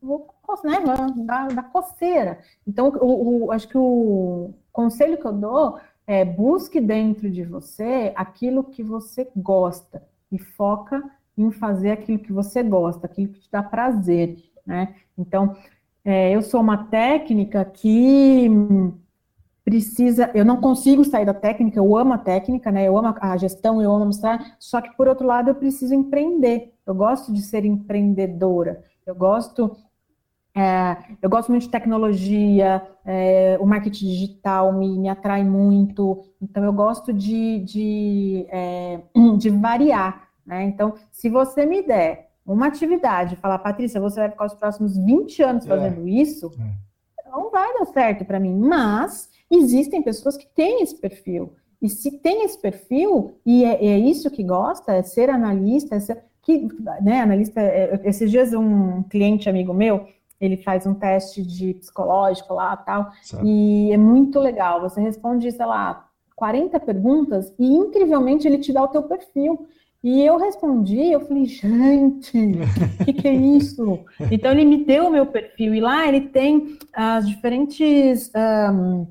[0.00, 0.26] vou
[0.64, 0.78] né,
[1.24, 2.40] dar, dar coceira.
[2.66, 8.12] Então, o, o, acho que o conselho que eu dou é busque dentro de você
[8.16, 11.02] aquilo que você gosta e foca
[11.36, 14.94] em fazer aquilo que você gosta, aquilo que te dá prazer, né?
[15.16, 15.56] Então,
[16.04, 18.48] é, eu sou uma técnica que
[19.64, 22.88] precisa, eu não consigo sair da técnica, eu amo a técnica, né?
[22.88, 26.72] Eu amo a gestão, eu amo mostrar, só que por outro lado eu preciso empreender.
[26.86, 28.82] Eu gosto de ser empreendedora.
[29.06, 29.76] Eu gosto
[30.56, 36.64] é, eu gosto muito de tecnologia, é, o marketing digital me, me atrai muito, então
[36.64, 39.00] eu gosto de, de, é,
[39.38, 40.28] de variar.
[40.44, 40.64] Né?
[40.64, 45.42] Então, se você me der uma atividade, falar, Patrícia, você vai ficar os próximos 20
[45.42, 45.68] anos é.
[45.68, 46.10] fazendo é.
[46.10, 47.30] isso, é.
[47.30, 48.54] não vai dar certo para mim.
[48.54, 51.54] Mas existem pessoas que têm esse perfil.
[51.80, 56.00] E se tem esse perfil, e é, é isso que gosta, é ser analista, é
[56.00, 56.68] ser, que,
[57.00, 60.06] né, analista, é, esses dias um cliente amigo meu,
[60.40, 63.10] ele faz um teste de psicológico lá tal,
[63.44, 66.06] e é muito legal, você responde, sei lá,
[66.36, 69.66] 40 perguntas, e incrivelmente ele te dá o teu perfil.
[70.02, 74.00] E eu respondi, eu falei, gente, o que, que, é isso?
[74.30, 78.30] Então ele me deu o meu perfil, e lá ele tem as diferentes.
[78.34, 79.08] Um, uh,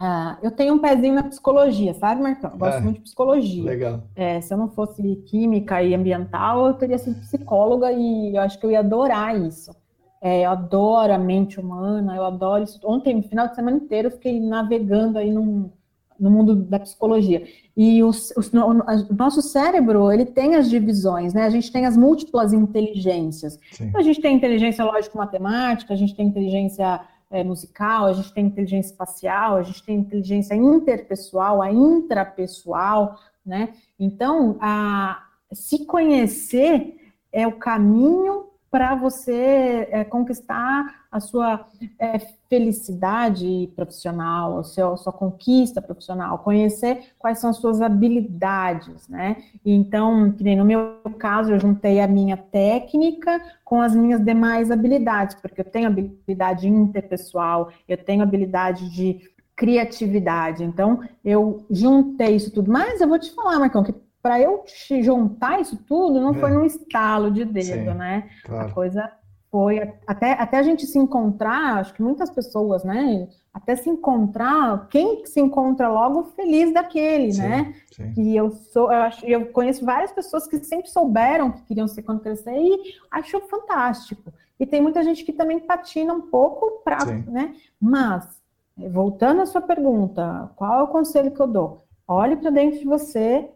[0.00, 2.50] ah, eu tenho um pezinho na psicologia, sabe, Marcão?
[2.50, 3.64] Eu gosto é, muito de psicologia.
[3.64, 4.02] Legal.
[4.16, 8.58] É, se eu não fosse química e ambiental, eu teria sido psicóloga e eu acho
[8.58, 9.74] que eu ia adorar isso.
[10.20, 12.80] É, eu adoro a mente humana, eu adoro isso.
[12.84, 15.70] Ontem, no final de semana inteiro, eu fiquei navegando aí num,
[16.18, 17.46] no mundo da psicologia.
[17.76, 21.44] E os, os, o nosso cérebro, ele tem as divisões, né?
[21.44, 23.58] A gente tem as múltiplas inteligências.
[23.80, 28.46] Então, a gente tem inteligência lógico-matemática, a gente tem inteligência é, musical, a gente tem
[28.46, 33.70] inteligência espacial, a gente tem inteligência interpessoal, a intrapessoal, né?
[33.98, 35.22] Então, a,
[35.52, 36.96] se conhecer
[37.32, 41.66] é o caminho para você é, conquistar a sua
[41.98, 49.08] é, felicidade profissional, a sua, a sua, conquista profissional, conhecer quais são as suas habilidades,
[49.08, 49.36] né?
[49.64, 54.70] Então, que nem no meu caso, eu juntei a minha técnica com as minhas demais
[54.70, 59.22] habilidades, porque eu tenho habilidade interpessoal, eu tenho habilidade de
[59.56, 60.62] criatividade.
[60.62, 62.70] Então, eu juntei isso tudo.
[62.70, 63.94] Mas eu vou te falar, Marcão, que
[64.26, 66.40] para eu te juntar isso tudo, não é.
[66.40, 68.28] foi num estalo de dedo, Sim, né?
[68.44, 68.68] Claro.
[68.68, 69.12] A coisa
[69.52, 73.28] foi até, até a gente se encontrar, acho que muitas pessoas, né?
[73.54, 77.74] Até se encontrar, quem se encontra logo feliz daquele, sim, né?
[77.92, 78.12] Sim.
[78.16, 82.02] E eu sou, eu, acho, eu conheço várias pessoas que sempre souberam que queriam ser
[82.02, 84.32] quando crescer e acho fantástico.
[84.58, 87.54] E tem muita gente que também patina um pouco para, né?
[87.80, 88.42] Mas
[88.76, 91.84] voltando à sua pergunta, qual é o conselho que eu dou?
[92.08, 93.50] Olhe para dentro de você,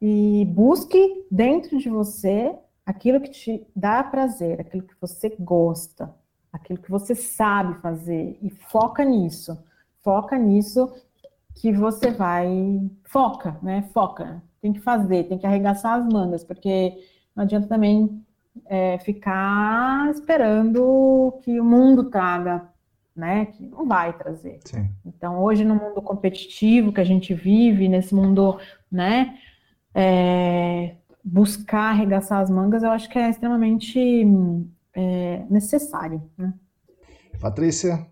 [0.00, 2.54] e busque dentro de você
[2.86, 6.14] aquilo que te dá prazer, aquilo que você gosta,
[6.52, 9.58] aquilo que você sabe fazer e foca nisso.
[10.02, 10.90] Foca nisso
[11.54, 12.48] que você vai.
[13.04, 13.82] Foca, né?
[13.92, 14.42] Foca.
[14.60, 16.96] Tem que fazer, tem que arregaçar as mangas, porque
[17.34, 18.24] não adianta também
[18.66, 22.68] é, ficar esperando que o mundo traga,
[23.14, 23.46] né?
[23.46, 24.60] Que não vai trazer.
[24.64, 24.88] Sim.
[25.04, 28.58] Então, hoje, no mundo competitivo que a gente vive, nesse mundo,
[28.90, 29.38] né?
[29.98, 30.94] É,
[31.24, 34.24] buscar arregaçar as mangas, eu acho que é extremamente
[34.94, 36.22] é, necessário.
[36.38, 36.54] Né?
[37.40, 38.06] Patrícia,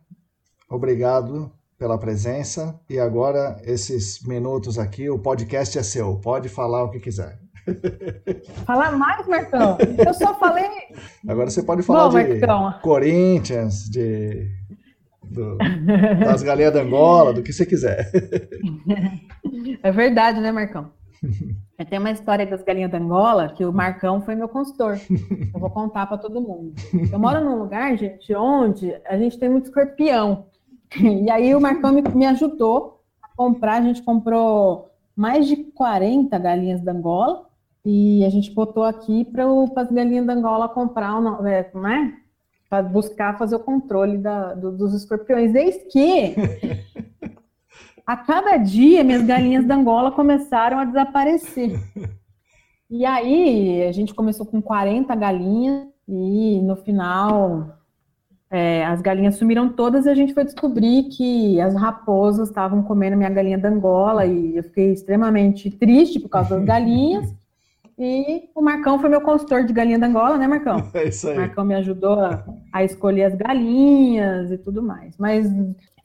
[0.68, 2.78] obrigado pela presença.
[2.90, 6.16] E agora, esses minutos aqui, o podcast é seu.
[6.16, 7.38] Pode falar o que quiser.
[8.64, 9.76] Falar mais, Marcão?
[9.98, 10.70] Eu só falei.
[11.26, 12.80] Agora você pode falar Bom, de Marcão.
[12.80, 14.48] Corinthians, de
[15.28, 15.58] do,
[16.24, 18.10] das galinhas da Angola, do que você quiser.
[19.82, 20.90] É verdade, né, Marcão?
[21.88, 24.98] Tem uma história das galinhas da Angola que o Marcão foi meu consultor.
[25.54, 26.74] Eu vou contar para todo mundo.
[27.12, 30.46] Eu moro num lugar, gente, onde a gente tem muito escorpião.
[31.00, 33.74] E aí o Marcão me, me ajudou a comprar.
[33.74, 37.46] A gente comprou mais de 40 galinhas da Angola
[37.84, 39.44] e a gente botou aqui para
[39.76, 41.14] as galinhas da Angola comprar,
[41.46, 42.14] é, não é?
[42.68, 45.52] Para buscar fazer o controle da, do, dos escorpiões.
[45.52, 46.34] Desde que
[48.06, 51.80] a cada dia minhas galinhas da Angola começaram a desaparecer.
[52.88, 57.76] E aí a gente começou com 40 galinhas e no final
[58.48, 63.16] é, as galinhas sumiram todas e a gente foi descobrir que as raposas estavam comendo
[63.16, 67.34] minha galinha da Angola e eu fiquei extremamente triste por causa das galinhas.
[67.98, 70.76] E o Marcão foi meu consultor de galinha da Angola, né, Marcão?
[70.94, 71.34] É isso aí.
[71.34, 75.16] O Marcão me ajudou a, a escolher as galinhas e tudo mais.
[75.18, 75.50] Mas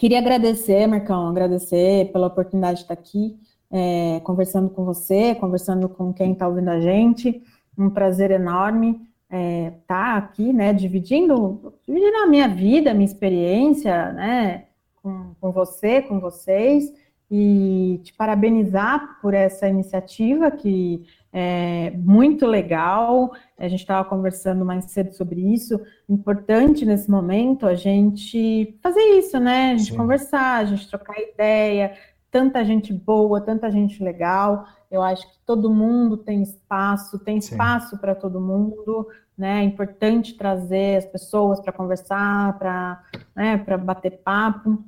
[0.01, 3.37] queria agradecer, Marcão, agradecer pela oportunidade de estar aqui,
[3.69, 7.39] é, conversando com você, conversando com quem está ouvindo a gente.
[7.77, 8.99] Um prazer enorme
[9.29, 14.63] estar é, tá aqui, né, dividindo, dividindo a minha vida, a minha experiência, né,
[15.03, 16.91] com, com você, com vocês,
[17.29, 23.31] e te parabenizar por essa iniciativa que é, muito legal.
[23.61, 25.79] A gente estava conversando mais cedo sobre isso.
[26.09, 29.73] Importante nesse momento a gente fazer isso, né?
[29.73, 29.97] A gente Sim.
[29.97, 31.95] conversar, a gente trocar ideia.
[32.31, 34.65] Tanta gente boa, tanta gente legal.
[34.89, 39.07] Eu acho que todo mundo tem espaço, tem espaço para todo mundo,
[39.37, 39.59] né?
[39.59, 43.03] É importante trazer as pessoas para conversar, para
[43.35, 44.83] né, bater papo.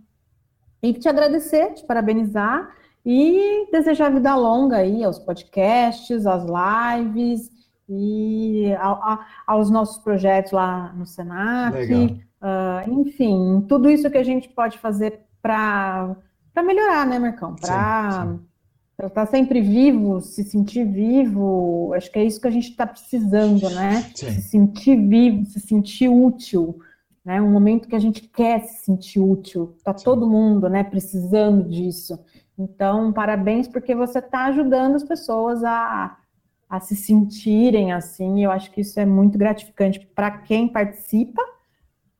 [0.82, 2.76] E te agradecer, te parabenizar
[3.06, 7.54] e desejar vida longa aí aos podcasts, às lives
[8.00, 8.74] e
[9.46, 11.76] aos nossos projetos lá no Senac.
[12.44, 16.16] Uh, enfim, tudo isso que a gente pode fazer para
[16.58, 17.56] melhorar, né, Marcão?
[17.56, 18.38] Para
[18.98, 21.94] estar tá sempre vivo, se sentir vivo.
[21.96, 24.02] Acho que é isso que a gente está precisando, né?
[24.14, 24.32] Sim.
[24.32, 26.80] Se sentir vivo, se sentir útil.
[27.24, 27.42] Né?
[27.42, 29.74] Um momento que a gente quer se sentir útil.
[29.78, 32.20] Está todo mundo né, precisando disso.
[32.58, 36.18] Então, parabéns, porque você está ajudando as pessoas a,
[36.74, 38.44] a se sentirem assim.
[38.44, 41.44] Eu acho que isso é muito gratificante para quem participa,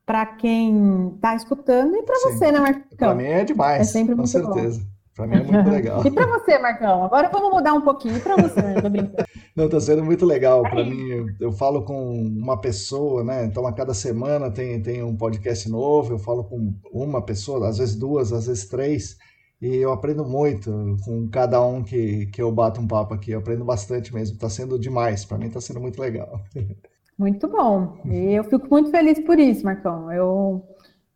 [0.06, 2.84] para quem está escutando e para você, né, Marcão?
[2.96, 4.80] Para mim é demais, é sempre com certeza.
[5.16, 6.02] Para mim é muito legal.
[6.06, 7.04] e para você, Marcão?
[7.04, 8.20] Agora vamos mudar um pouquinho.
[8.20, 8.80] para você, né?
[8.80, 9.24] Tô brincando.
[9.56, 10.62] Não, está sendo muito legal.
[10.62, 13.44] Para mim, eu, eu, falo com uma pessoa, né?
[13.44, 16.12] Então, a cada semana tem, tem um podcast novo.
[16.12, 19.16] Eu falo com uma pessoa, às vezes duas, às vezes três.
[19.60, 23.30] E eu aprendo muito com cada um que, que eu bato um papo aqui.
[23.30, 24.34] Eu aprendo bastante mesmo.
[24.34, 25.24] Está sendo demais.
[25.24, 26.40] Para mim está sendo muito legal.
[27.16, 27.96] Muito bom.
[28.06, 30.10] E eu fico muito feliz por isso, Marcão.
[30.10, 30.66] Eu,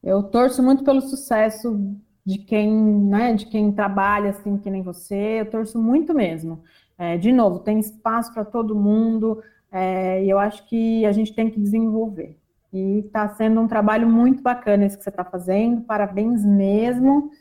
[0.00, 1.76] eu torço muito pelo sucesso
[2.24, 5.40] de quem, né, de quem trabalha assim que nem você.
[5.40, 6.62] Eu torço muito mesmo.
[6.96, 9.42] É, de novo, tem espaço para todo mundo.
[9.72, 12.38] É, e eu acho que a gente tem que desenvolver.
[12.72, 15.80] E está sendo um trabalho muito bacana esse que você está fazendo.
[15.80, 17.32] Parabéns mesmo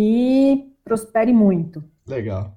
[0.00, 1.84] que prospere muito.
[2.08, 2.56] Legal.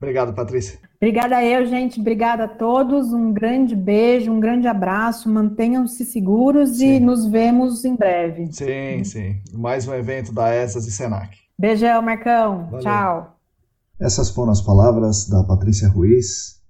[0.00, 0.78] Obrigado, Patrícia.
[0.96, 2.00] Obrigada a eu, gente.
[2.00, 3.12] Obrigada a todos.
[3.12, 5.28] Um grande beijo, um grande abraço.
[5.28, 6.94] Mantenham-se seguros sim.
[6.94, 8.52] e nos vemos em breve.
[8.52, 9.42] Sim, sim.
[9.52, 11.36] Mais um evento da ESAS e Senac.
[11.58, 12.66] Beijão, Marcão.
[12.66, 12.80] Valeu.
[12.80, 13.40] Tchau.
[14.00, 16.62] Essas foram as palavras da Patrícia Ruiz.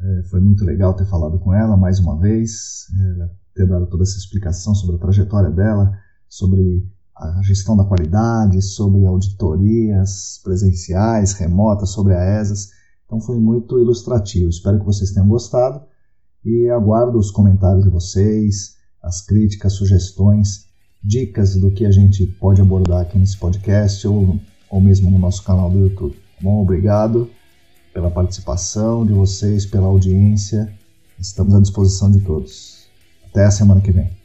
[0.00, 4.02] É, foi muito legal ter falado com ela mais uma vez, é, ter dado toda
[4.02, 5.96] essa explicação sobre a trajetória dela,
[6.28, 6.84] sobre
[7.22, 12.70] a gestão da qualidade, sobre auditorias presenciais, remotas, sobre a ESAS.
[13.06, 14.48] Então foi muito ilustrativo.
[14.48, 15.82] Espero que vocês tenham gostado
[16.44, 20.66] e aguardo os comentários de vocês, as críticas, sugestões,
[21.02, 24.38] dicas do que a gente pode abordar aqui nesse podcast ou,
[24.70, 26.14] ou mesmo no nosso canal do YouTube.
[26.14, 27.28] Tá bom, obrigado
[27.92, 30.72] pela participação de vocês, pela audiência.
[31.18, 32.86] Estamos à disposição de todos.
[33.26, 34.21] Até a semana que vem.